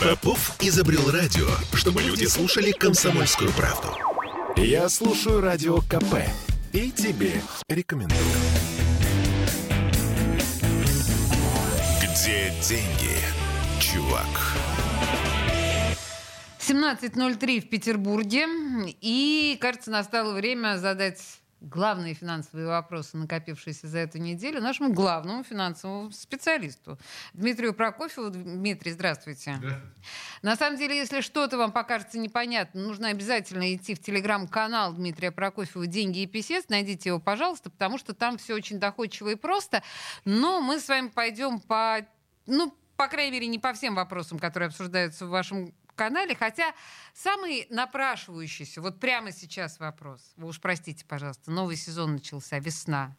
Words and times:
Попов 0.00 0.56
изобрел 0.60 1.10
радио, 1.10 1.46
чтобы 1.74 2.02
люди 2.02 2.24
слушали 2.24 2.72
комсомольскую 2.72 3.50
правду. 3.52 3.88
Я 4.56 4.88
слушаю 4.88 5.40
радио 5.40 5.78
КП 5.82 6.16
и 6.72 6.90
тебе 6.90 7.40
рекомендую. 7.68 8.20
Где 12.02 12.52
деньги, 12.66 13.16
чувак? 13.80 14.26
17.03 16.60 17.60
в 17.60 17.68
Петербурге. 17.68 18.46
И, 19.00 19.58
кажется, 19.60 19.90
настало 19.90 20.34
время 20.34 20.78
задать 20.78 21.20
главные 21.60 22.14
финансовые 22.14 22.68
вопросы, 22.68 23.16
накопившиеся 23.16 23.86
за 23.86 23.98
эту 23.98 24.18
неделю, 24.18 24.60
нашему 24.60 24.92
главному 24.92 25.44
финансовому 25.44 26.10
специалисту 26.10 26.98
Дмитрию 27.32 27.74
Прокофьеву. 27.74 28.30
Дмитрий, 28.30 28.92
здравствуйте. 28.92 29.56
здравствуйте. 29.56 29.80
На 30.42 30.56
самом 30.56 30.78
деле, 30.78 30.96
если 30.96 31.20
что-то 31.20 31.58
вам 31.58 31.72
покажется 31.72 32.18
непонятно, 32.18 32.80
нужно 32.82 33.08
обязательно 33.08 33.74
идти 33.74 33.94
в 33.94 34.00
телеграм-канал 34.00 34.94
Дмитрия 34.94 35.30
Прокофьева 35.30 35.86
«Деньги 35.86 36.20
и 36.20 36.26
писец». 36.26 36.64
Найдите 36.68 37.10
его, 37.10 37.20
пожалуйста, 37.20 37.70
потому 37.70 37.98
что 37.98 38.14
там 38.14 38.38
все 38.38 38.54
очень 38.54 38.78
доходчиво 38.78 39.28
и 39.28 39.34
просто. 39.34 39.82
Но 40.24 40.60
мы 40.60 40.80
с 40.80 40.88
вами 40.88 41.08
пойдем 41.08 41.60
по... 41.60 42.06
Ну, 42.46 42.74
по 42.96 43.08
крайней 43.08 43.32
мере, 43.32 43.46
не 43.46 43.58
по 43.58 43.72
всем 43.72 43.94
вопросам, 43.94 44.38
которые 44.38 44.68
обсуждаются 44.68 45.26
в 45.26 45.30
вашем 45.30 45.72
канале. 46.00 46.34
Хотя 46.34 46.72
самый 47.12 47.66
напрашивающийся, 47.68 48.80
вот 48.80 48.98
прямо 48.98 49.32
сейчас 49.32 49.78
вопрос. 49.78 50.32
Вы 50.36 50.48
уж 50.48 50.58
простите, 50.58 51.04
пожалуйста, 51.04 51.50
новый 51.50 51.76
сезон 51.76 52.14
начался, 52.14 52.58
весна. 52.58 53.14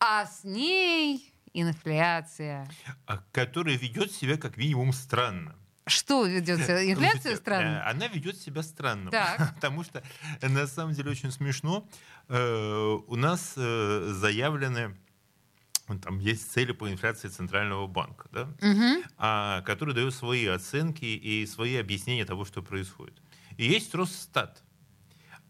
А 0.00 0.24
с 0.24 0.42
ней 0.42 1.34
инфляция. 1.52 2.70
А, 3.06 3.22
которая 3.32 3.76
ведет 3.76 4.12
себя 4.12 4.38
как 4.38 4.56
минимум 4.56 4.94
странно. 4.94 5.56
Что 5.86 6.24
ведет 6.24 6.64
себя? 6.64 6.82
Инфляция 6.90 7.20
Слушайте, 7.20 7.42
странно? 7.42 7.84
Э, 7.84 7.90
она 7.90 8.08
ведет 8.08 8.40
себя 8.40 8.62
странно. 8.62 9.10
Так. 9.10 9.54
Потому 9.56 9.84
что 9.84 10.02
на 10.40 10.66
самом 10.66 10.94
деле 10.94 11.10
очень 11.10 11.30
смешно. 11.30 11.86
Э, 12.28 12.98
у 13.06 13.14
нас 13.16 13.52
э, 13.58 14.12
заявлены 14.14 14.96
там 15.86 16.18
есть 16.18 16.50
цели 16.50 16.72
по 16.72 16.90
инфляции 16.90 17.28
Центрального 17.28 17.86
банка, 17.86 18.28
да, 18.32 18.42
угу. 18.42 19.04
а, 19.18 19.62
который 19.62 19.94
дает 19.94 20.14
свои 20.14 20.46
оценки 20.46 21.04
и 21.04 21.46
свои 21.46 21.76
объяснения 21.76 22.24
того, 22.24 22.44
что 22.44 22.62
происходит. 22.62 23.14
И 23.56 23.66
есть 23.66 23.94
Росстат, 23.94 24.62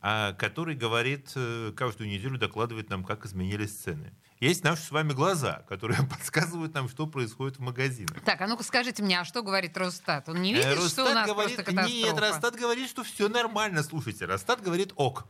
а, 0.00 0.34
который 0.34 0.74
говорит, 0.74 1.32
э, 1.34 1.72
каждую 1.74 2.08
неделю 2.08 2.38
докладывает 2.38 2.90
нам, 2.90 3.02
как 3.02 3.24
изменились 3.24 3.74
цены. 3.74 4.12
Есть 4.38 4.62
наши 4.62 4.82
с 4.82 4.90
вами 4.90 5.12
глаза, 5.12 5.64
которые 5.68 5.98
подсказывают 6.10 6.74
нам, 6.74 6.88
что 6.88 7.06
происходит 7.06 7.56
в 7.56 7.60
магазинах. 7.60 8.20
Так, 8.24 8.40
а 8.40 8.46
ну-ка 8.46 8.62
скажите 8.62 9.02
мне, 9.02 9.18
а 9.20 9.24
что 9.24 9.42
говорит 9.42 9.76
Росстат? 9.76 10.28
Он 10.28 10.42
не 10.42 10.52
видит, 10.52 10.66
Росстат 10.66 10.90
что 10.90 11.10
у 11.10 11.14
нас 11.14 11.26
говорит, 11.26 11.56
просто 11.56 11.72
катастрофа? 11.72 12.06
Нет, 12.06 12.18
Росстат 12.18 12.56
говорит, 12.56 12.88
что 12.88 13.02
все 13.02 13.28
нормально. 13.28 13.82
Слушайте, 13.82 14.26
Росстат 14.26 14.62
говорит 14.62 14.92
ок. 14.96 15.26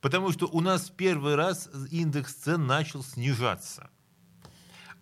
Потому 0.00 0.32
что 0.32 0.46
у 0.46 0.60
нас 0.60 0.90
первый 0.90 1.34
раз 1.34 1.68
индекс 1.90 2.34
цен 2.34 2.66
начал 2.66 3.02
снижаться. 3.02 3.90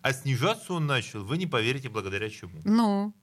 А 0.07 0.13
снижаться 0.13 0.71
он 0.71 0.87
начал, 0.87 1.25
вы 1.25 1.37
не 1.37 1.47
поверите, 1.47 1.89
благодаря 1.89 2.29
чему. 2.29 2.61
Ну? 2.63 3.13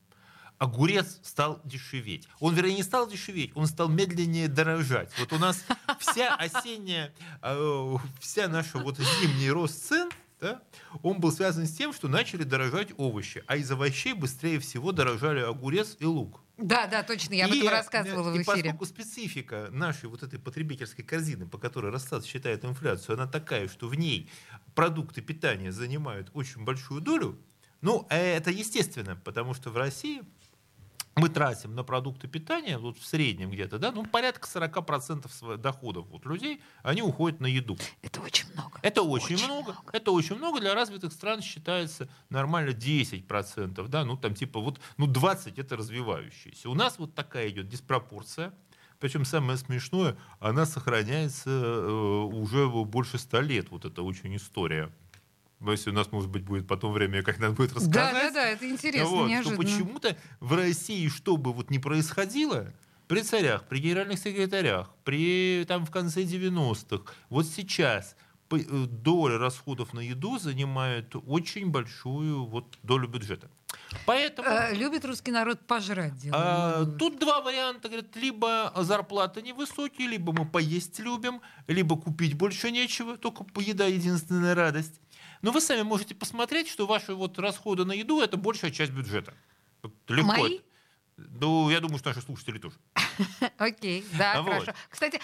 огурец 0.59 1.19
стал 1.23 1.63
дешеветь. 1.65 2.29
Он, 2.41 2.55
вернее, 2.55 2.77
не 2.77 2.83
стал 2.83 3.09
дешеветь, 3.09 3.53
он 3.55 3.67
стал 3.67 3.89
медленнее 3.89 4.49
дорожать. 4.49 5.11
Вот 5.19 5.33
у 5.33 5.39
нас 5.39 5.65
вся 5.99 6.35
осенняя, 6.37 7.15
э, 7.41 7.95
вся 8.21 8.49
наша 8.49 8.77
вот 8.77 8.99
зимний 8.99 9.51
рост 9.51 9.83
цен, 9.83 10.11
да, 10.43 10.61
он 11.03 11.21
был 11.21 11.33
связан 11.33 11.67
с 11.67 11.73
тем, 11.73 11.95
что 11.95 12.07
начали 12.07 12.43
дорожать 12.43 12.91
овощи, 12.99 13.43
а 13.47 13.57
из 13.57 13.71
овощей 13.71 14.13
быстрее 14.13 14.59
всего 14.59 14.93
дорожали 14.93 15.41
огурец 15.41 15.97
и 16.01 16.05
лук. 16.05 16.44
Да, 16.57 16.87
да, 16.87 17.03
точно, 17.03 17.35
я 17.35 17.47
об 17.47 17.53
этом 17.53 17.69
рассказывала 17.69 18.31
в 18.31 18.41
эфире. 18.41 18.43
И 18.43 18.45
поскольку 18.45 18.85
специфика 18.87 19.69
нашей 19.73 20.09
вот 20.09 20.23
этой 20.23 20.39
потребительской 20.39 21.05
корзины, 21.05 21.47
по 21.47 21.59
которой 21.59 21.91
Росстат 21.91 22.25
считает 22.25 22.65
инфляцию, 22.65 23.15
она 23.15 23.27
такая, 23.27 23.67
что 23.69 23.89
в 23.89 23.95
ней 23.97 24.31
продукты 24.75 25.21
питания 25.21 25.73
занимают 25.73 26.31
очень 26.33 26.65
большую 26.65 27.01
долю, 27.01 27.39
ну, 27.81 28.07
это 28.09 28.51
естественно, 28.51 29.17
потому 29.25 29.53
что 29.53 29.71
в 29.71 29.77
России 29.77 30.23
мы 31.17 31.29
тратим 31.29 31.75
на 31.75 31.85
продукты 31.85 32.29
питания, 32.29 32.79
вот 32.79 32.99
в 32.99 33.07
среднем 33.07 33.51
где-то, 33.51 33.79
да, 33.79 33.93
ну, 33.93 34.05
порядка 34.05 34.49
40% 34.49 35.57
доходов 35.59 36.07
вот 36.11 36.27
людей, 36.27 36.61
они 36.83 37.03
уходят 37.03 37.41
на 37.41 37.47
еду. 37.47 37.77
Это 38.03 38.21
очень 38.21 38.53
много. 38.53 38.79
Это 38.83 39.03
очень, 39.03 39.37
очень 39.37 39.45
много. 39.47 39.73
много. 39.73 39.91
Это 39.93 40.11
очень 40.11 40.37
много. 40.37 40.61
Для 40.61 40.75
развитых 40.75 41.13
стран 41.13 41.41
считается 41.41 42.09
нормально 42.31 42.71
10%, 42.71 43.89
да, 43.89 44.05
ну, 44.05 44.17
там 44.17 44.35
типа 44.35 44.61
вот, 44.61 44.81
ну, 44.97 45.07
20% 45.07 45.55
это 45.57 45.77
развивающиеся. 45.77 46.69
У 46.69 46.75
нас 46.75 46.99
вот 46.99 47.15
такая 47.15 47.49
идет 47.49 47.69
диспропорция. 47.69 48.53
Причем 49.01 49.25
самое 49.25 49.59
смешное, 49.59 50.17
она 50.39 50.65
сохраняется 50.65 51.51
э, 51.51 51.91
уже 51.91 52.69
больше 52.69 53.19
ста 53.19 53.41
лет, 53.41 53.71
вот 53.71 53.85
эта 53.85 54.03
очень 54.03 54.35
история. 54.37 54.91
Если 55.67 55.91
у 55.91 55.93
нас, 55.93 56.13
может 56.13 56.31
быть, 56.31 56.43
будет 56.43 56.67
потом 56.67 56.93
время, 56.93 57.23
как 57.23 57.39
надо 57.39 57.55
будет 57.55 57.73
рассказать. 57.73 57.93
Да, 57.93 58.13
да, 58.13 58.31
да, 58.31 58.49
это 58.49 58.69
интересно, 58.69 59.09
вот, 59.09 59.29
неожиданно. 59.29 59.63
Что 59.63 59.77
почему-то 59.77 60.17
в 60.41 60.55
России, 60.55 61.09
что 61.09 61.37
бы 61.37 61.53
вот 61.53 61.71
ни 61.71 61.79
происходило, 61.79 62.73
при 63.07 63.21
царях, 63.21 63.65
при 63.65 63.79
генеральных 63.79 64.19
секретарях, 64.19 64.91
при, 65.05 65.65
там, 65.67 65.85
в 65.87 65.91
конце 65.91 66.23
90-х, 66.23 67.13
вот 67.29 67.47
сейчас 67.47 68.17
э, 68.51 68.57
доля 68.59 69.39
расходов 69.39 69.93
на 69.93 70.01
еду 70.01 70.39
занимает 70.39 71.15
очень 71.27 71.71
большую 71.71 72.45
вот 72.45 72.79
долю 72.83 73.09
бюджета. 73.09 73.49
Поэтому... 74.07 74.49
А, 74.49 74.73
любит 74.73 75.05
русский 75.05 75.31
народ 75.31 75.61
пожрать. 75.67 76.27
А, 76.33 76.85
тут 76.85 77.19
два 77.19 77.41
варианта. 77.41 77.89
Говорят, 77.89 78.17
либо 78.17 78.73
зарплата 78.77 79.43
невысокие, 79.43 80.09
либо 80.09 80.33
мы 80.33 80.47
поесть 80.47 80.99
любим, 80.99 81.41
либо 81.67 81.97
купить 81.97 82.35
больше 82.35 82.71
нечего, 82.71 83.17
только 83.17 83.45
еда 83.61 83.87
единственная 83.87 84.55
радость. 84.55 85.01
Но 85.45 85.51
вы 85.53 85.61
сами 85.61 85.83
можете 85.83 86.15
посмотреть, 86.15 86.71
что 86.71 86.87
ваши 86.87 87.15
вот 87.15 87.39
расходы 87.39 87.85
на 87.85 87.93
еду 87.93 88.23
это 88.23 88.39
большая 88.39 88.71
часть 88.71 88.93
бюджета. 88.93 89.35
Легко. 90.09 90.27
Мои? 90.27 90.61
Ну, 91.19 91.69
я 91.69 91.81
думаю, 91.81 91.99
что 91.99 92.09
наши 92.09 92.23
слушатели 92.23 92.57
тоже. 92.57 92.77
Окей, 93.59 94.07
да, 94.17 94.43
хорошо. 94.43 94.73
Кстати, 94.89 95.21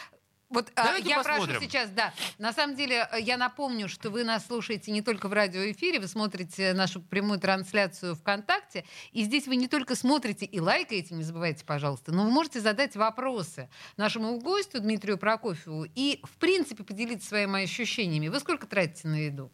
вот 0.50 0.70
а, 0.74 0.98
я 0.98 1.16
посмотрим. 1.22 1.54
прошу 1.54 1.64
сейчас, 1.64 1.88
да. 1.88 2.12
На 2.36 2.52
самом 2.52 2.76
деле, 2.76 3.08
э, 3.10 3.20
я 3.22 3.38
напомню, 3.38 3.88
что 3.88 4.10
вы 4.10 4.24
нас 4.24 4.46
слушаете 4.46 4.92
не 4.92 5.00
только 5.00 5.26
в 5.26 5.32
радиоэфире, 5.32 6.00
вы 6.00 6.06
смотрите 6.06 6.74
нашу 6.74 7.00
прямую 7.00 7.40
трансляцию 7.40 8.14
ВКонтакте. 8.14 8.84
И 9.12 9.24
здесь 9.24 9.46
вы 9.46 9.56
не 9.56 9.68
только 9.68 9.96
смотрите 9.96 10.44
и 10.44 10.60
лайкаете, 10.60 11.14
не 11.14 11.22
забывайте, 11.22 11.64
пожалуйста, 11.64 12.12
но 12.12 12.24
вы 12.24 12.30
можете 12.30 12.60
задать 12.60 12.94
вопросы 12.94 13.70
нашему 13.96 14.38
гостю 14.38 14.80
Дмитрию 14.80 15.16
Прокофьеву 15.16 15.86
и, 15.94 16.20
в 16.24 16.36
принципе, 16.36 16.84
поделиться 16.84 17.28
своими 17.28 17.62
ощущениями. 17.62 18.28
Вы 18.28 18.38
сколько 18.38 18.66
тратите 18.66 19.08
на 19.08 19.16
еду? 19.16 19.50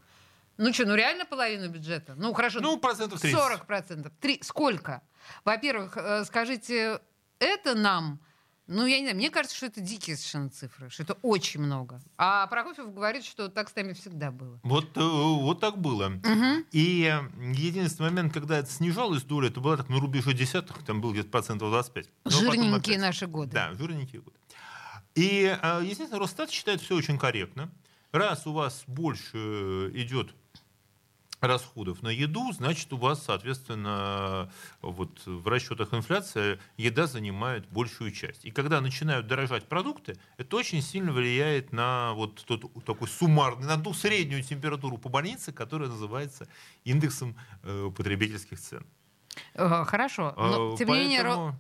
Ну 0.59 0.73
что, 0.73 0.87
ну 0.87 0.95
реально 0.95 1.27
половину 1.27 1.69
бюджета? 1.69 2.15
Ну 2.17 2.33
хорошо. 2.33 2.61
Ну, 2.61 2.79
процентов 2.79 3.21
30. 3.21 3.39
40 3.39 3.67
процентов. 3.67 4.13
Три... 4.21 4.41
Сколько? 4.43 5.03
Во-первых, 5.45 5.97
э, 5.97 6.25
скажите, 6.25 7.01
это 7.39 7.75
нам... 7.75 8.21
Ну, 8.69 8.85
я 8.85 8.99
не 8.99 9.05
знаю, 9.05 9.17
мне 9.17 9.31
кажется, 9.31 9.57
что 9.57 9.67
это 9.67 9.81
дикие 9.81 10.17
совершенно 10.17 10.51
цифры, 10.51 10.91
что 10.91 11.05
это 11.05 11.17
очень 11.23 11.61
много. 11.61 12.01
А 12.19 12.49
Прокофьев 12.49 12.93
говорит, 12.93 13.25
что 13.25 13.49
так 13.49 13.69
с 13.69 13.77
нами 13.77 13.93
всегда 13.93 14.33
было. 14.33 14.59
Вот, 14.65 14.97
э, 14.97 15.01
вот 15.01 15.61
так 15.61 15.79
было. 15.79 16.09
Угу. 16.09 16.65
И 16.73 17.15
единственный 17.55 18.11
момент, 18.11 18.33
когда 18.33 18.59
это 18.59 18.69
снижалось 18.69 19.23
доля, 19.23 19.49
это 19.49 19.61
было 19.61 19.77
так 19.77 19.89
на 19.89 20.01
рубеже 20.01 20.33
десятых, 20.33 20.85
там 20.85 21.01
было 21.01 21.13
где-то 21.13 21.29
процентов 21.31 21.71
25. 21.71 22.07
Но 22.25 22.31
жирненькие 22.31 22.99
наши 22.99 23.29
годы. 23.29 23.53
Да, 23.53 23.73
жирненькие 23.75 24.23
годы. 24.23 24.37
И, 25.15 25.57
э, 25.63 25.81
естественно, 25.85 26.19
Росстат 26.19 26.51
считает 26.51 26.81
все 26.81 26.97
очень 26.97 27.19
корректно. 27.19 27.71
Раз 28.11 28.47
у 28.47 28.53
вас 28.53 28.85
больше 28.87 29.91
идет 29.95 30.35
расходов 31.41 32.03
на 32.03 32.09
еду, 32.09 32.53
значит, 32.53 32.93
у 32.93 32.97
вас, 32.97 33.23
соответственно, 33.25 34.51
вот 34.83 35.25
в 35.27 35.47
расчетах 35.49 35.93
инфляции 35.93 36.59
еда 36.77 37.07
занимает 37.07 37.69
большую 37.69 38.11
часть. 38.13 38.45
И 38.45 38.51
когда 38.51 38.81
начинают 38.81 39.27
дорожать 39.27 39.69
продукты, 39.69 40.19
это 40.39 40.57
очень 40.57 40.83
сильно 40.83 41.13
влияет 41.13 41.73
на 41.73 42.13
вот 42.15 42.45
тот 42.47 42.73
такой 42.85 43.09
суммарный, 43.09 43.67
на 43.67 43.77
ту 43.77 43.93
среднюю 43.93 44.43
температуру 44.43 44.99
по 44.99 45.09
больнице, 45.09 45.53
которая 45.53 45.89
называется 45.89 46.49
индексом 46.85 47.37
э, 47.63 47.91
потребительских 47.95 48.59
цен. 48.59 48.87
Э, 49.55 49.85
хорошо, 49.85 50.35
но 50.37 50.75
э, 50.75 50.77
тем 50.79 50.89
не 50.89 50.99
менее... 50.99 51.57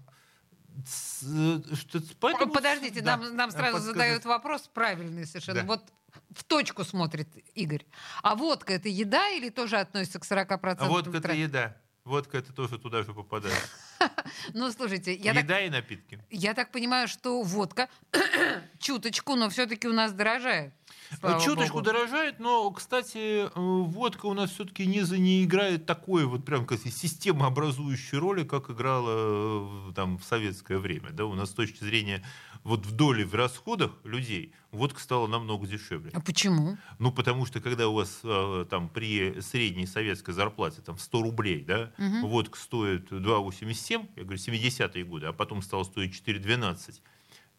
Поэтому... 2.20 2.52
Подождите, 2.52 3.00
да, 3.00 3.16
нам, 3.16 3.36
нам 3.36 3.50
сразу 3.50 3.78
задают 3.78 4.24
вопрос 4.24 4.68
правильный 4.72 5.26
совершенно. 5.26 5.62
Да. 5.62 5.66
Вот 5.66 5.82
в 6.30 6.44
точку 6.44 6.84
смотрит 6.84 7.28
Игорь. 7.54 7.84
А 8.22 8.34
водка 8.34 8.72
это 8.72 8.88
еда 8.88 9.28
или 9.30 9.48
тоже 9.50 9.76
относится 9.78 10.18
к 10.18 10.24
40%? 10.24 10.76
А 10.78 10.88
водка 10.88 11.16
это 11.16 11.32
еда. 11.32 11.76
Водка 12.04 12.38
это 12.38 12.52
тоже 12.52 12.78
туда 12.78 13.02
же 13.02 13.12
попадает. 13.12 13.68
Ну, 14.52 14.70
слушайте, 14.70 15.14
я 15.14 15.32
Еда 15.32 15.54
так, 15.54 15.62
и 15.64 15.70
напитки. 15.70 16.24
Я 16.30 16.54
так 16.54 16.70
понимаю, 16.70 17.08
что 17.08 17.42
водка 17.42 17.88
чуточку, 18.78 19.34
но 19.34 19.48
все-таки 19.48 19.88
у 19.88 19.92
нас 19.92 20.12
дорожает. 20.12 20.72
Слава 21.20 21.40
Чуточку 21.40 21.74
богу. 21.74 21.84
дорожает, 21.84 22.38
но, 22.40 22.70
кстати, 22.70 23.46
э, 23.46 23.50
водка 23.54 24.26
у 24.26 24.34
нас 24.34 24.50
все-таки 24.50 24.86
не, 24.86 25.00
не 25.18 25.44
играет 25.44 25.86
такой 25.86 26.24
вот 26.26 26.44
прям 26.44 26.66
как 26.66 26.78
системообразующей 26.80 28.18
роли, 28.18 28.44
как 28.44 28.70
играла 28.70 29.88
э, 29.88 29.92
там 29.94 30.18
в 30.18 30.24
советское 30.24 30.78
время. 30.78 31.10
Да? 31.10 31.26
У 31.26 31.34
нас 31.34 31.50
с 31.50 31.54
точки 31.54 31.82
зрения 31.84 32.24
вот 32.64 32.84
в 32.84 32.92
доле 32.92 33.24
в 33.24 33.34
расходах 33.34 33.92
людей 34.04 34.52
водка 34.72 35.00
стала 35.00 35.26
намного 35.26 35.66
дешевле. 35.66 36.10
А 36.14 36.20
почему? 36.20 36.76
Ну, 36.98 37.12
потому 37.12 37.46
что 37.46 37.60
когда 37.60 37.88
у 37.88 37.94
вас 37.94 38.20
э, 38.24 38.66
там 38.68 38.88
при 38.88 39.40
средней 39.40 39.86
советской 39.86 40.32
зарплате 40.34 40.82
там 40.82 40.96
в 40.96 41.00
100 41.00 41.22
рублей, 41.22 41.62
да, 41.62 41.92
Мгм. 41.98 42.26
водка 42.26 42.58
стоит 42.58 43.10
2,87, 43.12 44.08
я 44.16 44.22
говорю, 44.24 44.38
70-е 44.38 45.04
годы, 45.04 45.26
а 45.26 45.32
потом 45.32 45.62
стала 45.62 45.84
стоить 45.84 46.12
4,12, 46.14 47.00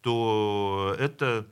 то 0.02 0.94
это 0.98 1.46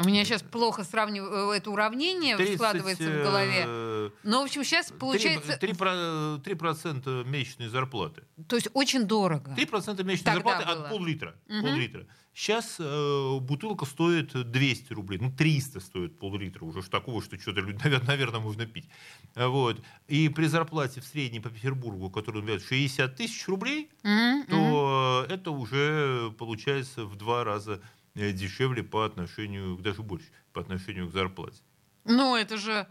У 0.00 0.04
меня 0.04 0.24
сейчас 0.24 0.42
плохо 0.42 0.84
сравниваю 0.84 1.50
это 1.50 1.70
уравнение, 1.70 2.36
30, 2.36 2.54
складывается 2.54 3.04
в 3.04 3.22
голове. 3.22 3.64
э, 3.66 4.10
Но, 4.22 4.42
в 4.42 4.44
общем, 4.44 4.64
сейчас 4.64 4.92
получается... 4.92 5.56
3, 5.58 5.72
3% 5.72 7.24
месячной 7.28 7.68
зарплаты. 7.68 8.22
То 8.48 8.56
есть 8.56 8.68
очень 8.74 9.04
дорого. 9.04 9.54
3% 9.56 10.02
месячной 10.04 10.34
Тогда 10.34 10.34
зарплаты 10.34 10.64
было. 10.66 10.84
от 10.84 10.90
пол-литра. 10.90 11.34
Мгм. 11.48 11.62
пол-литра. 11.62 12.06
Сейчас 12.34 12.76
э, 12.78 13.38
бутылка 13.40 13.84
стоит 13.84 14.30
200 14.32 14.92
рублей, 14.92 15.18
ну 15.18 15.32
300 15.32 15.80
стоит 15.80 16.18
пол-литра, 16.20 16.64
уже 16.64 16.82
ж 16.82 16.88
такого, 16.88 17.20
что 17.20 17.36
что-то, 17.36 17.62
наверное, 18.06 18.38
можно 18.38 18.64
пить. 18.64 18.88
Вот. 19.34 19.82
И 20.06 20.28
при 20.28 20.46
зарплате 20.46 21.00
в 21.00 21.04
среднем 21.04 21.42
по 21.42 21.50
Петербургу, 21.50 22.10
который 22.10 22.36
называют 22.36 22.62
60 22.62 23.16
тысяч 23.16 23.48
рублей, 23.48 23.90
мгм. 24.04 24.44
то 24.46 25.26
э, 25.28 25.32
это 25.34 25.50
уже 25.50 26.30
получается 26.38 27.06
в 27.06 27.16
два 27.16 27.42
раза 27.42 27.72
э, 27.72 27.97
дешевле 28.32 28.82
по 28.82 29.04
отношению, 29.04 29.76
даже 29.76 30.02
больше, 30.02 30.28
по 30.52 30.60
отношению 30.60 31.08
к 31.08 31.12
зарплате. 31.12 31.62
Ну, 32.04 32.36
это 32.36 32.56
же 32.56 32.86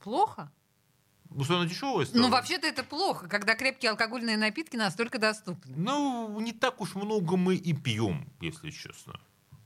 плохо. 0.00 0.50
Ну, 1.30 1.44
что 1.44 1.56
она 1.58 1.66
дешевая 1.66 2.04
стала? 2.04 2.22
Ну, 2.22 2.28
вообще-то 2.30 2.66
это 2.66 2.84
плохо, 2.84 3.28
когда 3.28 3.54
крепкие 3.54 3.92
алкогольные 3.92 4.36
напитки 4.36 4.76
настолько 4.76 5.18
доступны. 5.18 5.74
Ну, 5.76 6.38
не 6.40 6.52
так 6.52 6.80
уж 6.80 6.94
много 6.94 7.36
мы 7.36 7.56
и 7.56 7.72
пьем, 7.72 8.30
если 8.40 8.70
честно. 8.70 9.18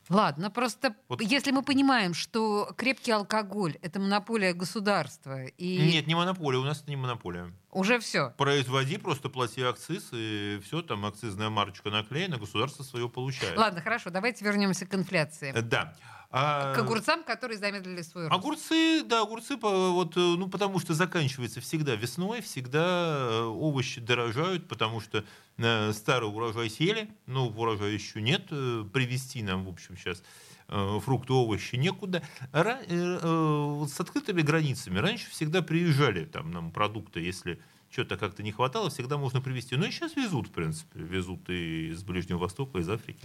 Ладно, 0.08 0.50
просто 0.50 0.94
Вот. 1.08 1.20
если 1.20 1.50
мы 1.50 1.62
понимаем, 1.62 2.14
что 2.14 2.72
крепкий 2.76 3.10
алкоголь 3.12 3.76
это 3.82 3.98
монополия 3.98 4.52
государства, 4.52 5.44
и 5.44 5.78
Нет, 5.92 6.06
не 6.06 6.14
монополия, 6.14 6.58
у 6.58 6.64
нас 6.64 6.80
это 6.82 6.90
не 6.90 6.96
монополия. 6.96 7.52
уже 7.72 7.98
все. 7.98 8.30
Производи, 8.38 8.98
просто 8.98 9.28
плати 9.28 9.62
акциз, 9.62 10.08
и 10.12 10.60
все, 10.64 10.82
там 10.82 11.04
акцизная 11.04 11.50
марочка 11.50 11.90
наклеена, 11.90 12.38
государство 12.38 12.82
свое 12.82 13.08
получает. 13.08 13.56
Ладно, 13.58 13.80
хорошо, 13.80 14.10
давайте 14.10 14.44
вернемся 14.44 14.86
к 14.86 14.94
инфляции. 14.94 15.52
Да. 15.52 15.94
А, 16.30 16.74
К 16.74 16.78
огурцам, 16.78 17.22
которые 17.24 17.58
замедлили 17.58 18.02
свой 18.02 18.28
рост. 18.28 18.34
Огурцы, 18.34 19.02
да, 19.04 19.22
огурцы, 19.22 19.56
вот, 19.56 20.16
э, 20.16 20.20
ну, 20.20 20.48
потому 20.48 20.78
что 20.80 20.94
заканчивается 20.94 21.60
всегда 21.60 21.94
весной, 21.94 22.40
всегда 22.40 23.28
э, 23.30 23.42
овощи 23.44 24.00
дорожают, 24.00 24.68
потому 24.68 25.00
что 25.00 25.24
э, 25.58 25.92
старый 25.92 26.28
урожай 26.28 26.68
сели, 26.68 27.08
нового 27.26 27.62
урожая 27.62 27.90
еще 27.90 28.20
нет, 28.20 28.46
привезти 28.48 29.42
нам, 29.42 29.64
в 29.64 29.68
общем, 29.68 29.96
сейчас 29.96 30.22
фрукты, 30.68 31.32
овощи 31.32 31.76
некуда. 31.76 32.24
Ра- 32.52 33.76
вот 33.76 33.88
с 33.88 34.00
открытыми 34.00 34.42
границами 34.42 34.98
раньше 34.98 35.30
всегда 35.30 35.62
приезжали 35.62 36.24
там 36.24 36.50
нам 36.50 36.72
продукты, 36.72 37.20
если 37.20 37.60
что-то 37.88 38.16
как-то 38.16 38.42
не 38.42 38.50
хватало, 38.50 38.90
всегда 38.90 39.16
можно 39.16 39.40
привезти. 39.40 39.76
Ну 39.76 39.86
и 39.86 39.92
сейчас 39.92 40.16
везут, 40.16 40.48
в 40.48 40.50
принципе, 40.50 40.98
везут 40.98 41.48
и 41.50 41.90
из 41.92 42.02
Ближнего 42.02 42.38
Востока, 42.38 42.80
из 42.80 42.88
Африки. 42.88 43.24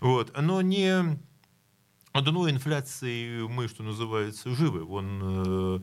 Вот. 0.00 0.36
Но 0.38 0.60
не 0.60 1.18
дно 2.20 2.48
инфляции 2.48 3.42
мы, 3.46 3.68
что 3.68 3.82
называется, 3.82 4.54
живы. 4.54 4.84
Вон 4.84 5.20
э, 5.22 5.80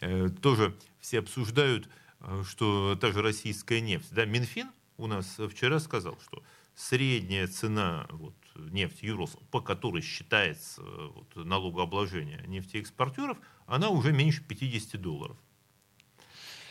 э, 0.00 0.28
тоже 0.42 0.76
все 1.00 1.18
обсуждают, 1.20 1.88
э, 2.20 2.42
что 2.48 2.96
та 3.00 3.12
же 3.12 3.22
российская 3.22 3.80
нефть. 3.80 4.08
Да, 4.10 4.24
Минфин 4.24 4.70
у 4.96 5.06
нас 5.06 5.38
вчера 5.50 5.80
сказал, 5.80 6.18
что 6.24 6.42
средняя 6.74 7.46
цена 7.46 8.06
вот, 8.10 8.34
нефти 8.54 9.06
Юрос, 9.06 9.36
по 9.50 9.60
которой 9.60 10.02
считается 10.02 10.82
вот, 10.82 11.34
налогообложение 11.36 12.44
нефтеэкспортеров, 12.46 13.38
она 13.66 13.88
уже 13.88 14.12
меньше 14.12 14.42
50 14.42 15.00
долларов. 15.00 15.36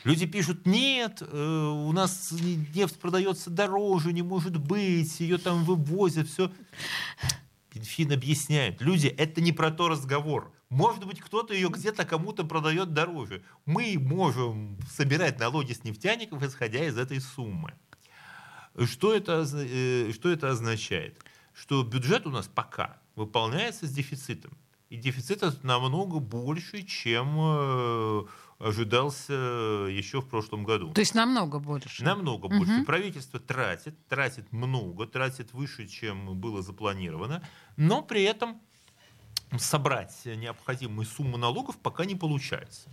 Люди 0.06 0.28
пишут, 0.28 0.68
нет, 0.68 1.24
э, 1.24 1.36
у 1.36 1.92
нас 1.92 2.32
нефть 2.32 3.00
продается 3.00 3.50
дороже, 3.50 4.14
не 4.14 4.22
может 4.22 4.56
быть, 4.58 5.20
ее 5.20 5.40
там 5.40 5.64
вывозят, 5.66 6.28
все. 6.28 6.52
Минфин 7.76 8.12
объясняет, 8.14 8.82
люди, 8.82 9.08
это 9.08 9.42
не 9.42 9.52
про 9.52 9.70
то 9.70 9.90
разговор. 9.90 10.54
Может 10.70 11.06
быть, 11.06 11.20
кто-то 11.20 11.54
ее 11.54 11.70
где-то 11.70 12.06
кому-то 12.06 12.46
продает 12.46 12.94
дороже. 12.94 13.44
Мы 13.66 13.98
можем 14.00 14.80
собирать 14.90 15.40
налоги 15.40 15.74
с 15.74 15.84
нефтяников, 15.84 16.42
исходя 16.42 16.86
из 16.86 16.98
этой 16.98 17.20
суммы. 17.20 17.74
Что 18.86 19.14
это, 19.14 19.46
э, 19.54 20.12
что 20.14 20.30
это 20.30 20.50
означает? 20.50 21.22
Что 21.54 21.84
бюджет 21.84 22.26
у 22.26 22.30
нас 22.30 22.48
пока 22.48 23.00
выполняется 23.16 23.88
с 23.88 23.92
дефицитом. 23.92 24.58
И 24.90 24.98
дефицит 24.98 25.64
намного 25.64 26.20
больше, 26.20 26.84
чем 26.84 27.36
э, 27.40 28.24
ожидался 28.60 29.34
еще 29.34 30.22
в 30.22 30.28
прошлом 30.28 30.64
году. 30.64 30.94
То 30.94 31.02
есть 31.02 31.14
намного 31.14 31.60
больше. 31.60 32.04
Намного 32.04 32.48
больше. 32.48 32.72
Мгм. 32.72 32.86
Правительство 32.86 33.40
тратит, 33.40 33.96
тратит 34.08 34.52
много, 34.52 35.06
тратит 35.06 35.54
выше, 35.54 35.88
чем 35.88 36.40
было 36.40 36.62
запланировано, 36.62 37.44
но 37.76 38.02
при 38.02 38.24
этом 38.24 38.62
собрать 39.58 40.14
необходимую 40.26 41.06
сумму 41.06 41.38
налогов 41.38 41.78
пока 41.78 42.06
не 42.06 42.16
получается. 42.16 42.90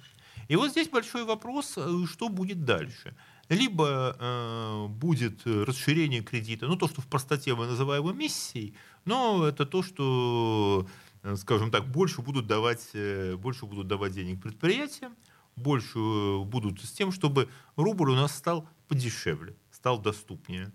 И 0.49 0.57
вот 0.57 0.71
здесь 0.71 0.89
большой 0.89 1.25
вопрос, 1.25 1.75
э, 1.77 2.05
что 2.11 2.29
будет 2.29 2.65
дальше. 2.65 3.15
Либо 3.49 4.17
э, 4.19 4.87
будет 4.89 5.47
расширение 5.47 6.23
кредита, 6.23 6.67
ну 6.67 6.77
то, 6.77 6.89
что 6.89 7.01
в 7.01 7.07
простоте 7.07 7.55
мы 7.55 7.67
называем 7.67 8.11
эмиссией, 8.11 8.75
но 9.05 9.47
это 9.47 9.67
то, 9.67 9.83
что, 9.83 10.87
э, 11.23 11.37
скажем 11.37 11.71
так, 11.71 11.91
больше 11.91 12.23
будут 12.23 12.47
давать, 12.47 12.91
э, 12.95 13.37
больше 13.37 13.67
будут 13.67 13.87
давать 13.87 14.13
денег 14.13 14.43
предприятиям, 14.43 15.15
больше 15.57 15.99
э, 15.99 16.45
будут 16.45 16.81
с 16.81 16.93
тем, 16.93 17.13
чтобы 17.13 17.49
рубль 17.77 18.11
у 18.11 18.15
нас 18.15 18.37
стал 18.37 18.69
подешевле, 18.89 19.57
стал 19.71 19.99
доступнее. 19.99 20.73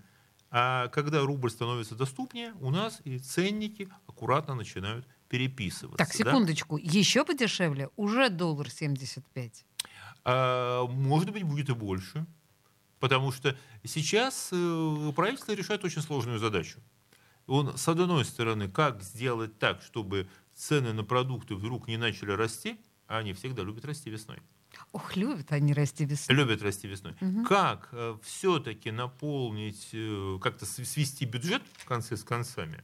А 0.50 0.88
когда 0.90 1.22
рубль 1.22 1.50
становится 1.50 1.96
доступнее, 1.96 2.54
у 2.62 2.70
нас 2.70 3.02
и 3.04 3.20
ценники 3.20 3.90
аккуратно 4.08 4.56
начинают 4.56 5.06
переписываться. 5.30 5.98
Так, 5.98 6.10
да? 6.10 6.14
секундочку. 6.14 6.78
Еще 6.78 7.26
подешевле? 7.26 7.90
Уже 7.98 8.30
доллар 8.30 8.70
75. 8.70 9.66
А, 10.24 10.86
может 10.88 11.32
быть, 11.32 11.44
будет 11.44 11.70
и 11.70 11.74
больше. 11.74 12.26
Потому 13.00 13.32
что 13.32 13.56
сейчас 13.84 14.50
э, 14.52 15.12
правительство 15.16 15.54
решает 15.54 15.84
очень 15.84 16.02
сложную 16.02 16.40
задачу. 16.40 16.80
Он, 17.46 17.78
с 17.78 17.88
одной 17.88 18.26
стороны, 18.26 18.68
как 18.68 19.04
сделать 19.04 19.60
так, 19.60 19.82
чтобы 19.82 20.28
цены 20.56 20.94
на 20.94 21.04
продукты 21.04 21.56
вдруг 21.56 21.88
не 21.88 21.98
начали 21.98 22.32
расти, 22.32 22.80
а 23.08 23.20
они 23.20 23.34
всегда 23.34 23.64
любят 23.64 23.86
расти 23.86 24.10
весной. 24.10 24.40
Ох, 24.92 25.16
любят 25.16 25.52
они 25.52 25.74
расти 25.74 26.06
весной. 26.06 26.36
Любят 26.38 26.62
расти 26.62 26.88
весной. 26.88 27.14
Мгм. 27.20 27.46
Как 27.46 27.94
все-таки 28.24 28.92
наполнить, 28.92 29.90
э, 29.94 30.38
как-то 30.42 30.66
св- 30.66 30.88
свести 30.88 31.26
бюджет 31.26 31.62
в 31.78 31.86
конце 31.86 32.16
с 32.18 32.24
концами? 32.24 32.84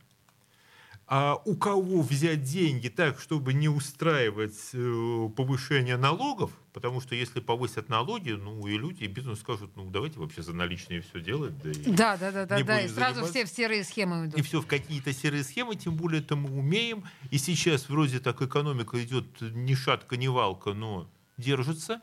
А 1.05 1.35
у 1.45 1.55
кого 1.55 2.01
взять 2.01 2.43
деньги 2.43 2.87
так, 2.87 3.19
чтобы 3.19 3.53
не 3.53 3.67
устраивать 3.67 4.57
э, 4.73 5.29
повышение 5.35 5.97
налогов? 5.97 6.51
Потому 6.71 7.01
что 7.01 7.13
если 7.13 7.39
повысят 7.41 7.89
налоги, 7.89 8.31
ну 8.31 8.65
и 8.67 8.77
люди, 8.77 9.03
и 9.03 9.07
бизнес 9.07 9.39
скажут, 9.41 9.75
ну 9.75 9.89
давайте 9.91 10.17
вообще 10.19 10.41
за 10.41 10.53
наличные 10.53 11.01
все 11.01 11.19
делать. 11.19 11.53
Да, 11.61 11.69
и, 11.71 11.73
Да, 11.91 12.17
да, 12.17 12.31
да, 12.31 12.45
да, 12.45 12.63
да. 12.63 12.81
И 12.81 12.87
сразу 12.87 13.15
заниматься. 13.15 13.31
все 13.31 13.45
в 13.45 13.49
серые 13.49 13.83
схемы 13.83 14.25
и 14.25 14.29
идут. 14.29 14.45
все 14.45 14.61
в 14.61 14.65
какие-то 14.65 15.11
серые 15.13 15.43
схемы, 15.43 15.75
тем 15.75 15.95
более 15.95 16.21
это 16.21 16.35
мы 16.37 16.49
умеем. 16.57 17.03
И 17.31 17.37
сейчас 17.37 17.89
вроде 17.89 18.19
так 18.19 18.41
экономика 18.41 19.03
идет 19.03 19.25
ни 19.41 19.75
шатка, 19.75 20.15
ни 20.15 20.27
валка, 20.27 20.73
но 20.73 21.07
держится. 21.37 22.01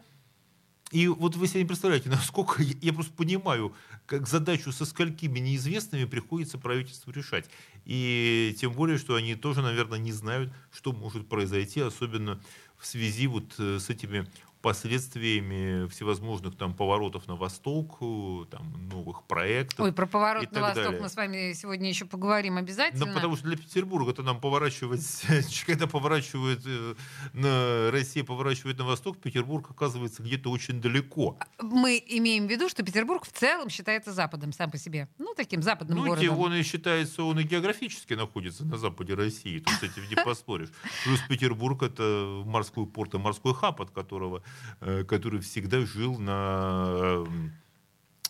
И 0.90 1.06
вот 1.06 1.36
вы 1.36 1.46
себе 1.46 1.60
не 1.60 1.66
представляете, 1.66 2.08
насколько 2.10 2.62
я, 2.62 2.92
просто 2.92 3.12
понимаю, 3.12 3.74
как 4.06 4.26
задачу 4.26 4.72
со 4.72 4.84
сколькими 4.84 5.38
неизвестными 5.38 6.04
приходится 6.04 6.58
правительству 6.58 7.12
решать. 7.12 7.48
И 7.84 8.56
тем 8.58 8.72
более, 8.72 8.98
что 8.98 9.14
они 9.14 9.36
тоже, 9.36 9.62
наверное, 9.62 9.98
не 9.98 10.12
знают, 10.12 10.52
что 10.72 10.92
может 10.92 11.28
произойти, 11.28 11.80
особенно 11.80 12.40
в 12.76 12.86
связи 12.86 13.26
вот 13.28 13.54
э, 13.58 13.78
с 13.78 13.88
этими 13.88 14.26
последствиями 14.62 15.88
всевозможных 15.88 16.56
там 16.56 16.74
поворотов 16.74 17.26
на 17.28 17.36
восток, 17.36 17.98
там 18.50 18.88
новых 18.90 19.24
проектов. 19.24 19.80
Ой, 19.80 19.92
про 19.92 20.06
поворот 20.06 20.50
на 20.52 20.60
восток 20.60 20.84
далее. 20.84 21.00
мы 21.00 21.08
с 21.08 21.16
вами 21.16 21.52
сегодня 21.54 21.88
еще 21.88 22.04
поговорим 22.04 22.56
обязательно. 22.56 23.06
Ну, 23.06 23.14
потому 23.14 23.36
что 23.36 23.46
для 23.46 23.56
Петербурга 23.56 24.10
это 24.10 24.22
нам 24.22 24.40
поворачивать, 24.40 25.02
когда 25.66 25.86
поворачивает 25.86 26.60
э, 26.66 26.94
на 27.32 27.90
Россия 27.90 28.24
поворачивает 28.24 28.78
на 28.78 28.84
восток, 28.84 29.18
Петербург 29.18 29.70
оказывается 29.70 30.22
где-то 30.22 30.50
очень 30.50 30.80
далеко. 30.80 31.38
Мы 31.60 32.02
имеем 32.06 32.46
в 32.46 32.50
виду, 32.50 32.68
что 32.68 32.82
Петербург 32.82 33.24
в 33.24 33.32
целом 33.32 33.70
считается 33.70 34.12
западом 34.12 34.52
сам 34.52 34.70
по 34.70 34.78
себе. 34.78 35.08
Ну, 35.18 35.34
таким 35.34 35.62
западным 35.62 35.98
ну, 35.98 36.06
городом. 36.06 36.26
Ну, 36.26 36.40
он 36.40 36.54
и 36.54 36.62
считается, 36.62 37.22
он 37.22 37.38
и 37.40 37.44
географически 37.44 38.14
находится 38.14 38.64
на 38.64 38.76
западе 38.76 39.14
России. 39.14 39.58
Тут 39.58 39.74
с 39.74 39.82
этим 39.82 40.08
не 40.08 40.16
поспоришь. 40.16 40.70
Плюс 41.04 41.20
Петербург 41.28 41.82
это 41.82 42.42
морской 42.44 42.86
порт 42.86 43.14
и 43.14 43.18
морской 43.18 43.54
хаб, 43.54 43.80
от 43.80 43.90
которого, 43.90 44.42
который 44.80 45.40
всегда 45.40 45.84
жил 45.84 46.18
на 46.18 47.24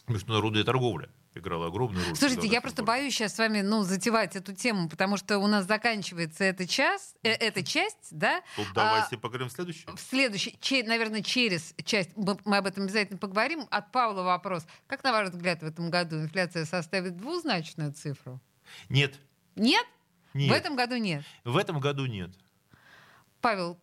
международной 0.09 0.65
торговле 0.65 1.11
играла 1.35 1.67
огромную 1.67 2.05
роль. 2.05 2.17
Слушайте, 2.17 2.49
я 2.49 2.61
просто 2.61 2.83
боюсь 2.83 3.15
сейчас 3.15 3.35
с 3.35 3.39
вами 3.39 3.61
ну, 3.61 3.83
затевать 3.83 4.37
эту 4.37 4.55
тему, 4.55 4.89
потому 4.89 5.17
что 5.17 5.39
у 5.39 5.47
нас 5.47 5.67
заканчивается 5.67 6.45
эта, 6.45 6.67
час, 6.67 7.15
э, 7.23 7.31
эта 7.31 7.63
часть, 7.63 8.09
да? 8.11 8.43
Тут 8.57 8.67
давайте 8.75 9.17
а, 9.17 9.19
поговорим 9.19 9.49
в 9.49 9.53
следующей. 9.53 9.87
В 9.87 10.01
следующей, 10.01 10.59
че, 10.61 10.83
наверное, 10.83 11.23
через 11.23 11.75
часть, 11.85 12.17
мы, 12.17 12.37
мы 12.45 12.57
об 12.57 12.67
этом 12.67 12.85
обязательно 12.85 13.19
поговорим. 13.19 13.67
От 13.71 13.93
Павла 13.93 14.23
вопрос. 14.23 14.67
Как, 14.87 15.05
на 15.05 15.13
ваш 15.13 15.31
взгляд, 15.31 15.63
в 15.63 15.67
этом 15.67 15.91
году 15.91 16.17
инфляция 16.21 16.65
составит 16.65 17.17
двузначную 17.17 17.93
цифру? 17.93 18.41
Нет. 18.89 19.15
Нет? 19.57 19.87
Нет. 20.35 20.51
В 20.51 20.53
этом 20.53 20.77
году 20.77 20.97
нет? 20.97 21.25
В 21.45 21.57
этом 21.57 21.81
году 21.81 22.07
нет. 22.07 22.31
Павел, 23.41 23.79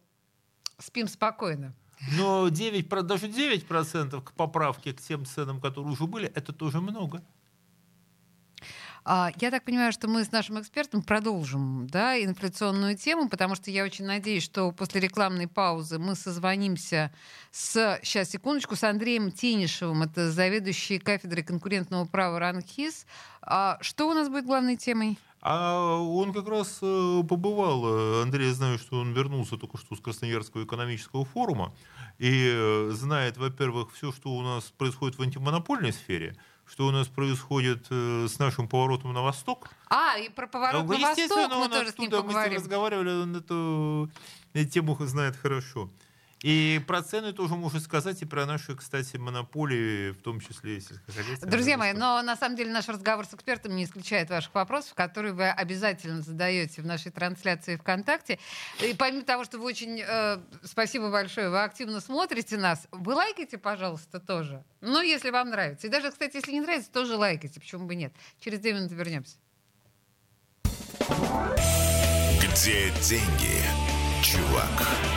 спим 0.79 1.07
спокойно. 1.07 1.73
Но 2.17 2.49
9, 2.49 2.87
даже 3.05 3.27
9% 3.27 4.21
к 4.21 4.31
поправке 4.33 4.93
к 4.93 5.01
тем 5.01 5.25
ценам, 5.25 5.59
которые 5.59 5.91
уже 5.91 6.05
были, 6.05 6.27
это 6.27 6.53
тоже 6.53 6.79
много. 6.79 7.23
А, 9.09 9.31
я 9.39 9.51
так 9.51 9.63
понимаю, 9.63 9.93
что 9.93 10.09
мы 10.09 10.25
с 10.25 10.33
нашим 10.33 10.59
экспертом 10.59 11.01
продолжим 11.01 11.87
да, 11.87 12.21
инфляционную 12.21 12.97
тему, 12.97 13.29
потому 13.29 13.55
что 13.55 13.71
я 13.71 13.85
очень 13.85 14.03
надеюсь, 14.03 14.43
что 14.43 14.73
после 14.73 14.99
рекламной 14.99 15.47
паузы 15.47 15.97
мы 15.97 16.13
созвонимся 16.13 17.13
с, 17.51 17.99
сейчас, 18.03 18.29
секундочку, 18.29 18.75
с 18.75 18.83
Андреем 18.83 19.31
Тенишевым, 19.31 20.03
это 20.03 20.29
заведующий 20.29 20.99
кафедрой 20.99 21.43
конкурентного 21.43 22.03
права 22.03 22.37
РАНХИС. 22.39 23.05
А 23.41 23.77
что 23.79 24.09
у 24.09 24.13
нас 24.13 24.27
будет 24.27 24.45
главной 24.45 24.75
темой? 24.75 25.17
А 25.49 25.95
он 26.01 26.33
как 26.33 26.49
раз 26.49 26.79
э, 26.81 27.23
побывал, 27.23 27.85
э, 27.85 28.23
Андрей, 28.23 28.49
я 28.49 28.53
знаю, 28.53 28.77
что 28.77 28.99
он 28.99 29.13
вернулся 29.13 29.55
только 29.55 29.77
что 29.77 29.95
с 29.95 30.01
Красноярского 30.01 30.65
экономического 30.65 31.23
форума 31.23 31.73
и 32.17 32.51
э, 32.53 32.89
знает, 32.91 33.37
во-первых, 33.37 33.93
все, 33.93 34.11
что 34.11 34.31
у 34.31 34.41
нас 34.41 34.65
происходит 34.77 35.17
в 35.17 35.21
антимонопольной 35.21 35.93
сфере, 35.93 36.35
что 36.65 36.85
у 36.85 36.91
нас 36.91 37.07
происходит 37.07 37.87
с 37.89 38.39
нашим 38.39 38.67
поворотом 38.67 39.13
на 39.13 39.21
восток. 39.21 39.69
А, 39.89 40.17
и 40.17 40.27
про 40.27 40.47
поворот 40.47 40.85
на 40.85 40.97
восток 40.97 41.49
мы 41.55 41.69
тоже 41.69 41.91
с 41.93 41.97
ним 41.97 42.11
поговорим. 42.11 42.35
Мы 42.35 42.43
с 42.43 42.49
ним 42.49 42.57
разговаривали, 42.57 43.09
он 43.09 43.35
эту 43.37 44.09
тему 44.69 44.97
знает 44.99 45.37
хорошо. 45.37 45.89
И 46.43 46.79
про 46.85 47.01
цены 47.01 47.33
тоже 47.33 47.55
можно 47.55 47.79
сказать, 47.79 48.21
и 48.21 48.25
про 48.25 48.45
наши, 48.45 48.75
кстати, 48.75 49.17
монополии, 49.17 50.11
в 50.11 50.21
том 50.21 50.39
числе 50.39 50.79
сельскохозяйственные. 50.79 51.51
Друзья 51.51 51.77
мои, 51.77 51.93
но 51.93 52.21
на 52.21 52.35
самом 52.35 52.55
деле 52.55 52.71
наш 52.71 52.87
разговор 52.87 53.25
с 53.25 53.33
экспертом 53.33 53.75
не 53.75 53.85
исключает 53.85 54.29
ваших 54.29 54.53
вопросов, 54.53 54.93
которые 54.93 55.33
вы 55.33 55.49
обязательно 55.49 56.21
задаете 56.21 56.83
в 56.83 56.85
нашей 56.85 57.11
трансляции 57.11 57.75
ВКонтакте. 57.75 58.37
И 58.83 58.93
помимо 58.93 59.23
того, 59.23 59.45
что 59.45 59.57
вы 59.57 59.65
очень, 59.65 59.99
э, 59.99 60.37
спасибо 60.63 61.09
большое, 61.09 61.49
вы 61.49 61.63
активно 61.63 62.01
смотрите 62.01 62.57
нас, 62.57 62.87
вы 62.91 63.15
лайкайте, 63.15 63.57
пожалуйста, 63.57 64.19
тоже. 64.19 64.63
Ну, 64.81 65.01
если 65.01 65.31
вам 65.31 65.49
нравится. 65.49 65.87
И 65.87 65.89
даже, 65.89 66.11
кстати, 66.11 66.35
если 66.35 66.51
не 66.51 66.61
нравится, 66.61 66.91
тоже 66.91 67.15
лайкайте, 67.15 67.59
почему 67.59 67.87
бы 67.87 67.95
нет. 67.95 68.13
Через 68.39 68.59
две 68.59 68.73
минуты 68.73 68.93
вернемся. 68.93 69.37
Где 72.39 72.91
деньги, 73.01 73.63
чувак? 74.21 75.16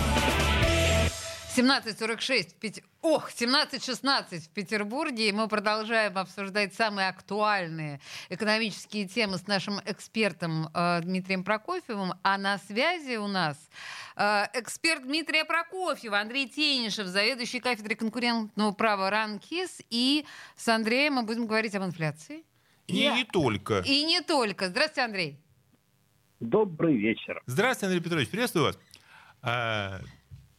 17.46 1.55 2.51
в 2.51 2.53
Пет... 2.55 2.79
Ох, 3.01 3.29
17.16 3.29 4.39
в 4.39 4.49
Петербурге, 4.49 5.29
и 5.29 5.31
мы 5.33 5.49
продолжаем 5.49 6.17
обсуждать 6.17 6.73
самые 6.73 7.09
актуальные 7.09 7.99
экономические 8.29 9.05
темы 9.05 9.37
с 9.37 9.47
нашим 9.47 9.81
экспертом 9.85 10.69
э, 10.73 11.01
Дмитрием 11.01 11.43
Прокофьевым. 11.43 12.13
А 12.23 12.37
на 12.37 12.57
связи 12.57 13.17
у 13.17 13.27
нас 13.27 13.57
э, 14.15 14.45
эксперт 14.53 15.03
Дмитрия 15.03 15.43
Прокофьева, 15.43 16.19
Андрей 16.19 16.47
Тенишев, 16.47 17.07
заведующий 17.07 17.59
кафедрой 17.59 17.95
конкурентного 17.95 18.71
права 18.71 19.09
РАНКИС. 19.09 19.81
И 19.89 20.25
с 20.55 20.69
Андреем 20.69 21.15
мы 21.15 21.23
будем 21.23 21.47
говорить 21.47 21.75
об 21.75 21.83
инфляции. 21.83 22.45
И 22.87 23.03
yeah. 23.03 23.15
не 23.15 23.25
только. 23.25 23.79
И 23.79 24.05
не 24.05 24.21
только. 24.21 24.67
Здравствуйте, 24.67 25.01
Андрей. 25.01 25.37
Добрый 26.39 26.95
вечер. 26.95 27.41
Здравствуйте, 27.45 27.87
Андрей 27.87 28.03
Петрович. 28.03 28.29
Приветствую 28.29 28.73
вас. 29.43 30.01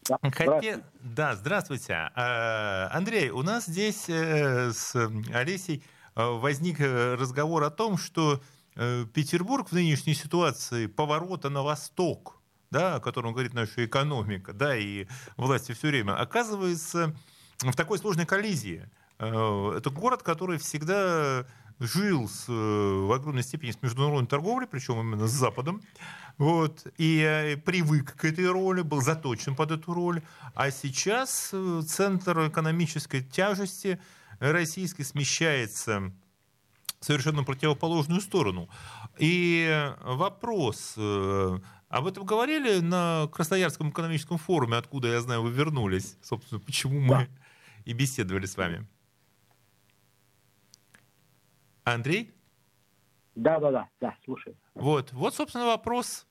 Да, 0.09 0.19
здравствуйте. 0.23 0.85
Да, 1.01 1.37
здравствуйте. 1.37 2.11
А, 2.15 2.91
Андрей, 2.93 3.31
у 3.31 3.43
нас 3.43 3.67
здесь 3.67 4.09
э, 4.09 4.73
с 4.73 4.97
Олесей 5.33 5.85
э, 6.17 6.25
возник 6.25 6.81
э, 6.81 7.15
разговор 7.15 7.63
о 7.63 7.71
том, 7.71 7.97
что 7.97 8.43
Петербург 8.75 9.69
в 9.69 9.73
нынешней 9.73 10.15
ситуации 10.15 10.87
поворота 10.87 11.51
на 11.51 11.63
восток, 11.63 12.41
да, 12.71 12.95
о 12.95 13.01
котором 13.01 13.33
говорит 13.35 13.53
наша 13.53 13.85
экономика, 13.85 14.55
да, 14.55 14.75
и 14.75 15.07
власти 15.37 15.73
все 15.73 15.89
время, 15.89 16.19
оказывается 16.19 17.15
в 17.61 17.77
такой 17.77 17.99
сложной 17.99 18.25
коллизии. 18.25 18.89
Это 19.19 19.91
город, 19.91 20.23
который 20.23 20.57
всегда 20.57 21.45
жил 21.83 22.29
с, 22.29 22.47
в 22.49 23.13
огромной 23.13 23.43
степени 23.43 23.71
с 23.71 23.83
международной 23.83 24.29
торговлей, 24.29 24.67
причем 24.67 25.01
именно 25.01 25.27
с 25.27 25.33
Западом, 25.33 25.83
вот, 26.39 26.87
и 26.97 27.21
э, 27.21 27.57
привык 27.57 28.15
к 28.17 28.25
этой 28.25 28.51
роли, 28.51 28.83
был 28.83 29.01
заточен 29.01 29.55
под 29.55 29.73
эту 29.73 29.93
роль. 29.93 30.23
А 30.55 30.71
сейчас 30.71 31.51
э, 31.53 31.83
центр 31.87 32.49
экономической 32.49 33.23
тяжести 33.23 34.01
российской 34.39 35.03
смещается 35.05 36.13
в 37.01 37.05
совершенно 37.05 37.45
противоположную 37.45 38.21
сторону. 38.21 38.69
И 39.19 39.93
вопрос, 40.01 40.95
э, 40.97 41.59
об 41.89 42.07
этом 42.07 42.25
говорили 42.25 42.81
на 42.81 43.29
Красноярском 43.33 43.91
экономическом 43.91 44.39
форуме, 44.39 44.77
откуда, 44.77 45.09
я 45.09 45.21
знаю, 45.21 45.43
вы 45.43 45.51
вернулись. 45.51 46.17
Собственно, 46.23 46.61
почему 46.61 47.01
мы 47.01 47.09
да. 47.09 47.29
и 47.85 47.93
беседовали 47.93 48.47
с 48.47 48.57
вами. 48.57 48.87
Андрей? 51.85 52.33
Да, 53.35 53.59
да, 53.61 53.71
да, 53.71 53.89
да, 54.01 54.17
слушай. 54.25 54.55
Вот, 54.75 55.13
вот, 55.13 55.35
собственно, 55.35 55.67
вопрос. 55.67 56.27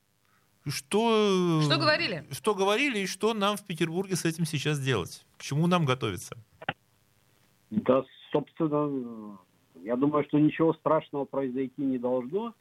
Что, 0.66 1.60
что 1.62 1.76
говорили? 1.76 2.24
Что 2.30 2.54
говорили 2.54 3.00
и 3.00 3.06
что 3.06 3.34
нам 3.34 3.56
в 3.56 3.66
Петербурге 3.66 4.14
с 4.14 4.24
этим 4.24 4.44
сейчас 4.44 4.78
делать? 4.78 5.26
К 5.36 5.42
чему 5.42 5.66
нам 5.66 5.84
готовиться? 5.84 6.36
Да, 7.70 8.04
собственно, 8.30 9.38
я 9.82 9.96
думаю, 9.96 10.24
что 10.28 10.38
ничего 10.38 10.72
страшного 10.74 11.24
произойти 11.24 11.82
не 11.82 11.98
должно 11.98 12.54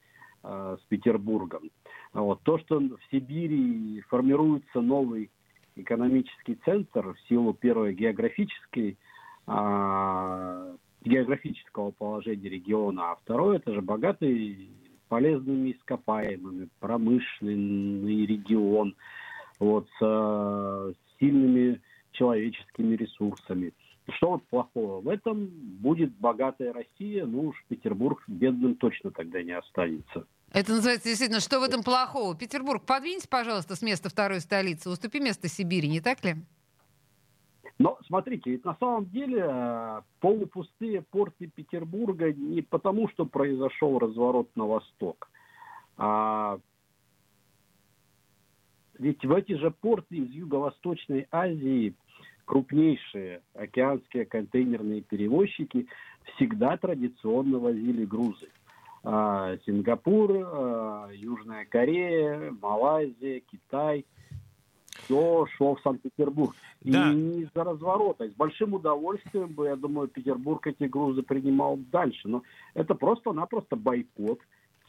э, 0.43 0.77
с 0.81 0.83
Петербургом. 0.87 1.69
Вот. 2.13 2.41
То, 2.41 2.57
что 2.59 2.79
в 2.79 2.97
Сибири 3.11 4.01
формируется 4.09 4.81
новый 4.81 5.29
экономический 5.75 6.55
центр 6.65 7.13
в 7.13 7.19
силу 7.29 7.53
первой 7.53 7.93
географической 7.93 8.97
э, 9.47 10.75
географического 11.03 11.91
положения 11.91 12.49
региона, 12.49 13.11
а 13.11 13.15
второе 13.15 13.57
это 13.57 13.73
же 13.73 13.81
богатый 13.81 14.69
полезными 15.07 15.71
ископаемыми, 15.73 16.69
промышленный 16.79 18.25
регион, 18.25 18.95
вот, 19.59 19.87
с 19.99 20.01
э, 20.01 20.93
сильными 21.19 21.81
человеческими 22.11 22.95
ресурсами. 22.95 23.73
Что 24.15 24.31
вот 24.31 24.43
плохого? 24.47 25.01
В 25.01 25.09
этом 25.09 25.47
будет 25.79 26.11
богатая 26.13 26.73
Россия, 26.73 27.25
ну 27.25 27.49
уж 27.49 27.55
Петербург 27.67 28.23
бедным 28.27 28.75
точно 28.75 29.11
тогда 29.11 29.43
не 29.43 29.51
останется. 29.51 30.25
Это 30.53 30.71
называется 30.73 31.07
действительно, 31.07 31.39
что 31.39 31.59
в 31.59 31.63
этом 31.63 31.83
плохого? 31.83 32.35
Петербург, 32.35 32.83
подвиньте, 32.85 33.27
пожалуйста, 33.29 33.75
с 33.75 33.81
места 33.81 34.09
второй 34.09 34.41
столицы, 34.41 34.89
уступи 34.89 35.19
место 35.19 35.47
Сибири, 35.47 35.87
не 35.87 36.01
так 36.01 36.23
ли? 36.25 36.35
Но 37.81 37.97
смотрите, 38.05 38.51
ведь 38.51 38.63
на 38.63 38.75
самом 38.75 39.05
деле 39.05 39.43
э, 39.43 40.01
полупустые 40.19 41.01
порты 41.01 41.47
Петербурга 41.47 42.31
не 42.31 42.61
потому, 42.61 43.09
что 43.09 43.25
произошел 43.25 43.97
разворот 43.97 44.55
на 44.55 44.67
восток, 44.67 45.31
а 45.97 46.59
ведь 48.99 49.25
в 49.25 49.33
эти 49.33 49.53
же 49.53 49.71
порты 49.71 50.17
из 50.17 50.29
Юго-Восточной 50.29 51.27
Азии 51.31 51.95
крупнейшие 52.45 53.41
океанские 53.55 54.25
контейнерные 54.25 55.01
перевозчики 55.01 55.87
всегда 56.35 56.77
традиционно 56.77 57.57
возили 57.57 58.05
грузы. 58.05 58.49
А, 59.03 59.57
Сингапур, 59.65 60.29
а, 60.33 61.09
Южная 61.11 61.65
Корея, 61.65 62.51
Малайзия, 62.61 63.41
Китай. 63.51 64.05
Все 65.03 65.45
шло 65.55 65.75
в 65.75 65.81
Санкт-Петербург. 65.81 66.55
Да. 66.81 67.11
И 67.11 67.15
не 67.15 67.41
из-за 67.41 67.63
разворота. 67.63 68.27
С 68.27 68.33
большим 68.33 68.73
удовольствием 68.73 69.49
бы, 69.49 69.67
я 69.67 69.75
думаю, 69.75 70.07
Петербург 70.07 70.65
эти 70.67 70.83
грузы 70.83 71.21
принимал 71.23 71.77
дальше. 71.77 72.27
Но 72.27 72.43
это 72.73 72.95
просто-напросто 72.95 73.75
бойкот 73.75 74.39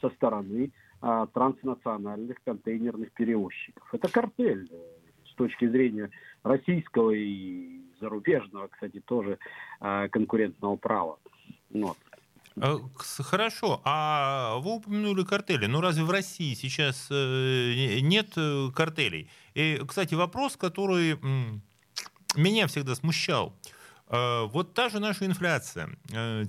со 0.01 0.09
стороны 0.09 0.71
а, 1.01 1.27
транснациональных 1.27 2.37
контейнерных 2.43 3.11
перевозчиков. 3.11 3.87
Это 3.93 4.09
картель 4.09 4.69
э, 4.71 4.75
с 5.29 5.35
точки 5.35 5.67
зрения 5.67 6.09
российского 6.43 7.11
и 7.11 7.81
зарубежного, 7.99 8.67
кстати, 8.67 9.01
тоже 9.01 9.37
а, 9.79 10.07
конкурентного 10.09 10.75
права. 10.75 11.19
Вот. 11.69 11.97
Э, 12.55 12.77
хорошо, 12.97 13.81
а 13.83 14.57
вы 14.57 14.75
упомянули 14.75 15.23
картели. 15.23 15.65
Ну 15.65 15.81
разве 15.81 16.03
в 16.03 16.11
России 16.11 16.53
сейчас 16.53 17.07
э, 17.09 17.99
нет 18.01 18.33
э, 18.35 18.69
картелей? 18.75 19.29
И, 19.53 19.81
кстати, 19.87 20.13
вопрос, 20.13 20.55
который 20.57 21.19
меня 22.35 22.67
всегда 22.67 22.95
смущал. 22.95 23.55
Вот 24.09 24.73
та 24.75 24.89
же 24.89 24.99
наша 24.99 25.25
инфляция, 25.25 25.89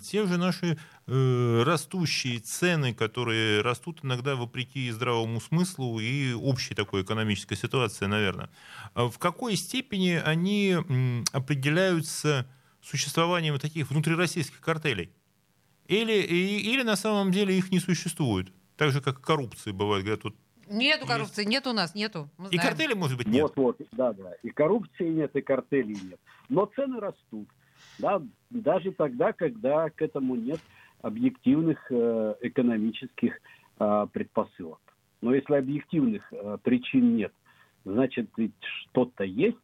те 0.03 0.27
же 0.27 0.37
наши 0.37 0.77
растущие 1.07 2.41
цены, 2.41 2.93
которые 2.93 3.63
растут 3.63 4.01
иногда 4.03 4.35
вопреки 4.35 4.91
здравому 4.91 5.41
смыслу 5.41 5.99
и 6.01 6.35
общей 6.35 6.75
такой 6.75 7.03
экономической 7.03 7.55
ситуации, 7.55 8.07
наверное. 8.07 8.51
В 8.95 9.17
какой 9.19 9.57
степени 9.57 10.21
они 10.23 10.77
определяются 11.33 12.47
существованием 12.83 13.59
таких 13.59 13.91
внутрироссийских 13.91 14.61
картелей? 14.61 15.11
Или, 15.87 16.23
и, 16.23 16.73
или 16.73 16.83
на 16.83 16.97
самом 16.97 17.31
деле 17.31 17.57
их 17.57 17.71
не 17.71 17.79
существует? 17.79 18.49
Так 18.77 18.91
же, 18.91 19.01
как 19.01 19.21
коррупции 19.21 19.71
бывает, 19.71 20.05
говорят, 20.05 20.25
вот 20.25 20.35
Нету 20.69 21.07
коррупции, 21.07 21.43
есть. 21.43 21.51
нет 21.51 21.67
у 21.67 21.73
нас, 21.73 21.95
нету. 21.95 22.31
и 22.51 22.57
картелей, 22.57 22.95
может 22.95 23.19
быть, 23.19 23.27
нет? 23.27 23.43
Вот, 23.43 23.57
вот, 23.57 23.89
да, 23.93 24.13
да. 24.13 24.33
И 24.43 24.49
коррупции 24.51 25.09
нет, 25.09 25.35
и 25.37 25.43
картелей 25.43 25.97
нет. 26.03 26.19
Но 26.49 26.67
цены 26.75 27.01
растут. 27.01 27.49
Да, 27.99 28.23
даже 28.51 28.93
тогда, 28.93 29.33
когда 29.33 29.91
к 29.91 30.01
этому 30.01 30.37
нет 30.37 30.61
объективных 31.03 31.79
э, 31.91 32.35
экономических 32.41 33.39
э, 33.79 34.07
предпосылок. 34.13 34.81
Но 35.21 35.35
если 35.35 35.55
объективных 35.55 36.23
э, 36.33 36.59
причин 36.63 37.17
нет, 37.17 37.33
значит, 37.85 38.31
ведь 38.37 38.55
что-то 38.63 39.25
есть. 39.25 39.59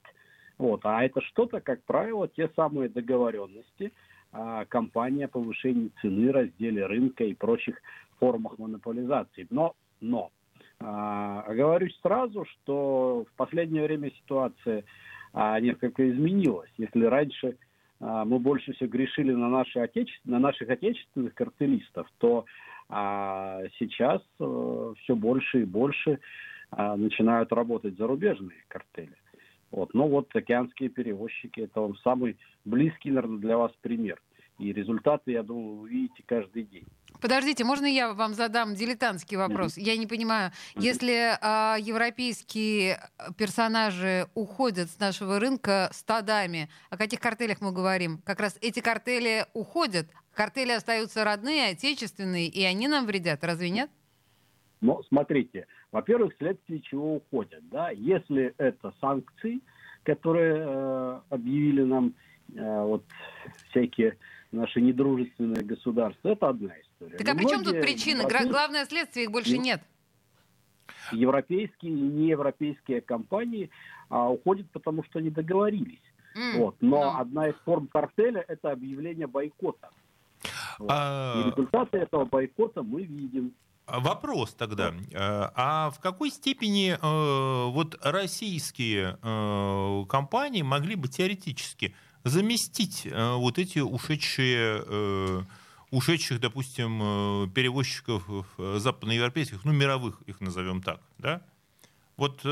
Вот, 0.59 0.81
а 0.85 1.03
это 1.03 1.23
что-то, 1.23 1.61
как 1.61 1.83
правило, 1.85 2.29
те 2.29 2.51
самые 2.55 2.91
договоренности, 2.91 3.93
а, 4.33 4.65
компания 4.67 5.29
повышения 5.29 5.91
цены, 6.01 6.33
разделе 6.33 6.87
рынка 6.87 7.25
и 7.25 7.35
прочих 7.35 7.81
формах 8.19 8.59
монополизации. 8.59 9.47
Но, 9.51 9.75
но, 10.01 10.31
а, 10.79 11.43
оговорюсь 11.43 11.99
сразу, 12.03 12.45
что 12.45 13.27
в 13.33 13.37
последнее 13.37 13.85
время 13.85 14.11
ситуация 14.23 14.85
а, 15.33 15.59
несколько 15.61 16.09
изменилась. 16.11 16.71
Если 16.79 17.05
раньше 17.05 17.57
а, 18.01 18.25
мы 18.25 18.39
больше 18.39 18.73
всего 18.73 18.89
грешили 18.89 19.33
на, 19.33 19.49
наши 19.49 19.79
отече... 19.79 20.19
на 20.25 20.39
наших 20.39 20.71
отечественных 20.71 21.35
картелистов, 21.35 22.09
то 22.19 22.47
а, 22.89 23.63
сейчас 23.79 24.23
а, 24.39 24.93
все 24.99 25.15
больше 25.15 25.63
и 25.63 25.65
больше 25.65 26.19
а, 26.71 26.97
начинают 26.97 27.53
работать 27.53 27.97
зарубежные 27.97 28.65
картели. 28.69 29.15
Вот. 29.71 29.95
Но 29.95 30.09
вот 30.09 30.35
океанские 30.35 30.89
перевозчики, 30.89 31.61
это 31.61 31.81
он 31.81 31.97
самый 31.99 32.37
близкий, 32.65 33.11
наверное, 33.11 33.39
для 33.39 33.57
вас 33.57 33.73
пример. 33.81 34.21
И 34.59 34.75
результаты, 34.75 35.33
я 35.33 35.43
думаю, 35.43 35.77
вы 35.77 35.89
видите 35.89 36.23
каждый 36.27 36.65
день. 36.65 36.87
Подождите, 37.21 37.65
можно 37.65 37.87
я 37.87 38.13
вам 38.13 38.35
задам 38.35 38.75
дилетантский 38.75 39.39
вопрос? 39.39 39.77
Mm-hmm. 39.79 39.83
Я 39.83 39.97
не 39.97 40.07
понимаю, 40.07 40.51
mm-hmm. 40.51 40.83
если 40.83 41.39
а, 41.41 41.77
европейские 41.79 42.99
персонажи 43.39 44.27
уходят 44.35 44.91
с 44.91 44.99
нашего 44.99 45.41
рынка 45.41 45.89
стадами, 45.93 46.69
о 46.91 46.99
каких 46.99 47.21
картелях 47.21 47.63
мы 47.63 47.73
говорим? 47.73 48.19
Как 48.25 48.39
раз 48.39 48.59
эти 48.61 48.81
картели 48.81 49.47
уходят, 49.55 50.09
картели 50.35 50.73
остаются 50.73 51.25
родные, 51.25 51.71
отечественные, 51.71 52.49
и 52.49 52.63
они 52.63 52.87
нам 52.87 53.07
вредят, 53.07 53.43
разве 53.45 53.71
нет? 53.71 53.91
Ну, 54.83 55.03
смотрите, 55.09 55.67
во-первых, 55.93 56.35
вследствие 56.35 56.81
чего 56.81 57.17
уходят. 57.17 57.69
Да? 57.69 57.91
Если 57.91 58.55
это 58.59 58.93
санкции, 59.01 59.61
которые 60.05 60.65
э, 60.67 61.21
объявили 61.31 61.83
нам 61.83 62.15
э, 62.55 62.83
вот 62.83 63.05
всякие 63.71 64.17
наши 64.53 64.81
недружественные 64.81 65.63
государства, 65.63 66.29
это 66.29 66.49
одна 66.49 66.73
история. 66.81 67.17
Так 67.17 67.29
а 67.29 67.35
при 67.35 67.49
чем 67.49 67.65
тут 67.65 67.81
причины? 67.81 68.25
Главное 68.49 68.85
следствие, 68.85 69.25
их 69.25 69.33
больше 69.33 69.59
нет. 69.59 69.83
Европейские 71.13 71.93
и 71.93 72.01
неевропейские 72.01 73.01
компании 73.01 73.71
а, 74.09 74.29
уходят, 74.29 74.69
потому 74.71 75.05
что 75.05 75.21
не 75.21 75.31
договорились. 75.31 76.03
Mm, 76.37 76.59
вот. 76.59 76.77
Но 76.81 77.03
no. 77.03 77.21
одна 77.21 77.49
из 77.49 77.55
форм 77.65 77.87
картеля– 77.87 78.45
это 78.49 78.71
объявление 78.71 79.27
бойкота. 79.27 79.91
Вот. 80.79 80.91
А... 80.91 81.35
И 81.37 81.51
результаты 81.51 81.99
этого 81.99 82.25
бойкота 82.25 82.83
мы 82.83 83.03
видим. 83.03 83.53
Вопрос 83.93 84.55
тогда. 84.55 84.95
Э, 85.11 85.51
а 85.55 85.91
в 85.91 86.01
какой 86.01 86.31
степени 86.31 86.93
э, 87.01 87.71
вот 87.71 87.99
российские 88.03 89.19
э, 89.23 90.05
компании 90.09 90.63
могли 90.63 90.95
бы 90.95 91.09
теоретически 91.09 91.95
заместить 92.23 93.09
вот 93.11 93.59
эти 93.59 93.79
ушедшие 93.79 95.47
ушедших, 95.91 96.39
допустим, 96.39 97.51
перевозчиков 97.53 98.23
западноевропейских, 98.59 99.65
ну, 99.65 99.73
мировых 99.73 100.21
их 100.27 100.43
назовем 100.43 100.83
так, 100.83 101.01
да? 101.17 101.41
Вот 102.19 102.45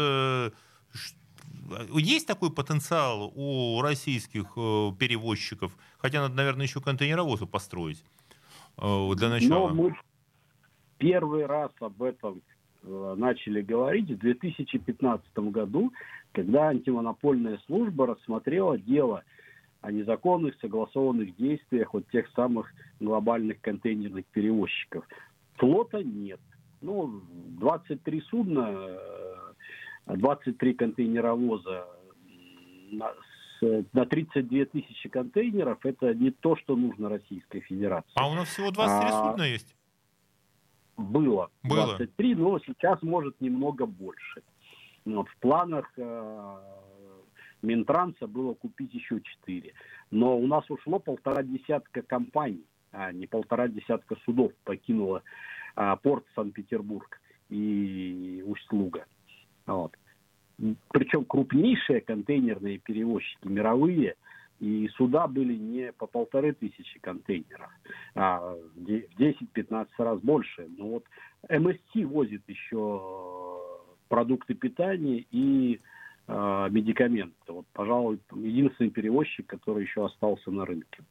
есть 1.92 2.26
такой 2.26 2.50
потенциал 2.50 3.30
у 3.34 3.82
российских 3.82 4.54
перевозчиков, 4.54 5.76
хотя 5.98 6.22
надо, 6.22 6.34
наверное, 6.34 6.64
еще 6.64 6.80
контейнеровозы 6.80 7.44
построить 7.44 8.02
для 8.78 9.28
начала. 9.28 9.68
Но 9.68 9.74
мы 9.74 9.94
первый 10.98 11.46
раз 11.46 11.70
об 11.80 12.02
этом 12.02 12.42
э, 12.82 13.14
начали 13.16 13.62
говорить 13.62 14.10
в 14.10 14.18
2015 14.18 15.38
году, 15.50 15.92
когда 16.32 16.68
антимонопольная 16.68 17.58
служба 17.66 18.06
рассмотрела 18.06 18.76
дело 18.78 19.22
о 19.80 19.92
незаконных 19.92 20.56
согласованных 20.60 21.36
действиях 21.36 21.94
вот 21.94 22.08
тех 22.10 22.28
самых 22.34 22.72
глобальных 23.00 23.60
контейнерных 23.60 24.26
перевозчиков. 24.26 25.04
Флота 25.56 26.02
нет. 26.02 26.40
Ну, 26.80 27.22
23 27.60 28.20
судна, 28.22 28.98
23 30.06 30.70
э, 30.70 30.74
контейнеровоза 30.74 31.86
на, 32.90 33.12
на 33.92 34.06
32 34.06 34.64
тысячи 34.66 35.08
контейнеров, 35.08 35.84
это 35.84 36.14
не 36.14 36.30
то, 36.30 36.56
что 36.56 36.76
нужно 36.76 37.08
Российской 37.08 37.60
Федерации. 37.60 38.12
А 38.14 38.28
у 38.28 38.34
нас 38.34 38.48
всего 38.48 38.70
23 38.70 39.08
а, 39.10 39.30
судна 39.30 39.42
есть? 39.42 39.77
Было, 40.98 41.50
было 41.62 41.86
23, 41.96 42.34
но 42.34 42.58
сейчас 42.58 43.00
может 43.02 43.40
немного 43.40 43.86
больше. 43.86 44.42
Вот, 45.04 45.28
в 45.28 45.36
планах 45.38 45.90
э, 45.96 46.56
Минтранса 47.62 48.26
было 48.26 48.54
купить 48.54 48.92
еще 48.92 49.20
4. 49.20 49.72
Но 50.10 50.36
у 50.36 50.46
нас 50.46 50.68
ушло 50.68 50.98
полтора 50.98 51.42
десятка 51.42 52.02
компаний, 52.02 52.66
а 52.92 53.12
не 53.12 53.26
полтора 53.26 53.68
десятка 53.68 54.16
судов 54.24 54.52
покинуло 54.64 55.22
э, 55.76 55.96
порт 56.02 56.26
Санкт-Петербург 56.34 57.20
и 57.48 58.42
Усть-Луга. 58.44 59.06
Вот. 59.66 59.96
Причем 60.88 61.24
крупнейшие 61.24 62.00
контейнерные 62.00 62.78
перевозчики, 62.78 63.46
мировые– 63.46 64.16
и 64.60 64.88
суда 64.96 65.26
были 65.26 65.54
не 65.54 65.92
по 65.92 66.06
полторы 66.06 66.52
тысячи 66.52 66.98
контейнеров, 67.00 67.70
а 68.14 68.54
в 68.74 68.78
10-15 68.78 69.86
раз 69.98 70.20
больше. 70.20 70.68
Но 70.76 70.88
вот 70.88 71.04
МСТ 71.48 72.04
возит 72.04 72.42
еще 72.48 73.60
продукты 74.08 74.54
питания 74.54 75.24
и 75.30 75.80
э, 76.26 76.68
медикаменты. 76.70 77.34
Вот, 77.48 77.66
пожалуй, 77.72 78.20
единственный 78.34 78.90
перевозчик, 78.90 79.46
который 79.46 79.84
еще 79.84 80.06
остался 80.06 80.50
на 80.50 80.64
рынке. 80.64 81.02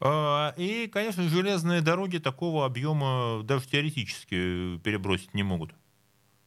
А, 0.00 0.54
и, 0.56 0.86
конечно, 0.86 1.24
железные 1.24 1.80
дороги 1.80 2.18
такого 2.18 2.64
объема 2.64 3.42
даже 3.42 3.66
теоретически 3.66 4.78
перебросить 4.78 5.34
не 5.34 5.42
могут 5.42 5.72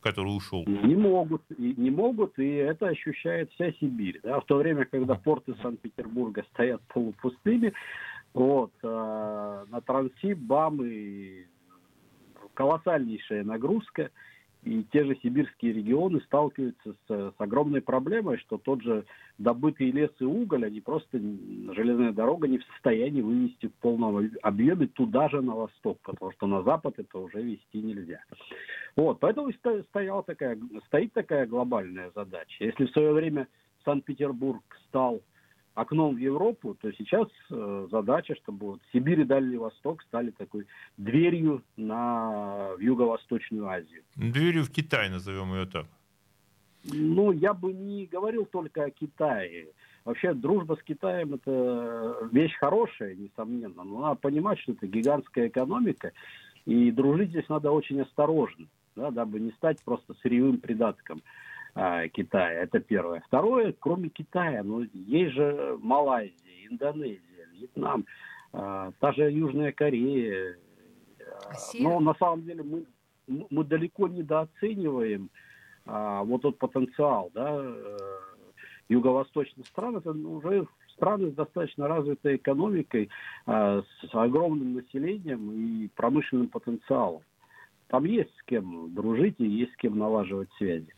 который 0.02 0.36
ушел? 0.36 0.66
Не 0.66 0.96
могут, 0.96 1.44
и, 1.58 1.74
не 1.78 1.92
могут, 1.92 2.38
и 2.40 2.48
это 2.56 2.88
ощущает 2.88 3.52
вся 3.52 3.72
Сибирь. 3.74 4.20
Да? 4.24 4.40
В 4.40 4.46
то 4.46 4.58
время, 4.58 4.86
когда 4.86 5.16
порты 5.16 5.56
Санкт-Петербурга 5.62 6.44
стоят 6.52 6.82
полупустыми, 6.88 7.74
вот, 8.34 8.72
э, 8.82 9.66
на 9.70 9.82
Транси, 9.82 10.34
БАМ 10.34 10.84
и 10.84 11.46
колоссальнейшая 12.54 13.44
нагрузка, 13.44 14.10
и 14.63 14.84
те 14.91 15.06
же 15.06 15.17
сибирские 15.24 15.74
регионы 15.74 16.21
сталкиваются 16.21 16.93
с, 16.93 17.08
с 17.08 17.34
огромной 17.39 17.82
проблемой, 17.82 18.38
что 18.38 18.58
тот 18.58 18.84
же 18.84 19.06
добытый 19.39 19.89
лес 19.89 20.12
и 20.19 20.24
уголь, 20.24 20.65
они 20.65 20.82
просто, 20.82 21.19
железная 21.19 22.12
дорога 22.12 22.47
не 22.47 22.60
в 22.60 22.63
состоянии 22.65 23.21
вывести 23.21 23.67
в 23.67 23.74
полном 23.76 24.30
объеме 24.43 24.88
туда 24.88 25.30
же 25.30 25.41
на 25.41 25.56
восток, 25.56 25.97
потому 26.04 26.32
что 26.34 26.45
на 26.45 26.62
запад 26.62 27.00
это 27.00 27.17
уже 27.17 27.41
вести 27.41 27.82
нельзя. 27.82 28.24
Вот, 28.95 29.19
поэтому 29.19 29.52
стояла 29.89 30.21
такая, 30.24 30.60
стоит 30.88 31.13
такая 31.13 31.47
глобальная 31.47 32.12
задача. 32.13 32.63
Если 32.63 32.86
в 32.86 32.91
свое 32.91 33.13
время 33.13 33.47
Санкт-Петербург 33.84 34.62
стал 34.88 35.21
окном 35.74 36.16
в 36.16 36.18
Европу, 36.18 36.76
то 36.76 36.92
сейчас 36.94 37.28
э, 37.50 37.88
задача, 37.92 38.36
чтобы 38.36 38.68
вот 38.68 38.82
Сибирь 38.92 39.22
и 39.22 39.26
Дальний 39.26 39.58
Восток 39.58 40.02
стали 40.04 40.32
такой 40.32 40.68
дверью 40.98 41.64
на 41.78 42.74
в 42.78 42.80
Юго-Восточную 42.80 43.68
Азию. 43.68 44.04
Дверью 44.16 44.64
в 44.64 44.72
Китай, 44.72 45.10
назовем 45.10 45.54
ее 45.54 45.66
так. 45.66 45.86
Ну, 46.84 47.32
я 47.32 47.54
бы 47.54 47.74
не 47.74 48.06
говорил 48.06 48.46
только 48.46 48.86
о 48.86 48.90
Китае. 48.90 49.68
Вообще, 50.04 50.34
дружба 50.34 50.76
с 50.76 50.84
Китаем– 50.84 51.34
это 51.36 52.28
вещь 52.32 52.56
хорошая, 52.60 53.16
несомненно. 53.16 53.84
Но 53.84 54.02
надо 54.02 54.16
понимать, 54.16 54.60
что 54.60 54.72
это 54.72 54.88
гигантская 54.88 55.48
экономика, 55.48 56.12
и 56.66 56.92
дружить 56.92 57.30
здесь 57.30 57.48
надо 57.50 57.72
очень 57.72 58.02
осторожно, 58.02 58.66
да, 58.96 59.12
дабы 59.12 59.40
не 59.40 59.52
стать 59.52 59.78
просто 59.84 60.16
сырьевым 60.22 60.58
придатком 60.58 61.22
Китая. 61.74 62.64
Это 62.64 62.80
первое. 62.80 63.24
Второе, 63.28 63.74
кроме 63.80 64.10
Китая, 64.10 64.62
ну, 64.64 64.82
есть 64.94 65.34
же 65.34 65.78
Малайзия, 65.82 66.68
Индонезия, 66.70 67.48
Вьетнам, 67.54 68.06
а, 68.54 68.92
та 69.00 69.14
же 69.14 69.32
Южная 69.32 69.72
Корея. 69.72 70.58
Россия? 71.48 71.84
Но 71.84 72.00
на 72.00 72.14
самом 72.16 72.44
деле 72.44 72.64
мы, 72.64 72.86
мы 73.50 73.64
далеко 73.64 74.08
недооцениваем 74.08 75.30
а, 75.86 76.24
вот 76.24 76.42
тот 76.42 76.58
потенциал, 76.58 77.32
да, 77.34 77.60
э, 77.60 77.98
юго-восточных 78.90 79.66
стран, 79.68 79.98
это 79.98 80.12
уже 80.12 80.68
страны 80.94 81.32
с 81.32 81.34
достаточно 81.34 81.88
развитой 81.88 82.36
экономикой, 82.36 83.10
а, 83.46 83.82
с 83.82 84.14
огромным 84.14 84.76
населением 84.76 85.52
и 85.52 85.88
промышленным 85.96 86.50
потенциалом. 86.50 87.22
Там 87.88 88.06
есть 88.06 88.34
с 88.38 88.44
кем 88.44 88.94
дружить 88.94 89.36
и 89.40 89.46
есть 89.46 89.74
с 89.74 89.78
кем 89.78 89.98
налаживать 89.98 90.50
связи. 90.58 90.94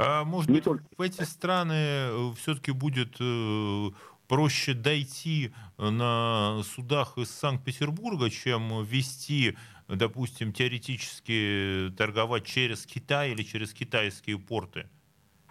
А 0.00 0.24
может 0.24 0.48
Не 0.48 0.56
быть, 0.56 0.64
только... 0.64 0.84
в 0.96 1.02
эти 1.02 1.22
страны 1.22 1.72
э, 1.74 2.32
все-таки 2.36 2.70
будет 2.70 3.16
э, 3.18 3.90
проще 4.28 4.74
дойти 4.74 5.52
на 5.76 6.62
судах 6.62 7.18
из 7.18 7.30
Санкт-Петербурга, 7.32 8.30
чем 8.30 8.84
вести, 8.84 9.56
допустим, 9.88 10.52
теоретически 10.52 11.92
торговать 11.96 12.44
через 12.44 12.86
Китай 12.86 13.32
или 13.32 13.42
через 13.42 13.74
китайские 13.74 14.38
порты? 14.38 14.88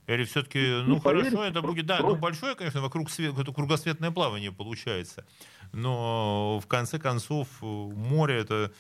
Или 0.06 0.24
все-таки, 0.24 0.60
ну, 0.60 0.96
ну 0.96 1.00
хорошо, 1.02 1.44
это 1.44 1.62
будет, 1.62 1.86
да, 1.86 2.00
ну 2.00 2.16
большое, 2.16 2.56
конечно, 2.56 2.80
вокруг 2.80 3.10
свет, 3.10 3.38
это 3.38 3.52
кругосветное 3.52 4.12
плавание 4.12 4.54
получается, 4.54 5.26
но 5.74 6.62
в 6.64 6.68
конце 6.68 6.98
концов 7.00 7.50
море 7.62 8.38
это 8.38 8.72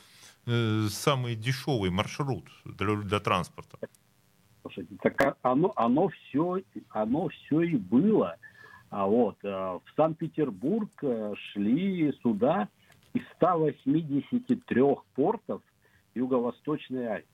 э, 0.46 0.88
самый 0.90 1.36
дешевый 1.36 1.90
маршрут 1.90 2.46
для, 2.64 2.96
для 2.96 3.20
транспорта. 3.20 3.78
Слушайте, 4.62 4.96
так 5.02 5.22
а, 5.22 5.36
оно, 5.42 5.74
оно 5.76 6.10
все, 6.10 6.62
оно 6.90 7.30
все 7.30 7.62
и 7.62 7.78
было. 7.78 8.38
А 8.90 9.06
вот 9.06 9.38
э, 9.44 9.48
в 9.50 9.84
Санкт-Петербург 9.96 10.90
э, 11.02 11.34
шли 11.52 12.12
суда 12.22 12.70
из 13.14 13.22
183 13.36 14.84
портов 15.14 15.62
Юго-Восточной 16.16 17.06
Азии. 17.06 17.26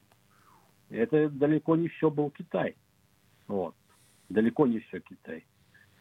Это 0.90 1.30
далеко 1.30 1.76
не 1.76 1.88
все 1.90 2.10
был 2.10 2.30
Китай. 2.32 2.76
Вот. 3.48 3.76
Далеко 4.30 4.68
не 4.68 4.80
все 4.80 5.00
Китай. 5.00 5.46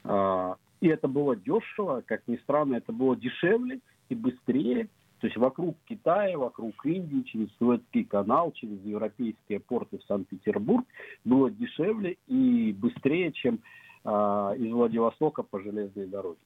А, 0.05 0.57
и 0.81 0.89
это 0.89 1.09
было 1.09 1.37
дешево, 1.37 2.03
как 2.07 2.27
ни 2.27 2.37
странно, 2.37 2.77
это 2.77 2.93
было 2.93 3.17
дешевле 3.17 3.81
и 4.09 4.15
быстрее, 4.15 4.89
то 5.23 5.29
есть 5.29 5.37
вокруг 5.37 5.77
Китая, 5.89 6.37
вокруг 6.37 6.85
Индии, 6.85 7.23
через 7.23 7.47
Суэцкий 7.57 8.03
канал, 8.03 8.51
через 8.51 8.83
европейские 8.83 9.61
порты 9.61 9.99
в 9.99 10.05
Санкт-Петербург 10.07 10.85
было 11.25 11.49
дешевле 11.49 12.17
и 12.27 12.73
быстрее, 12.73 13.31
чем 13.31 13.61
э, 14.05 14.09
из 14.09 14.73
Владивостока 14.73 15.45
по 15.45 15.61
железной 15.61 16.09
дороге. 16.09 16.41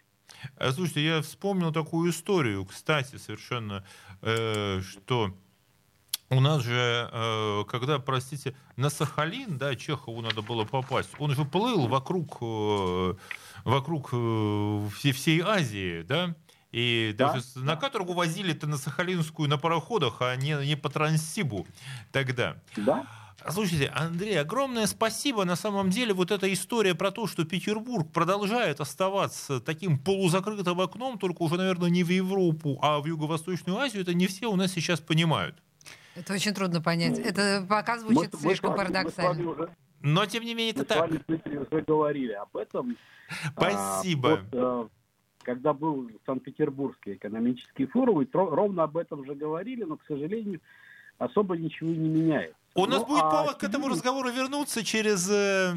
Э, 0.59 0.73
слушайте, 0.73 1.03
я 1.07 1.23
вспомнил 1.23 1.73
такую 1.73 2.11
историю, 2.11 2.67
кстати, 2.67 3.17
совершенно, 3.17 3.83
э, 4.21 4.81
что 4.83 5.31
у 6.29 6.41
нас 6.41 6.63
же, 6.63 7.09
э, 7.11 7.65
когда, 7.69 7.99
простите, 7.99 8.55
на 8.77 8.91
Сахалин, 8.91 9.57
да, 9.57 9.75
Чехову 9.75 10.21
надо 10.21 10.43
было 10.43 10.67
попасть, 10.67 11.13
он 11.19 11.31
же 11.31 11.47
плыл 11.47 11.87
вокруг, 11.87 12.37
э, 12.43 13.15
вокруг 13.65 14.09
всей 14.09 15.41
Азии, 15.41 16.03
да, 16.03 16.35
и 16.77 17.15
да? 17.17 17.33
даже 17.33 17.43
на 17.55 17.75
каторгу 17.77 18.13
возили-то 18.13 18.67
на 18.67 18.77
Сахалинскую 18.77 19.49
на 19.49 19.57
пароходах, 19.57 20.21
а 20.21 20.37
не, 20.37 20.55
не 20.67 20.77
по 20.77 20.91
Транссибу 20.91 21.67
тогда. 22.13 22.59
Да. 22.77 23.07
Слушайте, 23.49 23.91
Андрей, 23.95 24.39
огромное 24.39 24.87
спасибо. 24.87 25.47
На 25.47 25.57
самом 25.57 25.89
деле 25.89 26.13
вот 26.13 26.31
эта 26.31 26.53
история 26.53 26.95
про 26.95 27.11
то, 27.13 27.27
что 27.27 27.47
Петербург 27.47 28.13
продолжает 28.13 28.83
оставаться 28.83 29.59
таким 29.61 29.99
полузакрытым 29.99 30.79
окном, 30.79 31.19
только 31.19 31.45
уже, 31.45 31.57
наверное, 31.57 31.89
не 31.89 32.05
в 32.05 32.11
Европу, 32.11 32.79
а 32.83 33.01
в 33.01 33.07
Юго-Восточную 33.07 33.79
Азию, 33.79 34.03
это 34.03 34.13
не 34.13 34.27
все 34.27 34.49
у 34.49 34.57
нас 34.57 34.71
сейчас 34.71 35.01
понимают. 35.01 35.57
Это 36.15 36.35
очень 36.35 36.53
трудно 36.53 36.83
понять. 36.83 37.19
Это 37.19 37.65
пока 37.67 37.99
звучит 37.99 38.35
мы, 38.35 38.39
слишком 38.39 38.73
мы, 38.73 38.77
парадоксально. 38.77 39.43
Мы 39.43 39.51
уже, 39.51 39.71
Но, 40.03 40.27
тем 40.27 40.45
не 40.45 40.55
менее, 40.55 40.75
это 40.75 40.85
так. 40.85 41.11
Мы 41.11 41.39
с 41.39 41.43
вами 41.43 41.57
уже 41.57 41.83
говорили 41.87 42.33
об 42.33 42.55
этом. 42.55 42.99
Спасибо. 43.55 44.29
А, 44.29 44.37
вот, 44.37 44.47
а, 44.53 44.89
когда 45.47 45.73
был 45.73 46.11
Санкт-Петербургский 46.27 47.15
экономический 47.15 47.87
форум, 47.87 48.21
и 48.21 48.27
ровно 48.33 48.83
об 48.83 48.97
этом 48.97 49.25
же 49.25 49.37
говорили, 49.37 49.85
но, 49.85 49.97
к 49.97 50.03
сожалению, 50.09 50.61
особо 51.19 51.57
ничего 51.57 51.91
не 51.91 52.09
меняет. 52.09 52.55
У 52.75 52.85
ну, 52.85 52.91
нас 52.91 53.05
будет 53.05 53.23
а 53.23 53.31
повод 53.31 53.55
к 53.57 53.63
этому 53.63 53.89
разговору 53.89 54.29
вернуться 54.29 54.85
через 54.85 55.31
э, 55.31 55.75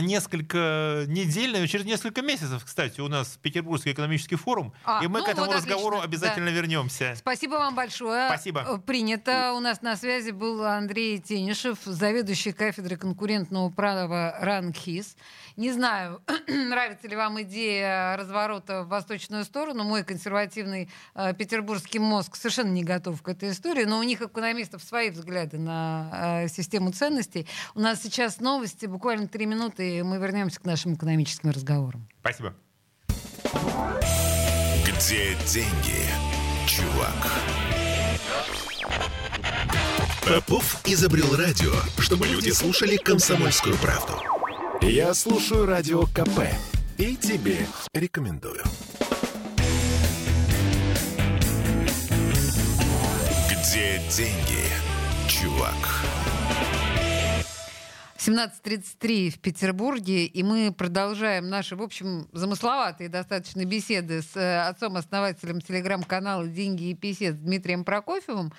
несколько 0.00 1.04
недель, 1.06 1.66
через 1.68 1.84
несколько 1.84 2.22
месяцев, 2.22 2.64
кстати, 2.64 3.00
у 3.00 3.08
нас 3.08 3.38
Петербургский 3.42 3.92
экономический 3.92 4.36
форум, 4.36 4.72
а, 4.84 5.02
и 5.02 5.06
мы 5.06 5.20
ну, 5.20 5.24
к 5.24 5.28
этому 5.28 5.46
вот 5.46 5.56
разговору 5.56 5.98
отлично. 5.98 6.04
обязательно 6.04 6.50
да. 6.50 6.56
вернемся. 6.56 7.14
Спасибо 7.16 7.54
вам 7.54 7.74
большое. 7.74 8.28
Спасибо. 8.28 8.64
Э, 8.68 8.78
принято. 8.78 9.52
У 9.54 9.60
нас 9.60 9.82
на 9.82 9.96
связи 9.96 10.30
был 10.30 10.64
Андрей 10.64 11.18
Тенишев, 11.18 11.78
заведующий 11.84 12.52
кафедрой 12.52 12.96
конкурентного 12.98 13.70
права 13.70 14.36
РАНХИС. 14.40 15.16
Не 15.56 15.72
знаю, 15.72 16.22
нравится 16.46 17.08
ли 17.08 17.16
вам 17.16 17.42
идея 17.42 18.16
разворота 18.16 18.84
в 18.84 18.88
восточную 18.88 19.44
сторону. 19.44 19.82
Мой 19.84 20.04
консервативный 20.04 20.88
э, 21.14 21.34
петербургский 21.34 21.98
мозг 21.98 22.36
совершенно 22.36 22.70
не 22.70 22.84
готов 22.84 23.20
к 23.22 23.28
этой 23.28 23.50
истории, 23.50 23.84
но 23.84 23.98
у 23.98 24.02
них, 24.02 24.22
экономистов, 24.22 24.82
свои 24.82 25.10
взгляды 25.10 25.58
на 25.58 26.44
э, 26.44 26.48
систему 26.48 26.92
ценностей. 26.92 27.46
У 27.74 27.80
нас 27.80 28.02
сейчас 28.02 28.40
новости, 28.40 28.86
буквально 28.86 29.26
три 29.26 29.46
минуты 29.46 29.87
и 29.88 30.02
мы 30.02 30.18
вернемся 30.18 30.60
к 30.60 30.64
нашим 30.64 30.94
экономическим 30.94 31.50
разговорам. 31.50 32.08
Спасибо. 32.20 32.54
Где 34.86 35.34
деньги, 35.46 36.04
чувак? 36.66 37.32
Попов 40.26 40.82
изобрел 40.86 41.34
радио, 41.36 41.72
чтобы 41.98 42.26
люди 42.26 42.50
слушали 42.50 42.96
комсомольскую 42.96 43.76
правду. 43.76 44.14
Я 44.82 45.14
слушаю 45.14 45.64
радио 45.64 46.02
КП 46.02 46.40
и 46.98 47.16
тебе 47.16 47.66
рекомендую. 47.94 48.62
Где 53.50 54.00
деньги, 54.10 54.64
чувак? 55.28 56.17
17.33 58.28 59.30
в 59.30 59.38
Петербурге, 59.38 60.26
и 60.26 60.42
мы 60.42 60.70
продолжаем 60.70 61.48
наши, 61.48 61.76
в 61.76 61.80
общем, 61.80 62.28
замысловатые 62.32 63.08
достаточно 63.08 63.64
беседы 63.64 64.20
с 64.20 64.36
э, 64.36 64.68
отцом-основателем 64.68 65.62
телеграм-канала 65.62 66.46
«Деньги 66.46 66.90
и 66.90 66.94
писец» 66.94 67.34
Дмитрием 67.36 67.84
Прокофьевым, 67.84 68.52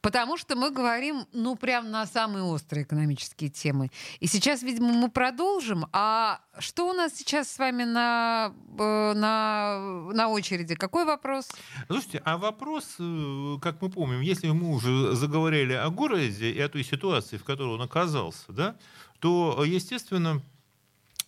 потому 0.00 0.36
что 0.36 0.56
мы 0.56 0.72
говорим, 0.72 1.24
ну, 1.32 1.54
прям 1.54 1.92
на 1.92 2.04
самые 2.04 2.42
острые 2.42 2.82
экономические 2.82 3.48
темы. 3.48 3.90
И 4.18 4.26
сейчас, 4.26 4.64
видимо, 4.64 4.92
мы 4.92 5.08
продолжим. 5.08 5.86
А 5.92 6.40
что 6.58 6.88
у 6.88 6.92
нас 6.92 7.14
сейчас 7.14 7.48
с 7.48 7.58
вами 7.60 7.84
на, 7.84 8.52
э, 8.76 9.12
на, 9.14 10.10
на 10.12 10.28
очереди? 10.30 10.74
Какой 10.74 11.04
вопрос? 11.04 11.48
Слушайте, 11.86 12.20
а 12.24 12.38
вопрос, 12.38 12.96
э, 12.98 13.56
как 13.62 13.80
мы 13.80 13.88
помним, 13.88 14.20
если 14.20 14.50
мы 14.50 14.74
уже 14.74 15.14
заговорили 15.14 15.74
о 15.74 15.90
городе 15.90 16.50
и 16.50 16.60
о 16.60 16.68
той 16.68 16.82
ситуации, 16.82 17.36
в 17.36 17.44
которой 17.44 17.74
он 17.74 17.82
оказался, 17.82 18.50
да, 18.50 18.74
то, 19.22 19.64
естественно, 19.64 20.42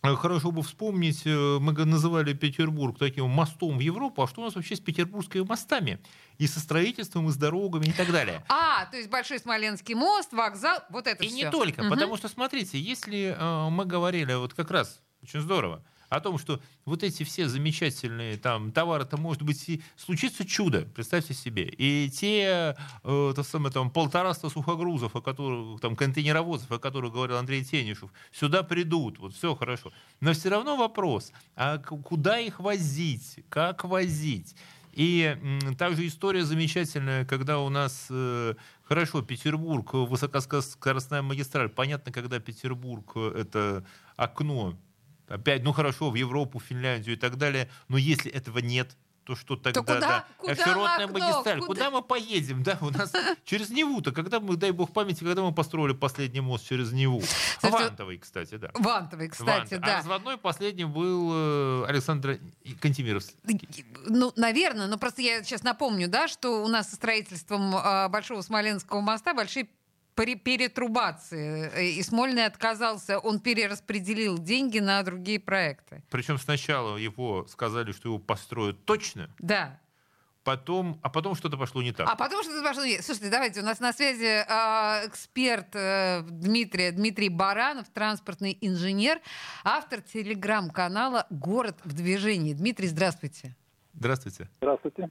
Э, 0.04 0.16
хорошо 0.16 0.50
бы 0.50 0.62
вспомнить, 0.62 1.22
э, 1.24 1.58
мы 1.58 1.72
называли 1.72 2.34
Петербург 2.34 2.98
таким 2.98 3.30
мостом 3.30 3.78
в 3.78 3.80
Европу, 3.80 4.22
а 4.22 4.28
что 4.28 4.42
у 4.42 4.44
нас 4.44 4.54
вообще 4.54 4.76
с 4.76 4.80
петербургскими 4.80 5.44
мостами? 5.44 5.98
И 6.36 6.46
со 6.46 6.60
строительством, 6.60 7.28
и 7.28 7.32
с 7.32 7.36
дорогами, 7.36 7.86
и 7.86 7.92
так 7.92 8.12
далее. 8.12 8.44
А, 8.50 8.84
то 8.84 8.98
есть 8.98 9.08
Большой 9.08 9.38
Смоленский 9.38 9.94
мост, 9.94 10.30
вокзал, 10.34 10.80
вот 10.90 11.06
это 11.06 11.24
и 11.24 11.28
все. 11.28 11.36
И 11.36 11.44
не 11.44 11.50
только, 11.50 11.80
угу. 11.80 11.88
потому 11.88 12.18
что, 12.18 12.28
смотрите, 12.28 12.78
если 12.78 13.34
э, 13.34 13.70
мы 13.70 13.86
говорили, 13.86 14.34
вот 14.34 14.52
как 14.52 14.70
раз, 14.70 15.00
очень 15.22 15.40
здорово, 15.40 15.82
о 16.16 16.20
том, 16.20 16.38
что 16.38 16.60
вот 16.84 17.02
эти 17.02 17.22
все 17.24 17.48
замечательные 17.48 18.36
там 18.36 18.72
товары-то, 18.72 19.16
может 19.16 19.42
быть, 19.42 19.68
и 19.68 19.82
случится 19.96 20.46
чудо, 20.46 20.86
представьте 20.94 21.34
себе. 21.34 21.64
И 21.64 22.10
те, 22.10 22.76
э, 23.04 23.32
то 23.34 23.42
самое, 23.42 23.72
там, 23.72 23.90
полтораста 23.90 24.48
сухогрузов, 24.48 25.16
о 25.16 25.20
которых, 25.20 25.80
там, 25.80 25.96
контейнеровозов, 25.96 26.70
о 26.70 26.78
которых 26.78 27.12
говорил 27.12 27.36
Андрей 27.36 27.64
Тенишев, 27.64 28.10
сюда 28.32 28.62
придут, 28.62 29.18
вот 29.18 29.34
все 29.34 29.54
хорошо. 29.54 29.92
Но 30.20 30.32
все 30.32 30.48
равно 30.50 30.76
вопрос, 30.76 31.32
а 31.56 31.78
куда 31.78 32.38
их 32.38 32.60
возить, 32.60 33.40
как 33.48 33.84
возить? 33.84 34.54
И 34.94 35.36
также 35.76 36.06
история 36.06 36.44
замечательная, 36.44 37.24
когда 37.24 37.58
у 37.58 37.68
нас 37.68 38.06
э, 38.10 38.54
хорошо 38.84 39.22
Петербург, 39.22 39.92
высокоскоростная 39.92 41.20
магистраль. 41.20 41.68
Понятно, 41.68 42.12
когда 42.12 42.38
Петербург 42.38 43.10
э, 43.16 43.40
это 43.40 43.84
окно 44.16 44.78
опять, 45.28 45.62
ну 45.62 45.72
хорошо, 45.72 46.10
в 46.10 46.14
Европу, 46.14 46.60
Финляндию 46.60 47.16
и 47.16 47.18
так 47.18 47.36
далее, 47.36 47.68
но 47.88 47.96
если 47.96 48.30
этого 48.30 48.58
нет, 48.58 48.96
то 49.24 49.34
что 49.34 49.56
тогда, 49.56 49.80
то 49.80 49.80
куда, 49.80 50.00
да, 50.00 50.24
куда 50.36 50.54
широтная 50.54 51.06
окно, 51.06 51.18
магистраль, 51.18 51.60
куда? 51.60 51.66
куда 51.66 51.90
мы 51.90 52.02
поедем, 52.02 52.62
да, 52.62 52.78
у 52.80 52.90
нас 52.90 53.12
через 53.44 53.70
Неву-то, 53.70 54.12
когда 54.12 54.38
мы, 54.38 54.56
дай 54.56 54.70
бог 54.70 54.92
памяти, 54.92 55.24
когда 55.24 55.42
мы 55.42 55.52
построили 55.52 55.94
последний 55.94 56.40
мост 56.40 56.68
через 56.68 56.92
Неву, 56.92 57.22
Слушайте, 57.58 57.84
Вантовый, 57.84 58.18
кстати, 58.18 58.56
да. 58.56 58.70
Вантовый, 58.74 59.28
кстати, 59.28 59.48
Вантовый. 59.48 59.80
да. 59.80 59.94
А 59.94 59.96
разводной 59.98 60.36
последний 60.36 60.84
был 60.84 61.30
э, 61.32 61.86
Александр 61.88 62.38
Кантемировский. 62.80 63.36
Ну, 64.06 64.32
наверное, 64.36 64.86
но 64.86 64.98
просто 64.98 65.22
я 65.22 65.42
сейчас 65.42 65.62
напомню, 65.62 66.08
да, 66.08 66.28
что 66.28 66.62
у 66.62 66.68
нас 66.68 66.90
со 66.90 66.96
строительством 66.96 67.74
э, 67.74 68.08
Большого 68.08 68.42
Смоленского 68.42 69.00
моста 69.00 69.32
большие 69.32 69.68
перетрубации. 70.14 71.70
Э, 71.74 71.84
и 71.84 72.02
Смольный 72.02 72.46
отказался, 72.46 73.18
он 73.18 73.40
перераспределил 73.40 74.38
деньги 74.38 74.78
на 74.78 75.02
другие 75.02 75.40
проекты. 75.40 76.02
Причем 76.10 76.38
сначала 76.38 76.96
его 76.96 77.46
сказали, 77.46 77.92
что 77.92 78.08
его 78.08 78.18
построят 78.18 78.84
точно. 78.84 79.30
Да. 79.38 79.80
Потом, 80.44 81.00
а 81.02 81.08
потом 81.08 81.34
что-то 81.34 81.56
пошло 81.56 81.82
не 81.82 81.92
так. 81.92 82.06
А 82.08 82.16
потом 82.16 82.42
что-то 82.42 82.62
пошло 82.62 82.84
не 82.84 82.96
так. 82.96 83.04
Слушайте, 83.04 83.30
давайте, 83.30 83.60
у 83.60 83.64
нас 83.64 83.80
на 83.80 83.92
связи 83.94 84.44
э, 84.46 85.08
эксперт 85.08 85.74
э, 85.74 86.22
Дмитрий, 86.22 86.90
Дмитрий 86.90 87.30
Баранов, 87.30 87.88
транспортный 87.88 88.56
инженер, 88.60 89.20
автор 89.64 90.02
телеграм-канала 90.02 91.26
«Город 91.30 91.78
в 91.84 91.94
движении». 91.94 92.52
Дмитрий, 92.52 92.88
здравствуйте. 92.88 93.56
Здравствуйте. 93.94 94.50
Здравствуйте. 94.60 95.08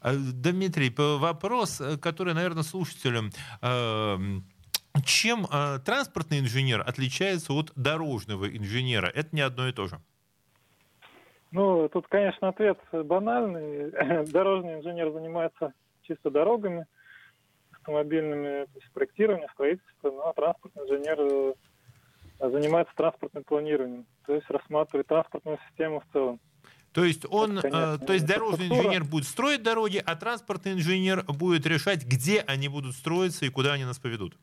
А, 0.00 0.12
Дмитрий, 0.14 0.92
вопрос, 0.96 1.80
э, 1.80 1.96
который, 1.98 2.34
наверное, 2.34 2.62
слушателям 2.62 3.30
эм, 3.62 4.44
чем 5.04 5.46
э, 5.46 5.78
транспортный 5.84 6.40
инженер 6.40 6.82
отличается 6.86 7.52
от 7.52 7.72
дорожного 7.76 8.48
инженера? 8.48 9.06
Это 9.06 9.28
не 9.32 9.42
одно 9.42 9.68
и 9.68 9.72
то 9.72 9.86
же. 9.86 9.98
Ну, 11.52 11.88
тут, 11.88 12.06
конечно, 12.08 12.48
ответ 12.48 12.78
банальный. 12.92 13.90
Дорожный 14.30 14.74
инженер 14.74 15.10
занимается 15.12 15.72
чисто 16.02 16.30
дорогами, 16.30 16.86
автомобильными, 17.72 18.66
проектированием, 18.92 19.48
строительством, 19.52 20.16
ну, 20.16 20.22
а 20.22 20.32
транспортный 20.32 20.84
инженер 20.84 21.18
э, 21.20 22.50
занимается 22.50 22.92
транспортным 22.96 23.44
планированием, 23.44 24.06
то 24.26 24.34
есть 24.34 24.48
рассматривает 24.50 25.06
транспортную 25.06 25.58
систему 25.68 26.00
в 26.00 26.12
целом. 26.12 26.40
То 26.96 27.04
есть 27.04 27.26
он, 27.28 27.58
э, 27.58 27.98
то 27.98 28.14
есть 28.14 28.24
дорожный 28.24 28.68
инженер 28.68 29.04
будет 29.04 29.26
строить 29.26 29.62
дороги, 29.62 30.02
а 30.02 30.16
транспортный 30.16 30.72
инженер 30.72 31.24
будет 31.24 31.66
решать, 31.66 32.06
где 32.06 32.40
они 32.40 32.68
будут 32.68 32.94
строиться 32.94 33.44
и 33.44 33.50
куда 33.50 33.74
они 33.74 33.84
нас 33.84 33.98
поведут. 33.98 34.34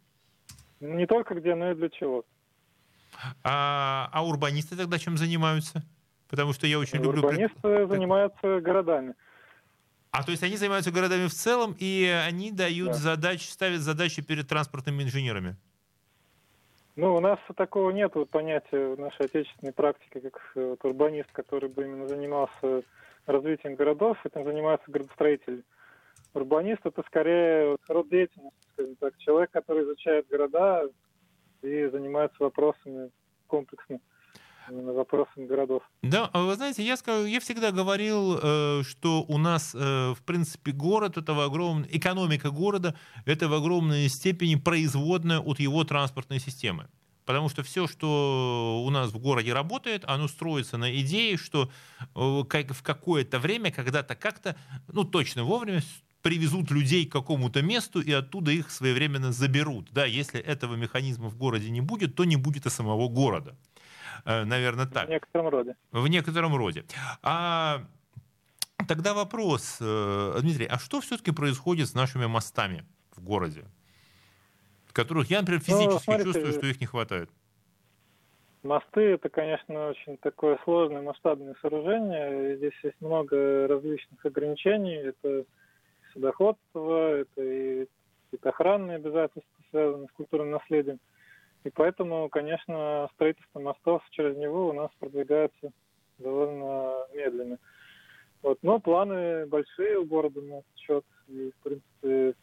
Не 0.80 1.08
только 1.08 1.34
где, 1.34 1.56
но 1.56 1.72
и 1.72 1.74
для 1.74 1.90
чего. 1.90 2.24
А, 3.44 4.08
а 4.14 4.24
урбанисты 4.24 4.76
тогда 4.76 5.00
чем 5.00 5.18
занимаются? 5.18 5.82
Потому 6.30 6.54
что 6.54 6.68
я 6.68 6.78
очень 6.78 7.00
урбанисты 7.00 7.26
люблю... 7.26 7.72
Урбанисты 7.72 7.88
занимаются 7.88 8.62
городами. 8.62 9.16
А 10.12 10.22
то 10.22 10.30
есть 10.30 10.44
они 10.44 10.56
занимаются 10.56 10.92
городами 10.92 11.26
в 11.26 11.34
целом, 11.34 11.76
и 11.80 12.06
они 12.24 12.52
дают 12.52 12.90
да. 12.90 12.94
задачи, 12.94 13.48
ставят 13.48 13.82
задачи 13.82 14.22
перед 14.22 14.48
транспортными 14.48 15.02
инженерами? 15.02 15.58
Ну, 16.96 17.16
у 17.16 17.20
нас 17.20 17.40
такого 17.56 17.90
нет 17.90 18.14
понятия 18.30 18.94
в 18.94 19.00
нашей 19.00 19.26
отечественной 19.26 19.74
практике, 19.74 20.22
как 20.22 20.40
э, 20.56 20.64
вот, 20.70 20.86
урбанист, 20.86 21.32
который 21.32 21.68
бы 21.68 21.86
именно 21.86 22.08
занимался 22.08 22.84
развитием 23.26 23.74
городов, 23.74 24.24
этим 24.24 24.44
занимаются 24.44 24.92
градостроители. 24.92 25.64
Урбанист— 26.36 26.82
это 26.86 27.02
скорее 27.08 27.78
род 27.88 28.10
деятельности, 28.10 28.60
скажем 28.74 28.96
так, 28.98 29.18
человек, 29.18 29.50
который 29.50 29.84
изучает 29.86 30.28
города 30.28 30.88
и 31.64 31.88
занимается 31.88 32.36
вопросами 32.40 33.10
комплексно 33.48 34.00
вопросами 34.70 35.46
городов. 35.46 35.84
Да, 36.02 36.30
а 36.34 36.44
вы 36.44 36.56
знаете, 36.56 36.84
я, 36.84 36.98
скажу, 36.98 37.26
я 37.26 37.40
всегда 37.40 37.72
говорил, 37.72 38.40
э, 38.42 38.84
что 38.84 39.24
у 39.28 39.38
нас, 39.38 39.74
э, 39.76 40.14
в 40.14 40.22
принципе, 40.24 40.72
город, 40.72 41.18
это 41.18 41.34
в 41.34 41.40
огромной, 41.40 41.88
экономика 41.92 42.52
города, 42.52 42.96
это 43.26 43.48
в 43.48 43.54
огромной 43.54 44.08
степени 44.10 44.56
производная 44.56 45.40
от 45.40 45.60
его 45.60 45.84
транспортной 45.84 46.40
системы. 46.40 46.88
Потому 47.26 47.50
что 47.50 47.64
все, 47.64 47.88
что 47.88 48.84
у 48.86 48.90
нас 48.90 49.12
в 49.12 49.18
городе 49.18 49.54
работает, 49.54 50.04
оно 50.06 50.28
строится 50.28 50.78
на 50.78 50.94
идее, 51.00 51.38
что 51.38 51.70
э, 52.02 52.08
в 52.14 52.84
какое-то 52.84 53.40
время, 53.40 53.72
когда-то 53.72 54.16
как-то, 54.16 54.56
ну 54.92 55.04
точно 55.04 55.44
вовремя, 55.44 55.82
привезут 56.24 56.72
людей 56.72 57.06
к 57.06 57.12
какому-то 57.12 57.62
месту 57.62 58.02
и 58.02 58.12
оттуда 58.12 58.52
их 58.52 58.72
своевременно 58.72 59.32
заберут. 59.32 59.90
Да, 59.92 60.06
если 60.06 60.40
этого 60.40 60.76
механизма 60.76 61.30
в 61.30 61.38
городе 61.38 61.70
не 61.70 61.82
будет, 61.82 62.16
то 62.16 62.24
не 62.24 62.38
будет 62.38 62.66
и 62.66 62.70
самого 62.70 63.10
города. 63.10 63.56
Э, 64.26 64.44
наверное, 64.46 64.86
так. 64.86 65.08
В 65.08 65.12
некотором 65.12 65.48
роде. 65.50 65.76
В 65.92 66.08
некотором 66.08 66.56
роде. 66.56 66.86
А 67.22 67.84
тогда 68.88 69.14
вопрос, 69.14 69.78
э, 69.82 70.38
Дмитрий, 70.42 70.66
а 70.66 70.80
что 70.80 71.02
все-таки 71.02 71.32
происходит 71.32 71.88
с 71.88 71.94
нашими 71.94 72.26
мостами 72.26 72.86
в 73.16 73.24
городе? 73.24 73.66
Которых 74.94 75.32
я, 75.32 75.40
например, 75.40 75.62
ну, 75.68 75.74
физически 75.74 75.94
ну, 75.94 76.00
смотрите, 76.00 76.26
чувствую, 76.26 76.54
что 76.54 76.68
их 76.68 76.80
не 76.80 76.86
хватает. 76.86 77.30
Мосты 78.62 79.02
это, 79.02 79.28
конечно, 79.28 79.90
очень 79.90 80.18
такое 80.18 80.60
сложное 80.64 81.02
масштабное 81.02 81.56
сооружение. 81.62 82.58
Здесь 82.58 82.74
есть 82.84 83.02
много 83.02 83.68
различных 83.68 84.24
ограничений. 84.24 84.96
Это 84.96 85.46
судоходство, 86.14 87.18
это 87.18 87.42
и, 87.42 87.88
это 88.32 88.50
охранные 88.50 88.98
обязательства, 88.98 89.64
связанные 89.72 90.08
с 90.08 90.12
культурным 90.12 90.52
наследием. 90.52 91.00
И 91.64 91.70
поэтому, 91.70 92.30
конечно, 92.30 93.10
строительство 93.14 93.60
мостов 93.60 94.02
через 94.12 94.36
него 94.38 94.70
у 94.70 94.74
нас 94.74 94.90
продвигается 95.00 95.72
довольно 96.18 97.06
медленно. 97.14 97.58
Вот. 98.42 98.60
Но 98.62 98.80
планы 98.80 99.46
большие 99.48 99.98
у 99.98 100.06
города 100.06 100.42
на 100.42 100.56
этот 100.56 100.78
счет. 100.78 101.06
И, 101.30 101.52
в 101.52 101.64
принципе, 101.64 102.36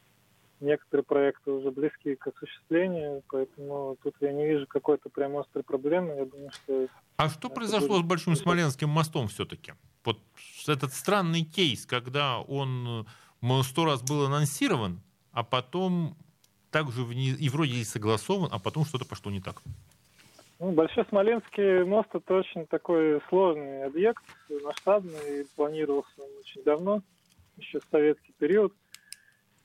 некоторые 0.61 1.04
проекты 1.04 1.50
уже 1.50 1.70
близки 1.70 2.14
к 2.16 2.26
осуществлению, 2.26 3.22
поэтому 3.28 3.96
тут 4.02 4.14
я 4.20 4.33
не 4.33 4.46
вижу 4.46 4.66
какой-то 4.66 5.11
прям 5.11 5.37
острой 5.37 5.64
проблемы. 5.64 6.14
Я 6.16 6.24
думаю, 6.24 6.50
что... 6.52 6.88
А 7.16 7.28
что 7.28 7.50
произошло 7.50 7.88
будет... 7.88 8.04
с 8.04 8.09
Большим 8.09 8.37
Смоленским 8.37 8.88
мостом 8.88 9.28
все-таки? 9.28 9.74
Вот 10.04 10.18
этот 10.66 10.92
странный 10.94 11.44
кейс, 11.44 11.85
когда 11.85 12.40
он 12.40 13.06
сто 13.64 13.85
раз 13.85 14.02
был 14.02 14.24
анонсирован, 14.24 15.02
а 15.33 15.44
потом 15.44 16.16
также 16.70 17.02
и 17.02 17.48
вроде 17.48 17.74
и 17.74 17.85
согласован, 17.85 18.48
а 18.52 18.59
потом 18.59 18.85
что-то 18.85 19.04
пошло 19.04 19.30
не 19.30 19.40
так. 19.40 19.62
Ну, 20.61 20.72
Большой 20.72 21.06
Смоленский 21.09 21.85
мост 21.85 22.11
это 22.12 22.35
очень 22.35 22.66
такой 22.66 23.20
сложный 23.30 23.85
объект, 23.85 24.22
масштабный, 24.62 25.46
планировался 25.56 26.11
он 26.18 26.28
очень 26.38 26.62
давно, 26.64 27.02
еще 27.56 27.80
в 27.80 27.87
советский 27.90 28.35
период. 28.38 28.74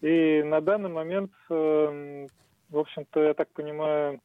И 0.01 0.41
на 0.43 0.61
данный 0.61 0.89
момент, 0.89 1.31
э, 1.49 2.27
в 2.69 2.77
общем-то, 2.77 3.21
я 3.21 3.33
так 3.33 3.49
понимаю, 3.51 4.21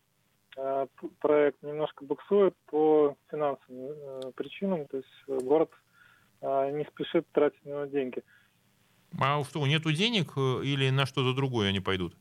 э, 0.56 0.86
проект 1.18 1.60
немножко 1.62 2.04
буксует 2.04 2.54
по 2.66 3.16
финансовым 3.30 3.90
э, 3.90 4.32
причинам, 4.36 4.86
то 4.86 4.98
есть 4.98 5.44
город 5.44 5.70
не 6.42 6.86
спешит 6.86 7.26
тратить 7.32 7.62
на 7.66 7.70
него 7.70 7.84
деньги. 7.84 8.22
А 9.20 9.42
что, 9.44 9.66
нету 9.66 9.92
денег 9.92 10.38
или 10.38 10.88
на 10.88 11.04
что-то 11.04 11.34
другое 11.34 11.68
они 11.68 11.80
пойдут? 11.80 12.14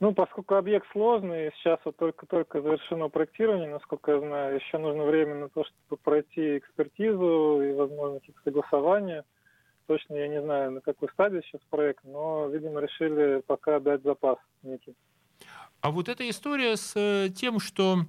Ну, 0.00 0.14
поскольку 0.14 0.54
объект 0.54 0.86
сложный, 0.92 1.50
сейчас 1.56 1.80
вот 1.84 1.96
только-только 1.96 2.62
завершено 2.62 3.08
проектирование, 3.08 3.68
насколько 3.68 4.12
я 4.12 4.20
знаю, 4.20 4.54
еще 4.56 4.78
нужно 4.78 5.04
время 5.04 5.34
на 5.34 5.48
то, 5.48 5.64
чтобы 5.64 6.00
пройти 6.02 6.58
экспертизу 6.58 7.60
и, 7.62 7.72
возможно, 7.72 8.20
какие-то 8.20 8.40
согласования. 8.44 9.24
Точно 9.86 10.14
я 10.14 10.28
не 10.28 10.40
знаю, 10.40 10.70
на 10.70 10.80
какой 10.80 11.08
стадии 11.08 11.42
сейчас 11.44 11.62
проект, 11.70 12.04
но, 12.04 12.46
видимо, 12.48 12.80
решили 12.80 13.42
пока 13.46 13.80
дать 13.80 14.02
запас 14.02 14.38
некий. 14.62 14.94
А 15.80 15.90
вот 15.90 16.08
эта 16.08 16.28
история 16.28 16.76
с 16.76 16.94
э, 16.96 17.30
тем, 17.30 17.58
что 17.58 18.04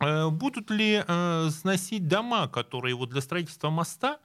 Э, 0.00 0.28
будут 0.28 0.70
ли 0.70 1.02
э, 1.06 1.48
сносить 1.50 2.06
дома, 2.06 2.48
которые 2.48 2.94
вот 2.94 3.10
для 3.10 3.20
строительства 3.20 3.70
моста, 3.70 4.18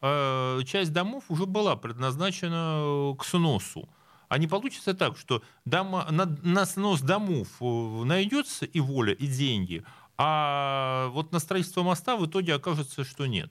часть 0.00 0.92
домов 0.92 1.24
уже 1.28 1.44
была 1.44 1.74
предназначена 1.74 3.16
к 3.18 3.24
сносу. 3.24 3.88
А 4.28 4.38
не 4.38 4.46
получится 4.46 4.94
так, 4.94 5.16
что 5.16 5.42
дома, 5.64 6.06
на, 6.10 6.26
на 6.42 6.66
снос 6.66 7.00
домов 7.00 7.48
найдется 7.60 8.66
и 8.66 8.80
воля, 8.80 9.12
и 9.12 9.26
деньги, 9.26 9.84
а 10.18 11.08
вот 11.10 11.32
на 11.32 11.38
строительство 11.38 11.82
моста 11.82 12.16
в 12.16 12.26
итоге 12.26 12.54
окажется, 12.54 13.04
что 13.04 13.26
нет? 13.26 13.50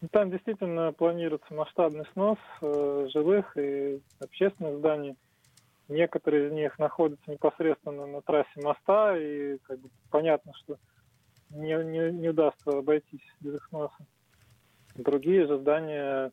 Ну, 0.00 0.08
там 0.10 0.32
действительно 0.32 0.92
планируется 0.92 1.54
масштабный 1.54 2.04
снос 2.12 2.38
э, 2.60 3.06
жилых 3.14 3.56
и 3.56 4.00
общественных 4.20 4.78
зданий. 4.78 5.14
Некоторые 5.88 6.48
из 6.48 6.52
них 6.52 6.76
находятся 6.78 7.30
непосредственно 7.30 8.06
на 8.06 8.20
трассе 8.20 8.50
моста, 8.56 9.16
и 9.16 9.58
как 9.58 9.78
бы 9.78 9.90
понятно, 10.10 10.52
что 10.54 10.76
не, 11.50 11.72
не, 11.84 12.12
не 12.12 12.28
удастся 12.30 12.70
обойтись 12.70 13.20
без 13.40 13.54
их 13.54 13.66
сноса. 13.68 13.94
Другие 14.96 15.46
же 15.46 15.58
здания 15.58 16.32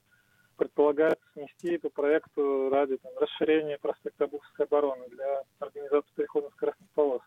предполагается 0.59 1.23
снести 1.33 1.77
по 1.77 1.89
проекту 1.89 2.69
ради 2.69 2.97
там, 2.97 3.11
расширения 3.17 3.77
проспекта 3.79 4.25
Обуховской 4.25 4.65
обороны 4.65 5.07
для 5.09 5.43
организации 5.59 6.11
перехода 6.15 6.49
скоростных 6.51 6.89
полос. 6.93 7.21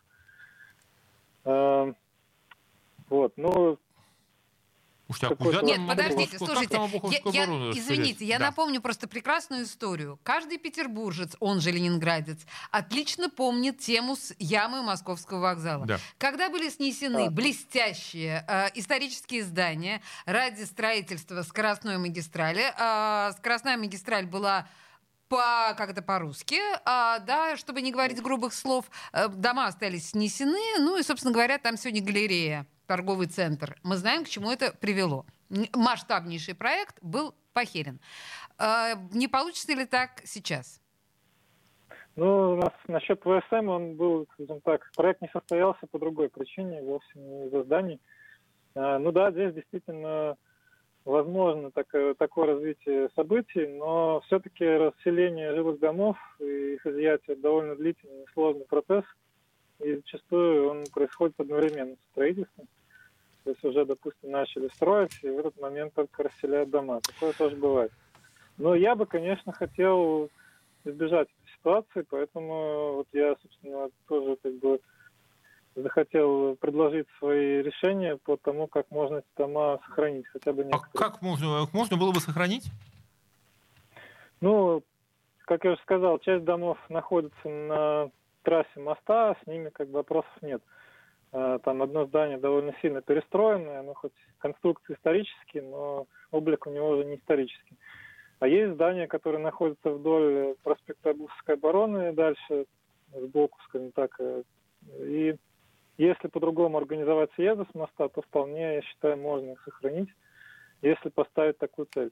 Эм, 1.45 1.97
вот, 3.09 3.33
ну, 3.37 3.79
Пусть, 5.12 5.37
куда 5.37 5.62
Нет, 5.62 5.81
подождите, 5.87 6.38
слушайте, 6.38 6.81
я, 7.33 7.44
я, 7.44 7.44
извините, 7.72 8.25
я 8.25 8.38
да. 8.38 8.46
напомню 8.46 8.81
просто 8.81 9.09
прекрасную 9.09 9.64
историю. 9.64 10.18
Каждый 10.22 10.59
петербуржец, 10.59 11.37
он 11.40 11.61
же 11.61 11.70
ленинградец, 11.70 12.38
отлично 12.70 13.29
помнит 13.29 13.79
тему 13.79 14.16
с 14.16 14.35
ямы 14.38 14.83
Московского 14.83 15.40
вокзала. 15.40 15.87
Да. 15.87 15.98
Когда 16.18 16.48
были 16.48 16.68
снесены 16.68 17.27
а. 17.27 17.31
блестящие 17.31 18.44
э, 18.46 18.68
исторические 18.75 19.44
здания 19.44 20.03
ради 20.27 20.62
строительства 20.64 21.42
скоростной 21.42 21.98
магистрали, 21.98 22.72
э, 22.77 23.33
скоростная 23.38 23.77
магистраль 23.77 24.27
была 24.27 24.66
по, 25.33 25.75
как 25.79 25.88
это 25.88 26.03
по-русски, 26.03 26.57
а, 26.85 27.18
да, 27.21 27.57
чтобы 27.57 27.81
не 27.81 27.90
говорить 27.90 28.21
грубых 28.23 28.53
слов, 28.53 28.85
э, 29.14 29.29
дома 29.29 29.66
остались 29.66 30.11
снесены, 30.11 30.61
ну 30.79 30.99
и, 30.99 31.03
собственно 31.03 31.33
говоря, 31.33 31.57
там 31.57 31.79
сегодня 31.79 32.05
галерея 32.05 32.66
торговый 32.87 33.29
центр. 33.29 33.77
Мы 33.83 33.97
знаем, 33.97 34.25
к 34.25 34.29
чему 34.29 34.53
это 34.53 34.75
привело. 34.79 35.25
Масштабнейший 35.75 36.55
проект 36.55 36.99
был 37.01 37.35
похерен. 37.55 37.99
А, 38.59 38.92
не 39.14 39.27
получится 39.27 39.73
ли 39.73 39.87
так 39.87 40.21
сейчас? 40.25 40.83
Ну, 42.14 42.61
насчет 42.87 43.23
ВСМ 43.23 43.68
он 43.68 43.97
был, 43.97 44.27
скажем 44.35 44.61
так, 44.61 44.83
проект 44.95 45.23
не 45.23 45.31
состоялся 45.33 45.87
по 45.90 45.99
другой 45.99 46.29
причине, 46.29 46.83
вовсе 46.83 47.18
не 47.18 47.47
из-за 47.47 47.62
зданий. 47.62 48.03
А, 48.75 48.99
ну 48.99 49.12
да, 49.12 49.31
здесь 49.31 49.55
действительно 49.55 50.37
возможно 51.04 51.70
такое, 51.70 52.14
такое 52.14 52.46
развитие 52.46 53.10
событий, 53.14 53.66
но 53.66 54.20
все-таки 54.26 54.64
расселение 54.64 55.54
жилых 55.54 55.78
домов 55.78 56.16
и 56.38 56.74
их 56.74 56.86
изъятие 56.86 57.36
довольно 57.36 57.76
длительный 57.76 58.24
и 58.24 58.32
сложный 58.32 58.64
процесс, 58.64 59.04
и 59.80 59.94
зачастую 59.96 60.68
он 60.68 60.84
происходит 60.92 61.38
одновременно 61.38 61.96
с 61.96 62.10
строительством. 62.12 62.66
То 63.44 63.50
есть 63.50 63.64
уже, 63.64 63.84
допустим, 63.84 64.30
начали 64.30 64.68
строить, 64.68 65.18
и 65.22 65.28
в 65.28 65.38
этот 65.38 65.60
момент 65.60 65.94
только 65.94 66.22
расселяют 66.22 66.70
дома. 66.70 67.00
Такое 67.00 67.32
тоже 67.32 67.56
бывает. 67.56 67.90
Но 68.56 68.74
я 68.76 68.94
бы, 68.94 69.06
конечно, 69.06 69.52
хотел 69.52 70.28
избежать 70.84 71.28
этой 71.28 71.52
ситуации, 71.56 72.06
поэтому 72.08 72.94
вот 72.94 73.08
я, 73.12 73.34
собственно, 73.42 73.90
тоже 74.06 74.36
как 74.42 74.54
бы 74.58 74.80
захотел 75.74 76.56
предложить 76.56 77.06
свои 77.18 77.62
решения 77.62 78.16
по 78.16 78.37
тому, 78.37 78.66
как 78.66 78.90
можно 78.90 79.18
эти 79.18 79.26
дома 79.37 79.78
сохранить, 79.87 80.26
хотя 80.28 80.52
бы 80.52 80.64
некоторые. 80.64 80.90
А 80.94 80.98
как 80.98 81.22
можно, 81.22 81.66
можно 81.72 81.96
было 81.96 82.12
бы 82.12 82.20
сохранить? 82.20 82.70
Ну, 84.40 84.82
как 85.46 85.64
я 85.64 85.72
уже 85.72 85.80
сказал, 85.82 86.18
часть 86.18 86.44
домов 86.44 86.78
находится 86.88 87.48
на 87.48 88.11
трассе 88.42 88.80
моста, 88.80 89.37
с 89.42 89.46
ними 89.46 89.70
как 89.70 89.88
бы 89.88 89.94
вопросов 89.94 90.32
нет. 90.42 90.62
А, 91.32 91.58
там 91.61 91.82
одно 91.82 92.06
здание 92.06 92.38
довольно 92.38 92.74
сильно 92.82 93.00
перестроенное, 93.00 93.80
оно 93.80 93.94
хоть 93.94 94.12
конструкция 94.38 94.96
исторические, 94.96 95.62
но 95.62 96.06
облик 96.30 96.66
у 96.66 96.70
него 96.70 96.90
уже 96.90 97.04
не 97.04 97.16
исторический. 97.16 97.78
А 98.40 98.48
есть 98.48 98.74
здания, 98.74 99.06
которые 99.06 99.40
находятся 99.40 99.90
вдоль 99.90 100.56
проспекта 100.64 101.11
Обуховской 101.11 101.54
обороны, 101.54 102.12
дальше 102.12 102.66
сбоку, 103.14 103.58
скажем 103.68 103.92
так. 103.92 104.16
Э, 104.18 104.42
и 104.98 105.37
если 106.02 106.28
по-другому 106.28 106.78
организовать 106.78 107.30
съезды 107.34 107.64
с 107.70 107.74
моста, 107.74 108.08
то 108.08 108.22
вполне, 108.22 108.74
я 108.76 108.82
считаю, 108.82 109.16
можно 109.18 109.52
их 109.52 109.62
сохранить, 109.64 110.08
если 110.82 111.08
поставить 111.10 111.58
такую 111.58 111.88
цель. 111.94 112.10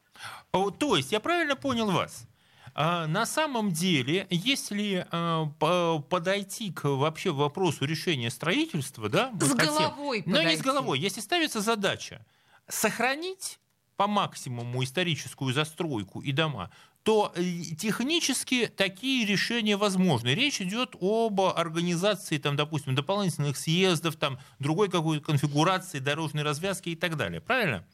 То 0.52 0.96
есть, 0.96 1.12
я 1.12 1.20
правильно 1.20 1.56
понял 1.56 1.90
вас? 1.90 2.28
А, 2.74 3.06
на 3.06 3.26
самом 3.26 3.70
деле, 3.72 4.26
если 4.30 5.06
а, 5.10 5.46
подойти 6.08 6.72
к 6.72 6.84
вообще 6.84 7.30
вопросу 7.30 7.84
решения 7.84 8.30
строительства, 8.30 9.08
да, 9.08 9.32
с 9.40 9.52
хотим, 9.52 9.74
головой 9.74 10.22
но 10.26 10.42
не 10.42 10.56
с 10.56 10.62
головой, 10.62 10.98
если 11.00 11.20
ставится 11.20 11.60
задача 11.60 12.24
сохранить 12.68 13.58
по 13.96 14.06
максимуму 14.06 14.82
историческую 14.84 15.52
застройку 15.52 16.20
и 16.20 16.32
дома, 16.32 16.70
то 17.02 17.32
э, 17.34 17.42
технически 17.78 18.66
такие 18.66 19.24
решения 19.24 19.76
возможны. 19.76 20.28
Речь 20.28 20.60
идет 20.60 20.94
об 21.00 21.40
организации, 21.40 22.38
там, 22.38 22.56
допустим, 22.56 22.94
дополнительных 22.94 23.56
съездов, 23.56 24.16
там, 24.16 24.38
другой 24.58 24.90
какой-то 24.90 25.24
конфигурации, 25.24 25.98
дорожной 25.98 26.42
развязки 26.42 26.90
и 26.90 26.96
так 26.96 27.16
далее. 27.16 27.40
Правильно? 27.40 27.84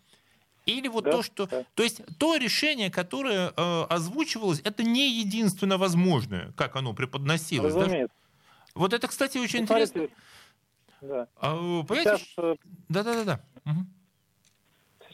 Или 0.67 0.89
вот 0.89 1.05
да, 1.05 1.13
то, 1.13 1.23
что... 1.23 1.47
Да. 1.47 1.65
То 1.75 1.85
есть 1.85 2.03
то 2.19 2.37
решение, 2.37 2.91
которое 2.91 3.53
э, 3.57 3.83
озвучивалось, 3.89 4.61
это 4.65 4.83
не 4.83 5.21
единственно 5.21 5.79
возможное, 5.79 6.53
как 6.57 6.75
оно 6.75 6.93
преподносилось. 6.93 7.75
Разумеется. 7.75 8.15
Да? 8.17 8.71
Вот 8.75 8.93
это, 8.93 9.07
кстати, 9.07 9.39
очень 9.39 9.61
ну, 9.61 9.65
интересно. 9.65 10.09
Да. 11.01 11.29
А, 11.37 11.83
понимаете? 11.85 12.19
Сейчас, 12.19 12.35
э, 12.39 12.57
да, 12.89 13.05
да, 13.05 13.15
да, 13.15 13.25
да. 13.25 13.71
Угу. 13.71 13.87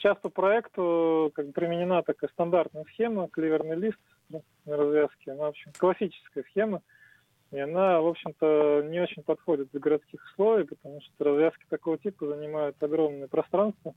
Сейчас 0.03 0.19
по 0.19 0.31
проекту 0.31 1.31
как 1.33 1.47
бы, 1.47 1.53
применена 1.53 2.03
такая 2.03 2.29
стандартная 2.31 2.85
схема, 2.93 3.29
кливерный 3.29 3.77
лист 3.77 4.01
на 4.29 4.77
развязке. 4.77 5.31
Она, 5.31 5.45
в 5.45 5.51
общем, 5.51 5.71
классическая 5.79 6.43
схема. 6.51 6.83
И 7.53 7.59
она, 7.59 8.01
в 8.01 8.09
общем-то, 8.09 8.83
не 8.89 9.01
очень 9.01 9.23
подходит 9.23 9.71
для 9.71 9.79
городских 9.79 10.25
условий, 10.25 10.65
потому 10.65 11.01
что 11.01 11.25
развязки 11.25 11.65
такого 11.69 11.99
типа 11.99 12.27
занимают 12.27 12.83
огромное 12.83 13.29
пространство 13.29 13.95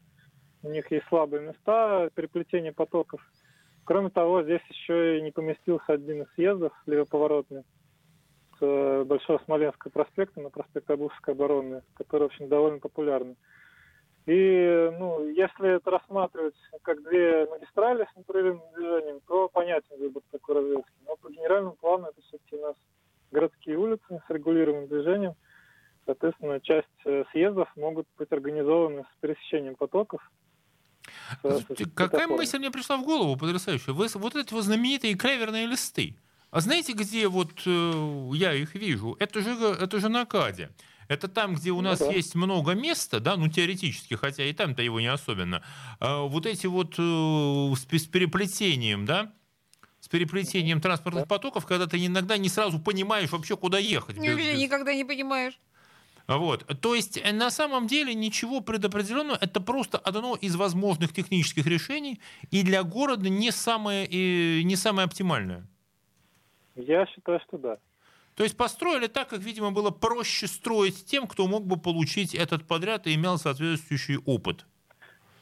у 0.66 0.70
них 0.70 0.90
есть 0.92 1.06
слабые 1.08 1.44
места, 1.44 2.10
переплетение 2.16 2.74
потоков. 2.74 3.22
Кроме 3.84 4.10
того, 4.10 4.42
здесь 4.42 4.64
еще 4.70 5.20
и 5.20 5.22
не 5.22 5.32
поместился 5.32 5.94
один 5.94 6.24
из 6.24 6.34
съездов 6.34 6.74
левоповоротный 6.88 7.64
с 8.58 8.62
э, 8.62 9.04
Большого 9.04 9.40
Смоленского 9.46 9.92
проспекта 9.92 10.42
на 10.42 10.50
проспект 10.50 10.90
Обуховской 10.90 11.36
обороны, 11.36 11.84
который, 11.94 12.24
в 12.24 12.26
общем, 12.26 12.48
довольно 12.48 12.80
популярный. 12.80 13.36
И, 14.26 14.90
ну, 14.98 15.28
если 15.30 15.76
это 15.76 15.92
рассматривать 15.92 16.56
как 16.82 17.04
две 17.04 17.46
магистрали 17.46 18.08
с 18.12 18.18
непрерывным 18.18 18.64
движением, 18.74 19.20
то 19.28 19.50
понятен 19.50 20.00
выбор 20.00 20.24
такой 20.32 20.56
развязки. 20.56 20.94
Но 21.06 21.16
по 21.16 21.30
генеральному 21.30 21.76
плану 21.76 22.08
это 22.08 22.22
все-таки 22.22 22.56
у 22.56 22.62
нас 22.62 22.76
городские 23.32 23.78
улицы 23.78 24.22
с 24.28 24.30
регулируемым 24.30 24.88
движением. 24.88 25.36
Соответственно, 26.06 26.60
часть 26.60 26.88
э, 27.06 27.24
съездов 27.32 27.70
могут 27.76 28.08
быть 28.18 28.32
организованы 28.32 29.04
с 29.04 29.22
пересечением 29.22 29.76
потоков, 29.76 30.22
Какая 31.96 32.28
мысль 32.28 32.58
мне 32.60 32.72
пришла 32.72 32.98
в 32.98 33.04
голову 33.04 33.38
потрясающая? 33.38 33.94
Вы, 33.94 34.08
вот 34.16 34.36
эти 34.36 34.54
вот 34.54 34.64
знаменитые 34.64 35.16
клеверные 35.16 35.66
листы. 35.66 36.16
А 36.52 36.62
знаете, 36.62 36.94
где 36.94 37.28
вот 37.28 37.52
э, 37.66 38.30
я 38.34 38.54
их 38.54 38.76
вижу? 38.76 39.16
Это 39.20 39.42
же, 39.42 39.52
это 39.52 40.00
же 40.00 40.10
на 40.10 40.26
КАДе. 40.26 40.70
Это 41.08 41.28
там, 41.28 41.56
где 41.56 41.72
у 41.72 41.78
ну 41.78 41.90
нас 41.90 42.00
ну, 42.00 42.08
да. 42.08 42.14
есть 42.14 42.36
много 42.36 42.74
места, 42.74 43.20
да, 43.20 43.38
ну 43.38 43.48
теоретически, 43.48 44.16
хотя 44.16 44.44
и 44.44 44.54
там-то 44.54 44.82
его 44.82 45.00
не 45.00 45.08
особенно. 45.08 45.64
А 46.00 46.24
вот 46.24 46.46
эти 46.46 46.68
вот 46.68 46.96
э, 46.98 47.76
с, 47.76 47.88
с 47.88 48.08
переплетением, 48.08 49.06
да, 49.06 49.34
с 50.00 50.08
переплетением 50.08 50.82
транспортных 50.82 51.24
да. 51.24 51.28
потоков, 51.28 51.66
когда 51.66 51.88
ты 51.88 52.04
иногда 52.06 52.38
не 52.38 52.50
сразу 52.50 52.80
понимаешь 52.80 53.32
вообще, 53.32 53.58
куда 53.58 53.80
ехать. 53.80 54.18
Без, 54.18 54.38
без... 54.38 54.58
Никогда 54.60 54.94
не 54.94 55.04
понимаешь. 55.04 55.60
Вот. 56.28 56.66
То 56.82 56.96
есть 56.96 57.18
э, 57.18 57.32
на 57.32 57.52
самом 57.52 57.88
деле 57.88 58.14
ничего 58.14 58.62
предопределенного, 58.62 59.38
это 59.40 59.62
просто 59.62 59.98
одно 59.98 60.36
из 60.36 60.56
возможных 60.56 61.14
технических 61.14 61.66
решений, 61.68 62.20
и 62.52 62.64
для 62.64 62.84
города 62.84 63.30
не 63.30 63.52
самое, 63.52 64.08
и 64.10 64.64
не 64.64 64.76
самое 64.76 65.06
оптимальное. 65.06 65.68
Я 66.76 67.06
считаю, 67.08 67.40
что 67.48 67.58
да. 67.58 67.78
То 68.36 68.44
есть 68.44 68.58
построили 68.58 69.08
так, 69.08 69.30
как, 69.30 69.40
видимо, 69.40 69.72
было 69.72 69.92
проще 69.92 70.48
строить 70.48 71.06
тем, 71.06 71.28
кто 71.28 71.48
мог 71.48 71.66
бы 71.66 71.78
получить 71.78 72.36
этот 72.36 72.68
подряд 72.68 73.08
и 73.08 73.16
имел 73.16 73.38
соответствующий 73.38 74.18
опыт. 74.26 74.66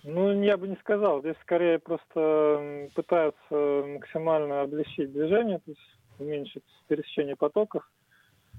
Ну, 0.03 0.43
я 0.43 0.57
бы 0.57 0.67
не 0.67 0.75
сказал. 0.77 1.21
Здесь 1.21 1.35
скорее 1.41 1.79
просто 1.79 2.89
пытаются 2.93 3.51
максимально 3.51 4.61
облегчить 4.61 5.11
движение, 5.11 5.59
то 5.59 5.71
есть 5.71 5.81
уменьшить 6.19 6.63
пересечение 6.87 7.35
потоков 7.35 7.83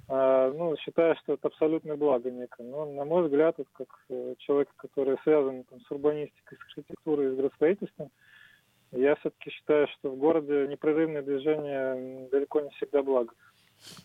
а, 0.07 0.53
ну, 0.53 0.76
считаю, 0.76 1.16
что 1.16 1.35
это 1.35 1.49
абсолютное 1.49 1.97
благо 1.97 2.30
некое. 2.30 2.64
Но, 2.64 2.85
на 2.85 3.05
мой 3.05 3.24
взгляд, 3.24 3.57
вот 3.57 3.68
как 3.72 3.89
э, 4.11 4.35
человек, 4.39 4.68
который 4.76 5.16
связан 5.22 5.64
там, 5.64 5.80
с 5.80 5.91
урбанистикой, 5.91 6.59
с 6.59 6.62
архитектурой, 6.68 7.30
с 7.30 7.37
градостроительством, 7.37 8.11
я 8.93 9.16
все-таки 9.16 9.51
считаю, 9.51 9.89
что 9.89 10.11
в 10.11 10.16
городе 10.16 10.68
непрерывное 10.68 11.22
движение 11.22 12.28
далеко 12.28 12.61
не 12.61 12.70
всегда 12.70 13.03
благо. 13.03 13.32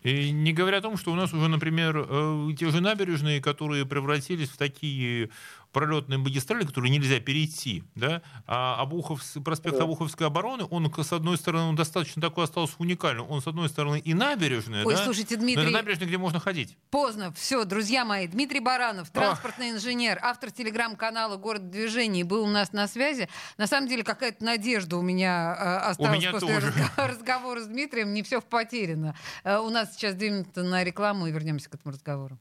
И 0.03 0.31
не 0.31 0.53
говоря 0.53 0.77
о 0.77 0.81
том, 0.81 0.97
что 0.97 1.11
у 1.11 1.15
нас 1.15 1.33
уже, 1.33 1.47
например, 1.47 2.05
э, 2.07 2.49
те 2.57 2.69
же 2.69 2.81
набережные, 2.81 3.41
которые 3.41 3.85
превратились 3.85 4.49
в 4.49 4.57
такие 4.57 5.29
пролетные 5.71 6.17
магистрали, 6.17 6.65
которые 6.65 6.91
нельзя 6.91 7.19
перейти, 7.19 7.83
да, 7.95 8.21
а 8.47 8.81
Обухов, 8.81 9.23
проспект 9.43 9.77
да. 9.77 9.83
Обуховской 9.83 10.27
обороны, 10.27 10.65
он, 10.69 10.91
с 10.91 11.13
одной 11.13 11.37
стороны, 11.37 11.69
он 11.69 11.75
достаточно 11.75 12.21
такой 12.21 12.45
остался 12.45 12.73
уникальным, 12.79 13.29
он, 13.29 13.41
с 13.41 13.47
одной 13.47 13.69
стороны, 13.69 13.99
и 13.99 14.13
набережная, 14.13 14.85
Ой, 14.85 14.95
да, 14.95 15.03
слушайте, 15.03 15.35
Дмитрий, 15.35 15.63
но 15.63 15.69
это 15.69 15.77
набережная, 15.77 16.07
где 16.07 16.17
можно 16.17 16.39
ходить. 16.39 16.77
Поздно, 16.89 17.31
все, 17.33 17.63
друзья 17.65 18.05
мои, 18.05 18.27
Дмитрий 18.27 18.59
Баранов, 18.59 19.09
транспортный 19.11 19.69
Ох. 19.69 19.77
инженер, 19.77 20.19
автор 20.21 20.51
телеграм-канала 20.51 21.37
«Город 21.37 21.69
движений», 21.69 22.23
был 22.23 22.43
у 22.43 22.47
нас 22.47 22.73
на 22.73 22.87
связи. 22.87 23.29
На 23.57 23.67
самом 23.67 23.87
деле, 23.87 24.03
какая-то 24.03 24.43
надежда 24.43 24.97
у 24.97 25.01
меня 25.01 25.55
э, 25.57 25.89
осталась 25.89 26.17
у 26.17 26.19
меня 26.19 26.31
после 26.31 26.47
тоже. 26.47 26.73
разговора 26.97 27.61
с 27.61 27.67
Дмитрием, 27.67 28.13
не 28.13 28.23
все 28.23 28.41
потеряно. 28.41 29.15
Э, 29.43 29.59
у 29.59 29.69
нас 29.69 29.93
сейчас 29.93 30.15
две 30.15 30.31
минуты 30.31 30.63
на 30.63 30.83
рекламу, 30.83 31.27
и 31.27 31.31
вернемся 31.31 31.69
к 31.69 31.75
этому 31.75 31.93
разговору. 31.93 32.39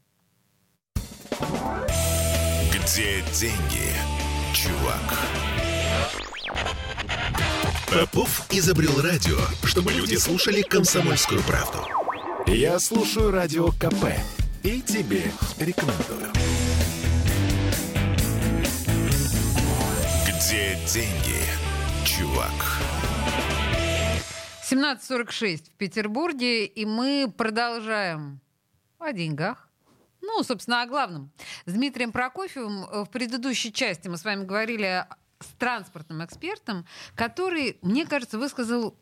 Где 2.91 3.21
деньги, 3.39 3.93
чувак? 4.55 5.19
Попов 7.93 8.47
изобрел 8.51 9.03
радио, 9.03 9.37
чтобы 9.63 9.93
люди 9.93 10.15
слушали 10.15 10.63
комсомольскую 10.63 11.43
правду. 11.43 11.87
Я 12.47 12.79
слушаю 12.79 13.31
радио 13.31 13.69
КП 13.73 14.07
и 14.63 14.81
тебе 14.81 15.31
рекомендую. 15.59 16.33
Где 20.27 20.79
деньги, 20.87 21.43
чувак? 22.07 22.55
17.46 24.71 25.65
в 25.65 25.77
Петербурге, 25.77 26.65
и 26.65 26.87
мы 26.87 27.31
продолжаем 27.37 28.41
о 28.99 29.13
деньгах 29.13 29.68
ну, 30.21 30.43
собственно, 30.43 30.83
о 30.83 30.87
главном. 30.87 31.31
С 31.67 31.73
Дмитрием 31.73 32.13
Прокофьевым 32.13 32.85
э, 32.85 33.05
в 33.05 33.11
предыдущей 33.11 33.73
части 33.73 34.09
мы 34.09 34.17
с 34.17 34.25
вами 34.25 34.45
говорили 34.45 35.07
с 35.41 35.47
транспортным 35.59 36.25
экспертом, 36.25 36.87
который, 37.15 37.79
мне 37.83 38.07
кажется, 38.07 38.39
высказал 38.39 38.97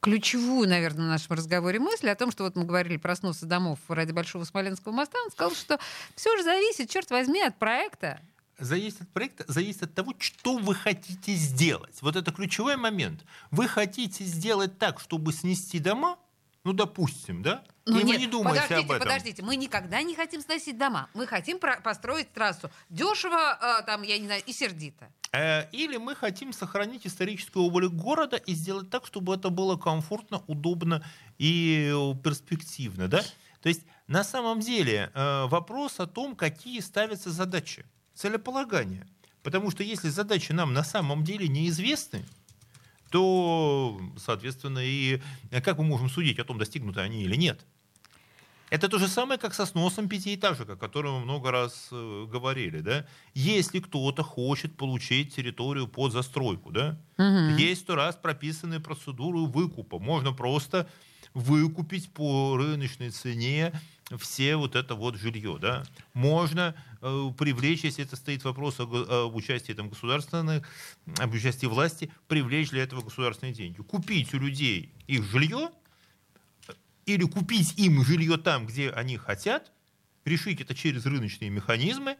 ключевую, 0.00 0.68
наверное, 0.68 1.06
в 1.06 1.08
нашем 1.08 1.36
разговоре 1.36 1.78
мысль 1.78 2.08
о 2.08 2.16
том, 2.16 2.32
что 2.32 2.42
вот 2.44 2.56
мы 2.56 2.64
говорили 2.64 2.96
про 2.96 3.14
сносы 3.14 3.46
домов 3.46 3.78
ради 3.88 4.12
Большого 4.12 4.44
Смоленского 4.44 4.92
моста, 4.92 5.16
он 5.24 5.30
сказал, 5.30 5.54
что 5.54 5.78
все 6.16 6.36
же 6.36 6.42
зависит, 6.42 6.90
черт 6.90 7.10
возьми, 7.10 7.40
от 7.40 7.56
проекта. 7.56 8.20
Зависит 8.58 9.02
от 9.02 9.08
проекта, 9.10 9.44
зависит 9.46 9.84
от 9.84 9.94
того, 9.94 10.12
что 10.18 10.58
вы 10.58 10.74
хотите 10.74 11.34
сделать. 11.34 12.02
Вот 12.02 12.16
это 12.16 12.32
ключевой 12.32 12.76
момент. 12.76 13.24
Вы 13.50 13.68
хотите 13.68 14.24
сделать 14.24 14.78
так, 14.78 15.00
чтобы 15.00 15.32
снести 15.32 15.78
дома, 15.78 16.18
ну, 16.64 16.72
допустим, 16.72 17.42
да? 17.42 17.64
Ну, 17.84 17.98
и 17.98 18.04
нет, 18.04 18.16
вы 18.16 18.20
не 18.20 18.26
думаете 18.30 18.62
подождите, 18.62 18.86
об 18.86 18.92
этом. 18.92 19.08
подождите, 19.08 19.42
мы 19.42 19.56
никогда 19.56 20.02
не 20.02 20.14
хотим 20.14 20.40
сносить 20.40 20.78
дома. 20.78 21.08
Мы 21.14 21.26
хотим 21.26 21.58
про- 21.58 21.80
построить 21.80 22.32
трассу 22.32 22.70
дешево, 22.90 23.58
э, 23.60 23.82
там, 23.84 24.02
я 24.02 24.18
не 24.18 24.26
знаю, 24.26 24.42
и 24.46 24.52
сердито. 24.52 25.08
Э, 25.32 25.68
или 25.72 25.96
мы 25.96 26.14
хотим 26.14 26.52
сохранить 26.52 27.06
историческую 27.06 27.64
облик 27.64 27.90
города 27.92 28.36
и 28.36 28.54
сделать 28.54 28.90
так, 28.90 29.06
чтобы 29.06 29.34
это 29.34 29.48
было 29.50 29.76
комфортно, 29.76 30.42
удобно 30.46 31.04
и 31.38 31.90
э, 31.92 32.14
перспективно, 32.22 33.08
да? 33.08 33.22
То 33.62 33.68
есть 33.68 33.82
на 34.06 34.22
самом 34.24 34.60
деле 34.60 35.10
э, 35.14 35.46
вопрос 35.46 35.98
о 36.00 36.06
том, 36.06 36.36
какие 36.36 36.80
ставятся 36.80 37.30
задачи, 37.30 37.84
целеполагания. 38.14 39.08
Потому 39.42 39.70
что 39.70 39.82
если 39.82 40.08
задачи 40.08 40.52
нам 40.52 40.72
на 40.72 40.84
самом 40.84 41.24
деле 41.24 41.48
неизвестны, 41.48 42.24
то, 43.10 44.00
соответственно, 44.16 44.78
и 44.82 45.20
как 45.64 45.78
мы 45.78 45.84
можем 45.84 46.08
судить 46.08 46.38
о 46.38 46.44
том, 46.44 46.58
достигнуты 46.58 47.00
они 47.00 47.24
или 47.24 47.36
нет? 47.36 47.66
Это 48.72 48.88
то 48.88 48.98
же 48.98 49.06
самое, 49.06 49.38
как 49.38 49.52
со 49.52 49.66
сносом 49.66 50.08
пятиэтажек, 50.08 50.70
о 50.70 50.76
котором 50.76 51.16
мы 51.16 51.20
много 51.24 51.50
раз 51.50 51.88
э, 51.92 52.26
говорили. 52.26 52.80
Да? 52.80 53.04
Если 53.34 53.80
кто-то 53.80 54.22
хочет 54.22 54.78
получить 54.78 55.36
территорию 55.36 55.86
под 55.86 56.12
застройку, 56.12 56.70
да? 56.70 56.98
угу. 57.18 57.58
есть 57.58 57.82
сто 57.82 57.96
раз 57.96 58.16
прописанные 58.16 58.80
процедуры 58.80 59.40
выкупа. 59.40 59.98
Можно 59.98 60.32
просто 60.32 60.88
выкупить 61.34 62.14
по 62.14 62.56
рыночной 62.56 63.10
цене 63.10 63.78
все 64.18 64.56
вот 64.56 64.74
это 64.74 64.94
вот 64.94 65.16
жилье. 65.16 65.58
Да? 65.60 65.82
Можно 66.14 66.74
э, 67.02 67.30
привлечь, 67.36 67.84
если 67.84 68.06
это 68.06 68.16
стоит 68.16 68.42
вопрос 68.42 68.80
об, 68.80 68.94
об 68.94 69.34
участии 69.36 69.74
там, 69.74 69.90
государственных, 69.90 70.66
об 71.18 71.34
участии 71.34 71.66
власти, 71.66 72.10
привлечь 72.26 72.70
для 72.70 72.84
этого 72.84 73.02
государственные 73.02 73.52
деньги. 73.52 73.82
Купить 73.82 74.32
у 74.32 74.38
людей 74.38 74.94
их 75.06 75.24
жилье 75.24 75.68
или 77.06 77.24
купить 77.24 77.78
им 77.78 78.04
жилье 78.04 78.36
там, 78.36 78.66
где 78.66 78.90
они 78.90 79.16
хотят, 79.16 79.72
решить 80.24 80.60
это 80.60 80.74
через 80.74 81.04
рыночные 81.06 81.50
механизмы, 81.50 82.16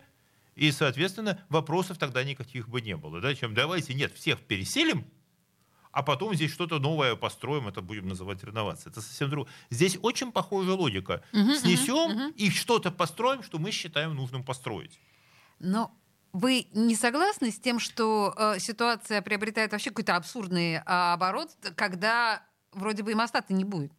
и, 0.54 0.70
соответственно, 0.70 1.42
вопросов 1.48 1.98
тогда 1.98 2.24
никаких 2.24 2.68
бы 2.68 2.80
не 2.80 2.96
было. 2.96 3.20
Да? 3.20 3.34
Чем 3.34 3.54
давайте, 3.54 3.94
нет, 3.94 4.12
всех 4.14 4.40
переселим, 4.40 5.06
а 5.92 6.02
потом 6.02 6.34
здесь 6.34 6.52
что-то 6.52 6.78
новое 6.78 7.16
построим, 7.16 7.68
это 7.68 7.82
будем 7.82 8.08
называть 8.08 8.42
реновацией. 8.42 8.90
Это 8.90 9.02
совсем 9.02 9.30
другое. 9.30 9.50
Здесь 9.70 9.98
очень 10.02 10.32
похожая 10.32 10.74
логика. 10.74 11.22
Угу, 11.32 11.54
Снесем 11.54 11.94
угу, 11.94 12.24
угу. 12.24 12.34
и 12.36 12.50
что-то 12.50 12.90
построим, 12.90 13.42
что 13.42 13.58
мы 13.58 13.70
считаем 13.70 14.14
нужным 14.14 14.42
построить. 14.42 14.98
Но 15.58 15.94
вы 16.32 16.66
не 16.72 16.96
согласны 16.96 17.50
с 17.50 17.58
тем, 17.58 17.78
что 17.78 18.34
э, 18.36 18.58
ситуация 18.58 19.20
приобретает 19.20 19.72
вообще 19.72 19.90
какой-то 19.90 20.16
абсурдный 20.16 20.76
э, 20.76 20.80
оборот, 20.86 21.50
когда 21.76 22.42
вроде 22.72 23.02
бы 23.02 23.12
и 23.12 23.14
моста-то 23.14 23.52
не 23.52 23.64
будет? 23.64 23.92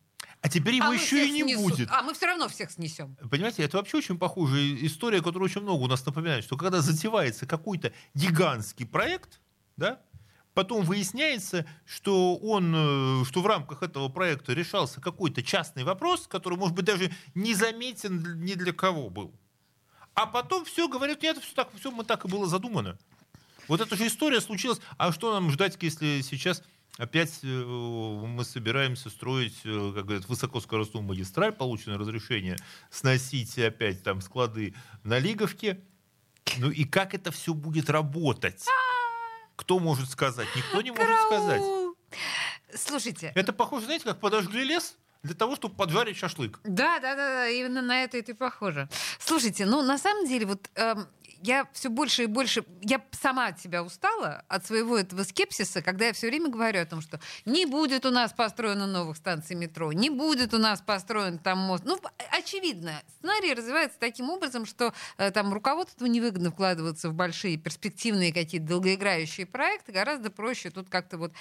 А 0.43 0.49
теперь 0.49 0.75
его 0.75 0.89
а 0.89 0.93
еще 0.93 1.25
и 1.25 1.31
не 1.31 1.43
снесут. 1.43 1.71
будет. 1.71 1.89
А 1.89 2.03
мы 2.03 2.13
все 2.13 2.25
равно 2.25 2.49
всех 2.49 2.69
снесем. 2.69 3.15
Понимаете, 3.31 3.63
это 3.63 3.77
вообще 3.77 3.97
очень 3.97 4.17
похожая 4.17 4.75
история, 4.81 5.21
которая 5.21 5.45
очень 5.45 5.61
много 5.61 5.81
у 5.81 5.87
нас 5.87 6.05
напоминает, 6.05 6.43
что 6.43 6.57
когда 6.57 6.81
затевается 6.81 7.45
какой-то 7.45 7.93
гигантский 8.13 8.85
проект, 8.85 9.39
да, 9.77 10.01
потом 10.53 10.83
выясняется, 10.83 11.65
что 11.85 12.35
он, 12.35 12.73
э, 12.75 13.25
что 13.25 13.41
в 13.41 13.47
рамках 13.47 13.83
этого 13.83 14.09
проекта 14.09 14.51
решался 14.51 14.99
какой-то 14.99 15.41
частный 15.43 15.85
вопрос, 15.85 16.27
который, 16.27 16.57
может 16.57 16.75
быть, 16.75 16.83
даже 16.83 17.09
не 17.35 17.53
заметен 17.53 18.43
ни 18.43 18.55
для 18.55 18.73
кого 18.73 19.09
был. 19.09 19.33
А 20.13 20.25
потом 20.25 20.65
все 20.65 20.89
говорят, 20.89 21.23
нет, 21.23 21.37
все 21.37 21.55
так, 21.55 21.69
все 21.79 21.89
мы 21.89 22.03
так 22.03 22.25
и 22.25 22.27
было 22.27 22.47
задумано. 22.47 22.99
Вот 23.69 23.79
эта 23.79 23.95
же 23.95 24.07
история 24.07 24.41
случилась. 24.41 24.81
А 24.97 25.13
что 25.13 25.33
нам 25.33 25.49
ждать, 25.51 25.77
если 25.79 26.19
сейчас 26.19 26.63
опять 26.97 27.39
э, 27.43 27.47
мы 27.47 28.43
собираемся 28.43 29.09
строить, 29.09 29.57
э, 29.63 29.91
как 29.95 30.05
говорят, 30.05 30.27
высокоскоростную 30.27 31.03
магистраль, 31.03 31.51
получено 31.51 31.97
разрешение 31.97 32.57
сносить 32.89 33.57
опять 33.59 34.03
там 34.03 34.21
склады 34.21 34.75
на 35.03 35.19
Лиговке. 35.19 35.81
Ну 36.57 36.69
и 36.69 36.85
как 36.85 37.13
это 37.13 37.31
все 37.31 37.53
будет 37.53 37.89
работать? 37.89 38.65
Кто 39.55 39.79
может 39.79 40.09
сказать? 40.09 40.47
Никто 40.55 40.81
не 40.81 40.91
может 40.91 41.19
сказать. 41.25 41.61
Слушайте. 42.75 43.31
Это 43.35 43.53
похоже, 43.53 43.85
знаете, 43.85 44.05
как 44.05 44.19
подожгли 44.19 44.63
лес, 44.63 44.97
для 45.23 45.35
того, 45.35 45.55
чтобы 45.55 45.75
поджарить 45.75 46.17
шашлык. 46.17 46.59
Да, 46.63 46.99
да, 46.99 47.15
да, 47.15 47.29
да, 47.29 47.47
именно 47.47 47.81
на 47.81 48.03
это 48.03 48.17
это 48.17 48.33
и 48.33 48.35
похоже. 48.35 48.89
Слушайте, 49.19 49.65
ну 49.65 49.81
на 49.81 49.97
самом 49.97 50.27
деле 50.27 50.45
вот 50.45 50.69
эм, 50.75 51.07
я 51.43 51.67
все 51.73 51.89
больше 51.89 52.23
и 52.23 52.25
больше, 52.25 52.63
я 52.81 53.01
сама 53.11 53.47
от 53.47 53.59
себя 53.59 53.83
устала, 53.83 54.45
от 54.47 54.65
своего 54.65 54.97
этого 54.97 55.23
скепсиса, 55.23 55.81
когда 55.81 56.05
я 56.05 56.13
все 56.13 56.27
время 56.27 56.49
говорю 56.49 56.81
о 56.81 56.85
том, 56.85 57.01
что 57.01 57.19
не 57.45 57.65
будет 57.65 58.05
у 58.05 58.11
нас 58.11 58.31
построено 58.31 58.87
новых 58.87 59.17
станций 59.17 59.55
метро, 59.55 59.91
не 59.91 60.09
будет 60.09 60.53
у 60.53 60.57
нас 60.57 60.81
построен 60.81 61.37
там 61.37 61.59
мост. 61.59 61.83
Ну, 61.85 61.99
очевидно, 62.31 63.01
сценарий 63.17 63.53
развивается 63.53 63.97
таким 63.99 64.29
образом, 64.29 64.65
что 64.65 64.93
э, 65.17 65.31
там 65.31 65.53
руководству 65.53 66.05
невыгодно 66.05 66.51
вкладываться 66.51 67.09
в 67.09 67.13
большие 67.13 67.57
перспективные 67.57 68.33
какие-то 68.33 68.67
долгоиграющие 68.67 69.45
проекты, 69.45 69.91
гораздо 69.91 70.31
проще 70.31 70.69
тут 70.69 70.89
как-то 70.89 71.17
вот, 71.17 71.33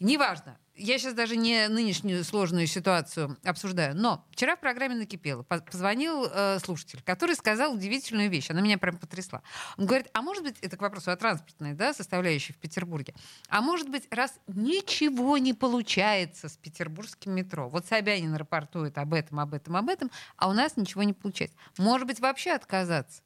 неважно, 0.00 0.58
я 0.74 0.98
сейчас 0.98 1.14
даже 1.14 1.36
не 1.36 1.68
нынешнюю 1.68 2.24
сложную 2.24 2.66
ситуацию 2.66 3.36
обсуждаю, 3.44 3.94
но 3.94 4.24
вчера 4.30 4.56
в 4.56 4.60
программе 4.60 4.94
«Накипело» 4.94 5.42
позвонил 5.42 6.26
э, 6.26 6.58
слушатель, 6.60 7.02
который 7.04 7.34
сказал 7.36 7.74
удивительную 7.74 8.30
вещь, 8.30 8.50
она 8.50 8.60
меня 8.60 8.78
прям 8.78 8.96
потрясла. 8.96 9.42
Он 9.76 9.86
говорит, 9.86 10.08
а 10.12 10.22
может 10.22 10.42
быть, 10.42 10.56
это 10.60 10.76
к 10.76 10.82
вопросу 10.82 11.10
о 11.10 11.16
транспортной 11.16 11.74
да, 11.74 11.92
составляющей 11.92 12.52
в 12.52 12.56
Петербурге, 12.56 13.14
а 13.48 13.60
может 13.60 13.88
быть, 13.88 14.04
раз 14.10 14.34
ничего 14.46 15.38
не 15.38 15.52
получается 15.52 16.48
с 16.48 16.56
петербургским 16.56 17.32
метро, 17.32 17.68
вот 17.68 17.86
Собянин 17.86 18.34
рапортует 18.34 18.98
об 18.98 19.14
этом, 19.14 19.40
об 19.40 19.54
этом, 19.54 19.76
об 19.76 19.88
этом, 19.88 20.10
а 20.36 20.48
у 20.48 20.52
нас 20.52 20.76
ничего 20.76 21.02
не 21.02 21.12
получается, 21.12 21.56
может 21.78 22.06
быть, 22.06 22.20
вообще 22.20 22.52
отказаться? 22.52 23.22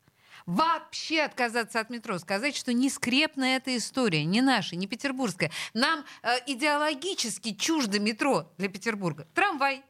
Вообще 0.47 1.23
отказаться 1.23 1.81
от 1.81 1.91
метро, 1.91 2.19
сказать, 2.19 2.57
что 2.57 2.73
не 2.73 2.89
скрепная 2.89 3.57
эта 3.59 3.77
история, 3.77 4.25
не 4.25 4.41
наша, 4.41 4.77
не 4.77 4.87
петербургская. 4.87 5.51
Нам 5.75 6.05
э, 6.23 6.29
идеологически 6.47 7.55
чуждо 7.55 7.99
метро 7.99 8.51
для 8.59 8.69
Петербурга. 8.69 9.27
Трамвай. 9.35 9.83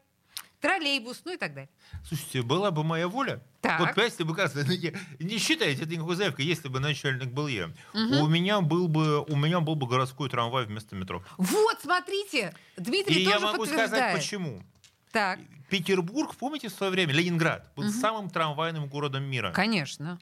троллейбус, 0.59 1.21
ну 1.23 1.33
и 1.33 1.37
так 1.37 1.53
далее. 1.53 1.69
Слушайте, 2.07 2.41
была 2.41 2.71
бы 2.71 2.83
моя 2.83 3.07
воля, 3.07 3.43
Так. 3.61 3.79
вот 3.79 3.89
понимаете, 3.93 4.23
бы 4.23 4.33
кажется, 4.35 4.63
ну, 4.65 4.73
не- 4.73 4.93
не 5.19 5.37
считайте 5.37 5.83
это 5.83 5.91
никакой 5.93 6.15
заявкой, 6.15 6.45
если 6.45 6.67
бы 6.67 6.79
начальник 6.79 7.29
был 7.29 7.47
я. 7.47 7.67
Мгм. 7.93 8.21
У 8.21 8.27
меня 8.27 8.61
был 8.61 8.87
бы 8.87 9.21
у 9.23 9.35
меня 9.35 9.59
был 9.59 9.75
бы 9.75 9.85
городской 9.87 10.29
трамвай 10.29 10.65
вместо 10.65 10.95
метро. 10.95 11.23
Вот, 11.37 11.77
смотрите, 11.83 12.55
Дмитрий 12.75 13.17
И 13.21 13.23
я 13.23 13.33
тоже 13.33 13.45
могу 13.45 13.57
подтверждает. 13.59 13.89
сказать 13.91 14.15
почему. 14.15 14.63
Так, 15.11 15.39
Петербург, 15.69 16.35
помните, 16.35 16.69
в 16.69 16.73
свое 16.73 16.91
время 16.91 17.13
Ленинград 17.13 17.71
был 17.75 17.83
Мгм. 17.83 17.93
самым 17.93 18.29
трамвайным 18.31 18.87
городом 18.87 19.23
мира. 19.25 19.51
конечно. 19.51 20.19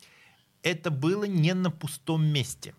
Это 0.65 0.89
было 0.89 1.25
не 1.25 1.53
на 1.53 1.69
пустом 1.69 2.25
месте. 2.25 2.73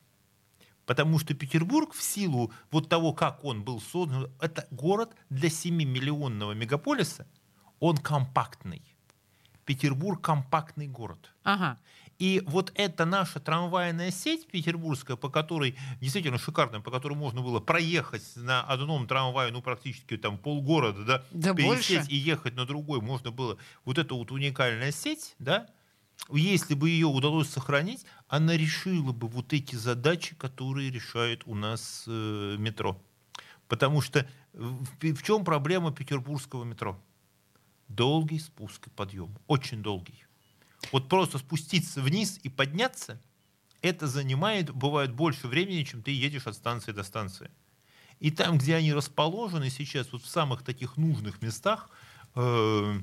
Потому 0.86 1.18
что 1.18 1.34
Петербург 1.34 1.94
в 1.94 2.02
силу 2.02 2.52
вот 2.70 2.88
того, 2.88 3.12
как 3.12 3.44
он 3.44 3.62
был 3.62 3.80
создан, 3.80 4.30
это 4.40 4.66
город 4.70 5.10
для 5.30 5.48
7-миллионного 5.48 6.54
мегаполиса, 6.54 7.26
он 7.80 7.96
компактный. 7.96 8.82
Петербург 9.64 10.20
компактный 10.20 10.88
город. 10.88 11.32
Ага. 11.42 11.78
И 12.18 12.42
вот 12.46 12.72
эта 12.74 13.04
наша 13.04 13.40
трамвайная 13.40 14.10
сеть 14.10 14.46
петербургская, 14.48 15.16
по 15.16 15.28
которой 15.28 15.76
действительно 16.00 16.38
шикарная, 16.38 16.80
по 16.80 16.90
которой 16.90 17.14
можно 17.14 17.42
было 17.42 17.60
проехать 17.60 18.24
на 18.36 18.62
одном 18.62 19.06
трамвае, 19.06 19.52
ну, 19.52 19.62
практически 19.62 20.16
там 20.16 20.38
полгорода, 20.38 21.04
да, 21.04 21.22
Да 21.30 21.54
пересесть 21.54 21.98
больше. 21.98 22.10
и 22.10 22.16
ехать 22.16 22.56
на 22.56 22.64
другой, 22.64 23.00
можно 23.00 23.30
было 23.30 23.58
вот 23.84 23.98
эта 23.98 24.14
вот 24.14 24.32
уникальная 24.32 24.92
сеть, 24.92 25.34
да, 25.38 25.68
если 26.30 26.74
бы 26.74 26.90
ее 26.90 27.06
удалось 27.06 27.48
сохранить, 27.48 28.04
она 28.28 28.56
решила 28.56 29.12
бы 29.12 29.28
вот 29.28 29.52
эти 29.52 29.76
задачи, 29.76 30.34
которые 30.34 30.90
решает 30.90 31.42
у 31.46 31.54
нас 31.54 32.04
э, 32.06 32.56
метро. 32.58 33.00
Потому 33.68 34.00
что 34.00 34.26
в, 34.52 34.84
в 35.00 35.22
чем 35.22 35.44
проблема 35.44 35.92
петербургского 35.92 36.64
метро? 36.64 37.00
Долгий 37.88 38.38
спуск 38.38 38.88
и 38.88 38.90
подъем, 38.90 39.36
очень 39.46 39.82
долгий. 39.82 40.24
Вот 40.92 41.08
просто 41.08 41.38
спуститься 41.38 42.00
вниз 42.00 42.38
и 42.42 42.48
подняться, 42.48 43.20
это 43.82 44.06
занимает, 44.06 44.72
бывает, 44.72 45.12
больше 45.12 45.46
времени, 45.46 45.84
чем 45.84 46.02
ты 46.02 46.10
едешь 46.10 46.46
от 46.46 46.54
станции 46.54 46.92
до 46.92 47.02
станции. 47.02 47.50
И 48.18 48.30
там, 48.30 48.58
где 48.58 48.74
они 48.76 48.92
расположены 48.92 49.70
сейчас, 49.70 50.12
вот 50.12 50.22
в 50.22 50.28
самых 50.28 50.62
таких 50.62 50.96
нужных 50.96 51.42
местах, 51.42 51.90
э, 52.34 53.00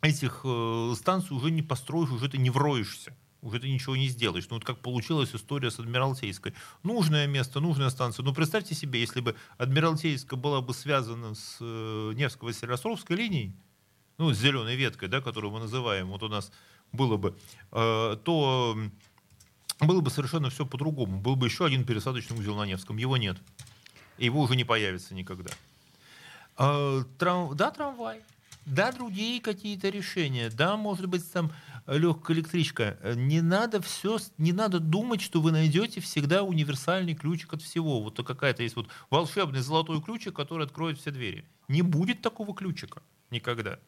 этих 0.00 0.40
э, 0.44 0.94
станций 0.96 1.36
уже 1.36 1.50
не 1.50 1.62
построишь, 1.62 2.10
уже 2.10 2.28
ты 2.28 2.38
не 2.38 2.50
вроешься. 2.50 3.14
Уже 3.40 3.60
ты 3.60 3.70
ничего 3.70 3.96
не 3.96 4.08
сделаешь. 4.08 4.46
Ну, 4.50 4.56
вот 4.56 4.64
как 4.64 4.78
получилась 4.78 5.32
история 5.32 5.70
с 5.70 5.78
Адмиралтейской. 5.78 6.54
Нужное 6.82 7.26
место, 7.28 7.60
нужная 7.60 7.90
станция. 7.90 8.24
Ну, 8.24 8.34
представьте 8.34 8.74
себе, 8.74 9.00
если 9.00 9.20
бы 9.20 9.36
Адмиралтейская 9.58 10.38
была 10.38 10.60
бы 10.60 10.74
связана 10.74 11.34
с 11.34 11.58
э, 11.60 12.12
Невско-Василиостровской 12.14 13.16
линией, 13.16 13.52
ну, 14.18 14.32
с 14.32 14.38
зеленой 14.38 14.74
веткой, 14.74 15.08
да, 15.08 15.20
которую 15.20 15.52
мы 15.52 15.60
называем, 15.60 16.08
вот 16.08 16.24
у 16.24 16.28
нас 16.28 16.50
было 16.90 17.16
бы, 17.16 17.36
э, 17.70 18.16
то 18.24 18.76
было 19.80 20.00
бы 20.00 20.10
совершенно 20.10 20.50
все 20.50 20.66
по-другому. 20.66 21.20
Был 21.20 21.36
бы 21.36 21.46
еще 21.46 21.64
один 21.64 21.84
пересадочный 21.84 22.36
узел 22.36 22.56
на 22.56 22.66
Невском. 22.66 22.96
Его 22.96 23.16
нет. 23.16 23.38
Его 24.18 24.40
уже 24.40 24.56
не 24.56 24.64
появится 24.64 25.14
никогда. 25.14 25.52
А, 26.56 27.04
трам- 27.18 27.54
да, 27.54 27.70
трамвай. 27.70 28.22
Да, 28.68 28.92
другие 28.92 29.40
какие-то 29.40 29.88
решения. 29.88 30.50
Да, 30.50 30.76
может 30.76 31.06
быть, 31.06 31.30
там 31.32 31.50
легкая 31.86 32.36
электричка. 32.36 32.98
Э, 33.02 33.14
Не 33.14 33.40
надо 33.40 33.80
все, 33.80 34.18
не 34.36 34.52
надо 34.52 34.78
думать, 34.78 35.22
что 35.22 35.40
вы 35.40 35.52
найдете 35.52 36.00
всегда 36.00 36.42
универсальный 36.42 37.14
ключик 37.14 37.54
от 37.54 37.62
всего. 37.62 38.02
Вот 38.02 38.22
какая-то 38.24 38.62
есть 38.62 38.76
вот 38.76 38.88
волшебный 39.10 39.60
золотой 39.60 40.02
ключик, 40.02 40.34
который 40.34 40.66
откроет 40.66 40.98
все 40.98 41.10
двери. 41.10 41.44
Не 41.68 41.82
будет 41.82 42.20
такого 42.20 42.54
ключика 42.54 43.02
никогда. 43.30 43.78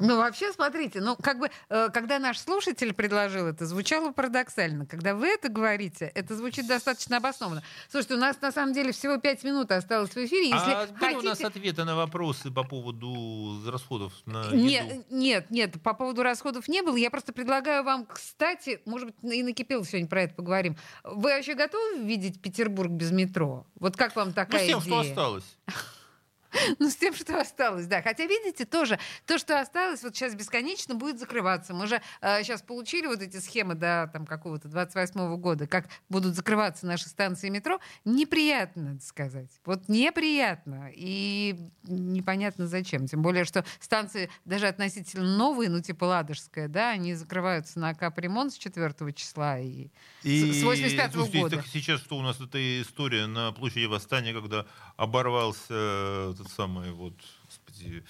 Ну, 0.00 0.16
вообще, 0.16 0.52
смотрите, 0.52 1.00
ну, 1.00 1.16
как 1.16 1.38
бы, 1.38 1.50
э, 1.68 1.88
когда 1.92 2.18
наш 2.18 2.38
слушатель 2.38 2.92
предложил 2.94 3.46
это, 3.46 3.66
звучало 3.66 4.12
парадоксально. 4.12 4.86
Когда 4.86 5.14
вы 5.14 5.28
это 5.28 5.48
говорите, 5.48 6.10
это 6.14 6.34
звучит 6.34 6.66
достаточно 6.66 7.18
обоснованно. 7.18 7.62
Слушайте, 7.90 8.14
у 8.14 8.18
нас, 8.18 8.40
на 8.40 8.50
самом 8.52 8.72
деле, 8.72 8.92
всего 8.92 9.18
пять 9.18 9.44
минут 9.44 9.70
осталось 9.70 10.10
в 10.10 10.16
эфире. 10.16 10.48
Если 10.50 10.70
а 10.72 10.86
были 10.86 10.98
хотите... 10.98 11.26
у 11.26 11.30
нас 11.30 11.40
ответы 11.42 11.84
на 11.84 11.96
вопросы 11.96 12.50
по 12.50 12.64
поводу 12.64 13.60
расходов 13.70 14.12
на 14.26 14.44
еду? 14.46 14.56
Нет, 14.56 15.10
нет, 15.10 15.50
нет, 15.50 15.82
по 15.82 15.94
поводу 15.94 16.22
расходов 16.22 16.68
не 16.68 16.82
было. 16.82 16.96
Я 16.96 17.10
просто 17.10 17.32
предлагаю 17.32 17.84
вам, 17.84 18.06
кстати, 18.06 18.80
может 18.86 19.08
быть, 19.08 19.34
и 19.34 19.42
накипел 19.42 19.84
сегодня 19.84 20.08
про 20.08 20.22
это 20.22 20.34
поговорим. 20.34 20.76
Вы 21.04 21.30
вообще 21.30 21.54
готовы 21.54 22.04
видеть 22.04 22.40
Петербург 22.40 22.90
без 22.90 23.10
метро? 23.10 23.66
Вот 23.74 23.96
как 23.96 24.16
вам 24.16 24.28
Ну, 24.28 24.34
такая 24.34 24.64
с 24.64 24.66
тем, 24.66 24.78
идея? 24.80 24.90
что 24.90 25.00
осталось. 25.00 25.56
Ну, 26.78 26.88
с 26.90 26.96
тем, 26.96 27.14
что 27.14 27.40
осталось, 27.40 27.86
да. 27.86 28.02
Хотя, 28.02 28.24
видите, 28.24 28.64
тоже 28.64 28.98
то, 29.26 29.38
что 29.38 29.60
осталось, 29.60 30.02
вот 30.02 30.14
сейчас 30.14 30.34
бесконечно 30.34 30.94
будет 30.94 31.18
закрываться. 31.18 31.74
Мы 31.74 31.86
же 31.86 32.00
сейчас 32.20 32.62
получили 32.62 33.06
вот 33.06 33.20
эти 33.20 33.38
схемы 33.38 33.74
до 33.74 34.08
там, 34.12 34.26
какого-то 34.26 34.68
28 34.68 35.36
года, 35.36 35.66
как 35.66 35.88
будут 36.08 36.34
закрываться 36.34 36.86
наши 36.86 37.08
станции 37.08 37.48
метро. 37.48 37.80
Неприятно, 38.04 38.82
надо 38.82 39.02
сказать. 39.02 39.50
Вот 39.64 39.88
неприятно. 39.88 40.90
И 40.94 41.56
непонятно 41.82 42.66
зачем. 42.66 43.06
Тем 43.06 43.22
более, 43.22 43.44
что 43.44 43.64
станции 43.78 44.30
даже 44.44 44.68
относительно 44.68 45.36
новые, 45.36 45.70
ну, 45.70 45.80
типа 45.80 46.04
Ладожская, 46.04 46.68
да, 46.68 46.90
они 46.90 47.14
закрываются 47.14 47.78
на 47.78 47.94
капремонт 47.94 48.52
с 48.52 48.58
4 48.58 49.12
числа. 49.14 49.58
И... 49.58 49.88
с 50.22 50.62
85-го 50.62 51.12
слушайте, 51.12 51.40
года. 51.40 51.56
так 51.56 51.66
сейчас 51.66 52.00
что 52.00 52.16
у 52.16 52.22
нас 52.22 52.40
эта 52.40 52.82
история 52.82 53.26
на 53.26 53.52
площади 53.52 53.84
Восстания, 53.84 54.32
когда 54.32 54.66
оборвался 54.96 55.66
э, 55.70 56.34
этот 56.40 56.52
самый 56.52 56.90
вот, 56.92 57.14
господи, 57.44 58.02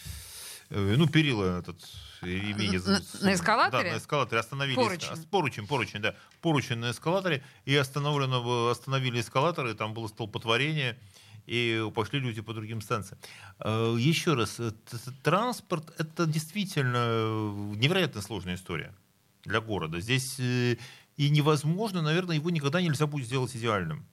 э, 0.71 0.95
ну 0.97 1.09
перила 1.09 1.59
этот 1.59 1.79
имени 2.23 2.77
На- 2.77 2.81
зовут. 2.81 3.23
на 3.23 3.35
эскалаторе? 3.35 3.91
Да, 3.91 3.97
на 3.97 3.99
эскалаторе 4.01 4.41
остановились. 4.41 4.77
Поручень. 4.77 5.27
поручень, 5.31 5.67
поручень, 5.67 6.01
да, 6.01 6.15
поручень 6.41 6.79
на 6.79 6.91
эскалаторе 6.93 7.43
и 7.65 7.75
остановлено 7.77 8.69
остановили 8.69 9.21
эскалаторы, 9.21 9.75
там 9.75 9.95
было 9.95 10.09
столпотворение. 10.09 10.99
И 11.47 11.85
пошли 11.95 12.21
люди 12.21 12.43
по 12.43 12.53
другим 12.53 12.81
станциям. 12.81 13.19
Э, 13.59 13.97
Еще 13.99 14.35
раз, 14.35 14.61
э, 14.61 14.71
транспорт 15.25 15.93
это 15.99 16.27
действительно 16.27 16.97
э, 16.97 17.75
невероятно 17.77 18.21
сложная 18.21 18.55
история 18.55 18.95
для 19.45 19.61
города. 19.61 19.99
Здесь 20.01 20.39
э, 20.39 20.77
и 21.17 21.31
невозможно, 21.31 22.03
наверное, 22.03 22.37
его 22.37 22.51
никогда 22.51 22.81
нельзя 22.81 23.07
будет 23.07 23.27
сделать 23.27 23.57
идеальным. 23.57 24.07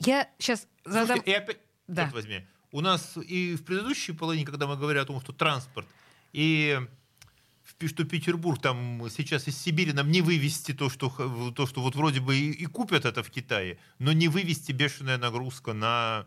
Я 0.00 0.28
сейчас 0.38 0.66
задам... 0.84 1.06
Слушайте, 1.18 1.30
и 1.30 1.34
опять, 1.34 1.58
Да. 1.90 2.04
черт 2.04 2.14
возьми, 2.14 2.44
у 2.72 2.80
нас 2.80 3.16
и 3.16 3.56
в 3.56 3.64
предыдущей 3.64 4.12
половине, 4.12 4.46
когда 4.46 4.66
мы 4.66 4.76
говорили 4.76 5.02
о 5.02 5.04
том, 5.04 5.20
что 5.20 5.32
транспорт, 5.32 5.86
и 6.32 6.80
что 7.86 8.04
Петербург 8.04 8.60
там 8.60 9.08
сейчас 9.10 9.48
из 9.48 9.58
Сибири 9.58 9.92
нам 9.92 10.10
не 10.10 10.22
вывести 10.22 10.72
то, 10.72 10.88
что, 10.88 11.08
то, 11.54 11.66
что 11.66 11.82
вот 11.82 11.96
вроде 11.96 12.20
бы 12.20 12.36
и, 12.36 12.50
и 12.50 12.66
купят 12.66 13.04
это 13.04 13.22
в 13.22 13.30
Китае, 13.30 13.78
но 13.98 14.12
не 14.12 14.28
вывести 14.28 14.72
бешеная 14.72 15.18
нагрузка 15.18 15.72
на 15.72 16.26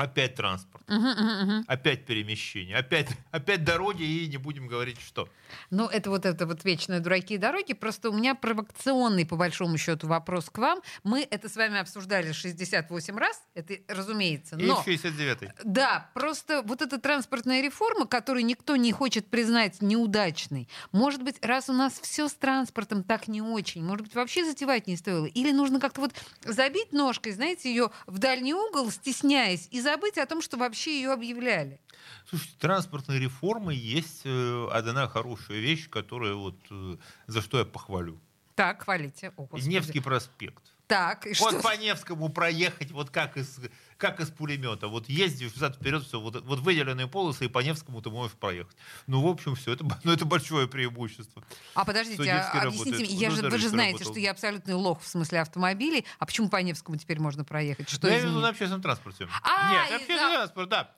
опять 0.00 0.34
транспорт, 0.34 0.84
мгм, 0.88 1.08
мгм. 1.08 1.64
опять 1.68 2.06
перемещение, 2.06 2.76
опять, 2.76 3.08
опять 3.30 3.64
дороги 3.64 4.02
и 4.02 4.26
не 4.28 4.36
будем 4.38 4.66
говорить 4.66 5.00
что. 5.00 5.28
Ну, 5.70 5.86
это 5.86 6.10
вот 6.10 6.26
это 6.26 6.46
вот 6.46 6.64
вечные 6.64 7.00
дураки 7.00 7.34
и 7.34 7.38
дороги. 7.38 7.74
Просто 7.74 8.10
у 8.10 8.12
меня 8.12 8.34
провокационный, 8.34 9.26
по 9.26 9.36
большому 9.36 9.76
счету, 9.78 10.06
вопрос 10.06 10.48
к 10.50 10.58
вам. 10.58 10.80
Мы 11.02 11.26
это 11.28 11.48
с 11.48 11.56
вами 11.56 11.78
обсуждали 11.78 12.32
68 12.32 13.18
раз, 13.18 13.42
это 13.54 13.74
разумеется. 13.88 14.56
И 14.56 14.64
Но 14.64 14.82
в 14.82 14.86
69-й. 14.86 15.50
да, 15.64 16.10
просто 16.14 16.62
вот 16.62 16.82
эта 16.82 16.98
транспортная 16.98 17.60
реформа, 17.62 18.06
которую 18.06 18.44
никто 18.44 18.76
не 18.76 18.92
хочет 18.92 19.26
признать 19.28 19.82
неудачной, 19.82 20.68
может 20.92 21.22
быть, 21.22 21.44
раз 21.44 21.68
у 21.68 21.72
нас 21.72 21.98
все 22.00 22.28
с 22.28 22.34
транспортом 22.34 23.02
так 23.04 23.28
не 23.28 23.42
очень, 23.42 23.84
может 23.84 24.06
быть, 24.06 24.14
вообще 24.14 24.44
затевать 24.44 24.86
не 24.86 24.96
стоило. 24.96 25.26
Или 25.26 25.52
нужно 25.52 25.80
как-то 25.80 26.00
вот 26.00 26.12
забить 26.44 26.92
ножкой, 26.92 27.32
знаете, 27.32 27.68
ее 27.70 27.90
в 28.06 28.18
дальний 28.18 28.54
угол, 28.54 28.90
стесняясь, 28.90 29.68
и 29.70 29.80
забыть 29.90 30.18
о 30.18 30.26
том, 30.26 30.42
что 30.42 30.56
вообще 30.56 30.96
ее 31.00 31.12
объявляли. 31.12 31.80
Слушайте, 32.28 32.54
транспортной 32.58 33.18
реформы 33.18 33.74
есть 33.74 34.22
э, 34.24 34.68
одна 34.72 35.08
хорошая 35.08 35.58
вещь, 35.58 35.88
которая 35.88 36.34
вот 36.34 36.56
э, 36.70 36.96
за 37.26 37.42
что 37.42 37.58
я 37.58 37.64
похвалю. 37.64 38.20
Так, 38.54 38.82
хвалите. 38.82 39.32
О. 39.36 39.48
Невский 39.58 40.00
проспект. 40.00 40.62
Так, 40.90 41.24
и 41.24 41.34
Вот 41.38 41.52
что? 41.52 41.62
по 41.62 41.76
Невскому 41.76 42.28
проехать, 42.30 42.90
вот 42.90 43.10
как 43.10 43.36
из, 43.36 43.60
как 43.96 44.18
из 44.18 44.28
пулемета. 44.28 44.88
Вот 44.88 45.08
ездишь 45.08 45.52
взад 45.52 45.76
вперед, 45.76 46.02
все, 46.02 46.18
вот, 46.18 46.42
вот 46.44 46.58
выделенные 46.58 47.06
полосы, 47.06 47.44
и 47.44 47.48
по 47.48 47.60
Невскому 47.60 48.02
ты 48.02 48.10
можешь 48.10 48.32
проехать. 48.36 48.76
Ну, 49.06 49.22
в 49.22 49.28
общем, 49.28 49.54
все, 49.54 49.74
это, 49.74 49.84
ну, 50.02 50.12
это 50.12 50.24
большое 50.24 50.66
преимущество. 50.66 51.44
А 51.74 51.84
подождите, 51.84 52.28
а, 52.28 52.50
объясните 52.50 52.90
работает. 52.90 53.08
мне, 53.08 53.20
я 53.20 53.30
же, 53.30 53.42
вы 53.48 53.58
же 53.58 53.68
знаете, 53.68 53.98
работал. 53.98 54.12
что 54.14 54.20
я 54.20 54.32
абсолютный 54.32 54.74
лох 54.74 55.00
в 55.00 55.06
смысле 55.06 55.40
автомобилей. 55.42 56.04
А 56.18 56.26
почему 56.26 56.48
по 56.48 56.56
Невскому 56.56 56.96
теперь 56.98 57.20
можно 57.20 57.44
проехать? 57.44 57.88
Что 57.88 58.08
Ну, 58.08 58.12
я 58.12 58.18
имею 58.18 58.30
в 58.30 58.32
виду 58.32 58.40
на 58.40 58.48
общественном 58.48 58.82
транспорте. 58.82 59.28
А, 59.44 59.72
Нет, 59.72 59.92
общественный 59.92 60.18
да. 60.18 60.34
транспорт, 60.34 60.68
да. 60.70 60.90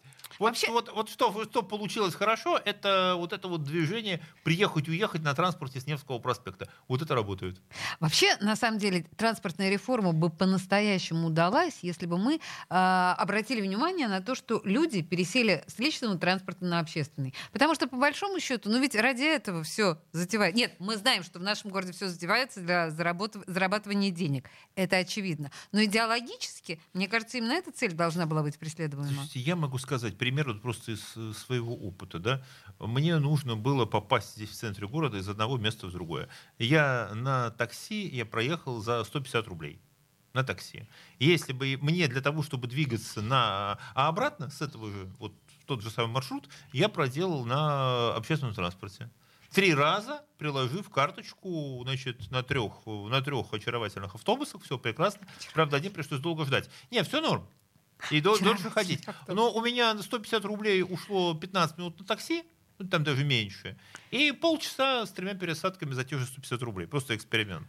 Вот, 0.43 0.49
Вообще- 0.49 0.72
вот, 0.72 0.93
вот 0.93 1.09
что, 1.09 1.45
что 1.45 1.62
получилось 1.62 2.16
хорошо, 2.16 2.61
это 2.64 3.14
вот 3.16 3.32
это 3.32 3.47
вот 3.47 3.62
движение 3.62 4.20
приехать-уехать 4.43 5.22
на 5.22 5.34
транспорте 5.34 5.78
с 5.80 5.86
Невского 5.86 6.18
проспекта. 6.18 6.68
Вот 6.88 7.01
это 7.01 7.14
работает. 7.14 7.61
Вообще, 8.01 8.36
на 8.40 8.57
самом 8.57 8.80
деле, 8.80 9.07
транспортная 9.16 9.70
реформа 9.70 10.12
бы 10.12 10.30
по-настоящему 10.30 11.28
удалась, 11.28 11.78
если 11.82 12.07
бы 12.07 12.18
мы 12.18 12.40
а, 12.68 13.14
обратили 13.20 13.61
внимание 13.61 14.09
на 14.09 14.20
то, 14.20 14.34
что 14.34 14.61
люди 14.64 15.01
пересели 15.03 15.62
с 15.68 15.78
личного 15.78 16.18
транспорта 16.18 16.64
на 16.64 16.80
общественный. 16.80 17.34
Потому 17.53 17.76
что, 17.76 17.86
по 17.86 17.97
большому 17.97 18.40
счету, 18.40 18.68
ну 18.68 18.80
ведь 18.80 18.97
ради 18.97 19.22
этого 19.22 19.62
все 19.62 19.99
затевает. 20.11 20.57
Нет, 20.57 20.74
мы 20.80 20.97
знаем, 20.97 21.22
что 21.22 21.38
в 21.38 21.43
нашем 21.43 21.70
городе 21.70 21.93
все 21.93 22.09
затевается 22.09 22.59
для 22.59 22.88
заработ- 22.88 23.45
зарабатывания 23.47 24.11
денег. 24.11 24.51
Это 24.74 24.97
очевидно. 24.97 25.53
Но 25.70 25.84
идеологически, 25.84 26.80
мне 26.95 27.07
кажется, 27.07 27.38
именно 27.38 27.53
эта 27.53 27.70
цель 27.70 27.93
должна 27.93 28.26
была 28.26 28.43
быть 28.43 28.59
преследуема. 28.59 29.07
Слушайте, 29.07 29.38
я 29.38 29.55
могу 29.55 29.78
сказать 29.78 30.18
пример 30.18 30.32
вот 30.41 30.62
просто 30.62 30.93
из 30.93 31.16
э, 31.16 31.33
своего 31.35 31.74
опыта. 31.74 32.18
Да? 32.18 32.43
Мне 32.78 33.18
нужно 33.18 33.57
было 33.57 33.85
попасть 33.85 34.35
здесь 34.35 34.51
в 34.51 34.55
центре 34.55 34.87
города 34.89 35.18
из 35.18 35.28
одного 35.28 35.59
места 35.59 35.87
в 35.87 35.93
другое. 35.93 36.28
Я 36.59 37.11
на 37.14 37.51
такси 37.51 38.09
я 38.09 38.24
проехал 38.24 38.80
за 38.80 39.05
150 39.05 39.47
рублей. 39.47 39.80
На 40.33 40.45
такси. 40.45 40.89
Если 41.18 41.53
бы 41.53 41.78
мне 41.83 42.09
для 42.09 42.22
того, 42.22 42.43
чтобы 42.43 42.66
двигаться 42.66 43.20
на... 43.20 43.78
А 43.95 44.09
обратно 44.09 44.49
с 44.49 44.62
этого 44.62 44.91
же, 44.91 45.12
вот 45.18 45.35
тот 45.66 45.83
же 45.83 45.91
самый 45.91 46.12
маршрут, 46.12 46.49
я 46.72 46.89
проделал 46.89 47.45
на 47.45 48.14
общественном 48.14 48.55
транспорте. 48.55 49.11
Три 49.53 49.74
раза 49.74 50.22
приложив 50.39 50.89
карточку 50.89 51.80
значит, 51.83 52.30
на, 52.30 52.43
трех, 52.43 52.87
на 52.87 53.20
трех 53.20 53.53
очаровательных 53.53 54.14
автобусах, 54.14 54.62
все 54.62 54.78
прекрасно. 54.78 55.26
Правда, 55.53 55.76
один 55.76 55.93
пришлось 55.93 56.20
долго 56.20 56.47
ждать. 56.47 56.70
Не, 56.91 57.03
все 57.05 57.20
норм. 57.20 57.47
И 58.11 58.20
дол- 58.20 58.38
дольше 58.38 58.70
ходить. 58.70 59.07
Но 59.28 59.53
у 59.53 59.62
меня 59.64 59.94
на 59.94 60.03
150 60.03 60.44
рублей 60.44 60.82
ушло 60.82 61.34
15 61.34 61.78
минут 61.78 61.98
на 62.00 62.05
такси, 62.07 62.42
ну, 62.78 62.88
там 62.88 63.05
даже 63.05 63.24
меньше, 63.24 63.76
и 64.11 64.32
полчаса 64.32 65.07
с 65.07 65.11
тремя 65.11 65.34
пересадками 65.34 65.92
за 65.92 66.05
те 66.05 66.18
же 66.18 66.26
150 66.26 66.62
рублей. 66.62 66.86
Просто 66.86 67.14
эксперимент. 67.16 67.68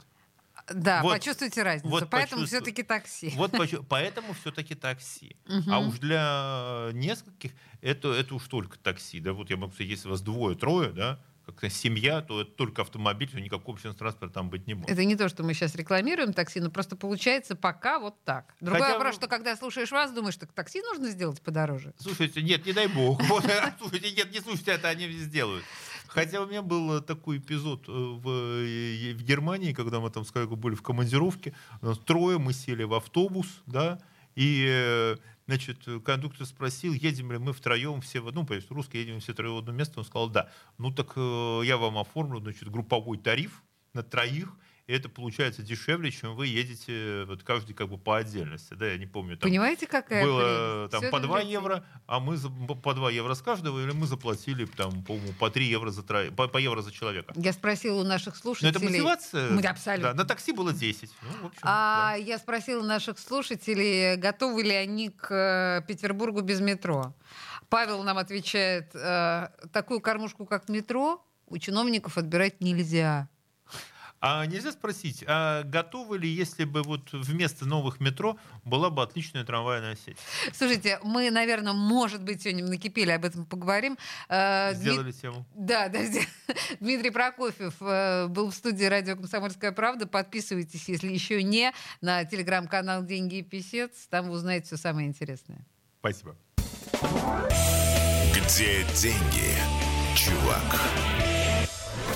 Да, 0.74 1.02
Вот. 1.04 1.14
почувствуйте 1.16 1.62
разницу. 1.62 1.90
Вот 1.90 2.10
Поэтому 2.10 2.42
почувствуй. 2.44 2.48
все-таки 2.48 2.84
такси. 2.84 3.34
Вот 3.36 3.52
почу- 3.52 3.84
поэтому 3.84 4.34
все-таки 4.34 4.76
такси. 4.76 5.36
А 5.68 5.80
уж 5.80 6.00
для 6.00 6.90
нескольких 6.94 7.52
это, 7.82 8.14
это 8.14 8.34
уж 8.36 8.48
только 8.48 8.80
такси. 8.80 9.20
Да, 9.20 9.34
вот 9.34 9.50
я 9.50 9.58
могу 9.58 9.74
сказать, 9.74 9.90
если 9.92 10.08
вас 10.08 10.22
двое-трое, 10.22 10.92
да, 10.92 11.20
как 11.46 11.72
семья, 11.72 12.22
то 12.22 12.42
это 12.42 12.52
только 12.52 12.82
автомобиль, 12.82 13.30
то 13.30 13.40
никакого 13.40 13.76
общественного 13.76 13.98
транспорта 13.98 14.34
там 14.34 14.50
быть 14.50 14.66
не 14.68 14.76
может. 14.76 14.90
Это 14.90 15.04
не 15.04 15.16
то, 15.16 15.28
что 15.30 15.44
мы 15.44 15.54
сейчас 15.54 15.76
рекламируем 15.76 16.34
такси, 16.34 16.60
но 16.60 16.70
просто 16.70 16.96
получается 16.96 17.56
пока 17.56 18.00
вот 18.00 18.16
так. 18.24 18.56
Другой 18.62 18.82
Хотя 18.82 18.94
вопрос, 18.94 19.16
что 19.16 19.28
когда 19.28 19.56
слушаешь 19.56 19.92
вас, 19.92 20.12
думаешь, 20.12 20.38
так 20.38 20.54
такси 20.54 20.82
нужно 20.82 21.10
сделать 21.10 21.42
подороже. 21.42 21.94
Слушайте, 21.98 22.42
нет, 22.42 22.66
не 22.66 22.74
дай 22.74 22.88
бог. 22.88 23.22
Слушайте, 23.80 24.12
нет, 24.12 24.32
не 24.32 24.40
слушайте, 24.40 24.72
это 24.72 24.90
они 24.90 25.10
сделают. 25.10 25.64
Хотя 26.14 26.42
у 26.42 26.46
меня 26.46 26.62
был 26.62 26.98
э, 26.98 27.02
такой 27.02 27.40
эпизод 27.40 27.86
э, 27.88 27.92
в, 27.92 28.30
э, 28.30 29.14
в 29.14 29.24
Германии, 29.24 29.74
когда 29.74 30.00
мы 30.00 30.12
там 30.12 30.26
с 30.26 30.32
коллегой 30.32 30.58
были 30.58 30.76
в 30.76 30.84
командировке. 30.84 31.56
Трое, 32.06 32.38
мы 32.38 32.54
сели 32.54 32.84
в 32.84 32.94
автобус, 32.94 33.48
да, 33.66 34.00
и, 34.36 35.16
значит, 35.46 35.86
кондуктор 36.06 36.46
спросил, 36.46 36.94
едем 36.94 37.32
ли 37.32 37.38
мы 37.38 37.54
втроем 37.54 38.02
все 38.02 38.20
в 38.20 38.28
одну, 38.28 38.46
то 38.46 38.54
есть 38.54 38.70
русские 38.72 39.04
едем 39.04 39.20
все 39.20 39.34
трое 39.34 39.54
в 39.54 39.58
одно 39.58 39.72
место. 39.72 40.00
Он 40.00 40.06
сказал, 40.06 40.30
да. 40.30 40.50
Ну 40.78 40.92
так 40.92 41.14
э, 41.16 41.62
я 41.66 41.78
вам 41.78 41.98
оформлю, 41.98 42.40
значит, 42.40 42.70
групповой 42.70 43.18
тариф 43.18 43.64
на 43.94 44.04
троих, 44.04 44.50
и 44.86 44.94
это 44.94 45.08
получается 45.08 45.62
дешевле, 45.64 46.12
чем 46.12 46.36
вы 46.36 46.48
едете 46.48 47.24
вот 47.26 47.42
каждый 47.44 47.74
как 47.74 47.88
бы 47.88 47.98
по 47.98 48.18
отдельности. 48.18 48.74
Да, 48.74 48.86
я 48.88 48.98
не 48.98 49.06
помню, 49.06 49.38
там 49.38 49.50
Понимаете, 49.50 49.88
какая 49.88 50.24
было 50.26 50.88
прелесть? 50.90 50.92
там 50.92 51.12
по 51.12 51.20
для 51.20 51.28
2 51.30 51.40
детей. 51.40 51.52
евро, 51.54 51.86
а 52.06 52.20
мы 52.20 52.36
за- 52.36 52.50
по 52.50 52.94
2 52.94 53.10
евро 53.12 53.34
с 53.34 53.42
каждого, 53.42 53.82
или 53.82 53.92
мы 53.92 54.08
заплатили 54.08 54.66
там, 54.66 55.04
по-моему, 55.04 55.32
по 55.40 55.50
3 55.50 55.66
евро 55.68 55.90
за 55.90 56.02
тро- 56.02 56.32
по, 56.36 56.50
по 56.50 56.58
евро 56.58 56.82
за 56.82 56.92
человека. 56.92 57.34
Я 57.38 57.54
спросила 57.54 58.02
у 58.02 58.04
наших 58.04 58.34
Но 58.36 58.40
слушателей. 58.42 58.72
это 58.72 58.84
мотивация. 58.84 59.50
Мы- 59.52 59.62
абсолютно. 59.62 60.12
Да, 60.12 60.18
на 60.24 60.26
такси 60.26 60.52
было 60.52 60.74
10. 60.74 61.12
Ну, 61.22 61.30
в 61.44 61.46
общем, 61.46 61.60
А 61.64 62.16
я 62.20 62.38
спросила 62.38 62.84
наших 62.84 63.20
слушателей, 63.20 64.18
готовы 64.18 64.64
ли 64.64 64.72
они 64.74 65.10
к 65.10 65.32
э, 65.32 65.82
Петербургу 65.88 66.42
без 66.42 66.60
метро. 66.60 67.16
Павел 67.70 68.04
нам 68.04 68.18
отвечает, 68.18 68.92
э, 68.94 69.48
такую 69.72 70.02
кормушку, 70.02 70.46
как 70.46 70.68
метро, 70.68 71.26
у 71.48 71.58
чиновников 71.58 72.18
отбирать 72.18 72.60
нельзя. 72.62 73.30
А 74.26 74.46
нельзя 74.46 74.72
спросить, 74.72 75.22
а 75.28 75.64
готовы 75.64 76.18
ли, 76.18 76.30
если 76.30 76.64
бы 76.64 76.82
вот 76.82 77.12
вместо 77.12 77.66
новых 77.66 78.00
метро 78.00 78.38
была 78.64 78.90
бы 78.90 79.04
отличная 79.04 79.44
трамвайная 79.44 79.98
сеть? 79.98 80.16
Слушайте, 80.54 80.98
мы, 81.04 81.30
наверное, 81.30 81.74
может 81.74 82.24
быть, 82.24 82.42
сегодня 82.42 82.66
накипели, 82.66 83.12
об 83.12 83.26
этом 83.26 83.46
поговорим. 83.46 83.98
Дмит- 84.30 84.76
Сделали 84.78 85.12
тему. 85.12 85.46
Да, 85.54 85.90
да, 85.90 86.00
Дмитрий 86.80 87.10
Прокофьев 87.10 87.74
э, 87.82 88.28
был 88.30 88.50
в 88.52 88.56
студии 88.56 88.86
радио 88.86 89.18
«Комсомольская 89.18 89.74
правда». 89.74 90.08
Подписывайтесь, 90.08 90.88
если 90.88 91.12
еще 91.12 91.44
не, 91.44 91.74
на 92.00 92.24
телеграм-канал 92.24 93.04
«Деньги 93.04 93.40
и 93.40 93.42
писец». 93.42 94.08
Там 94.10 94.30
вы 94.30 94.36
узнаете 94.36 94.68
все 94.68 94.78
самое 94.78 95.06
интересное. 95.06 95.66
Спасибо. 96.00 96.38
Где 98.34 98.86
деньги, 98.94 99.52
чувак? 100.16 101.33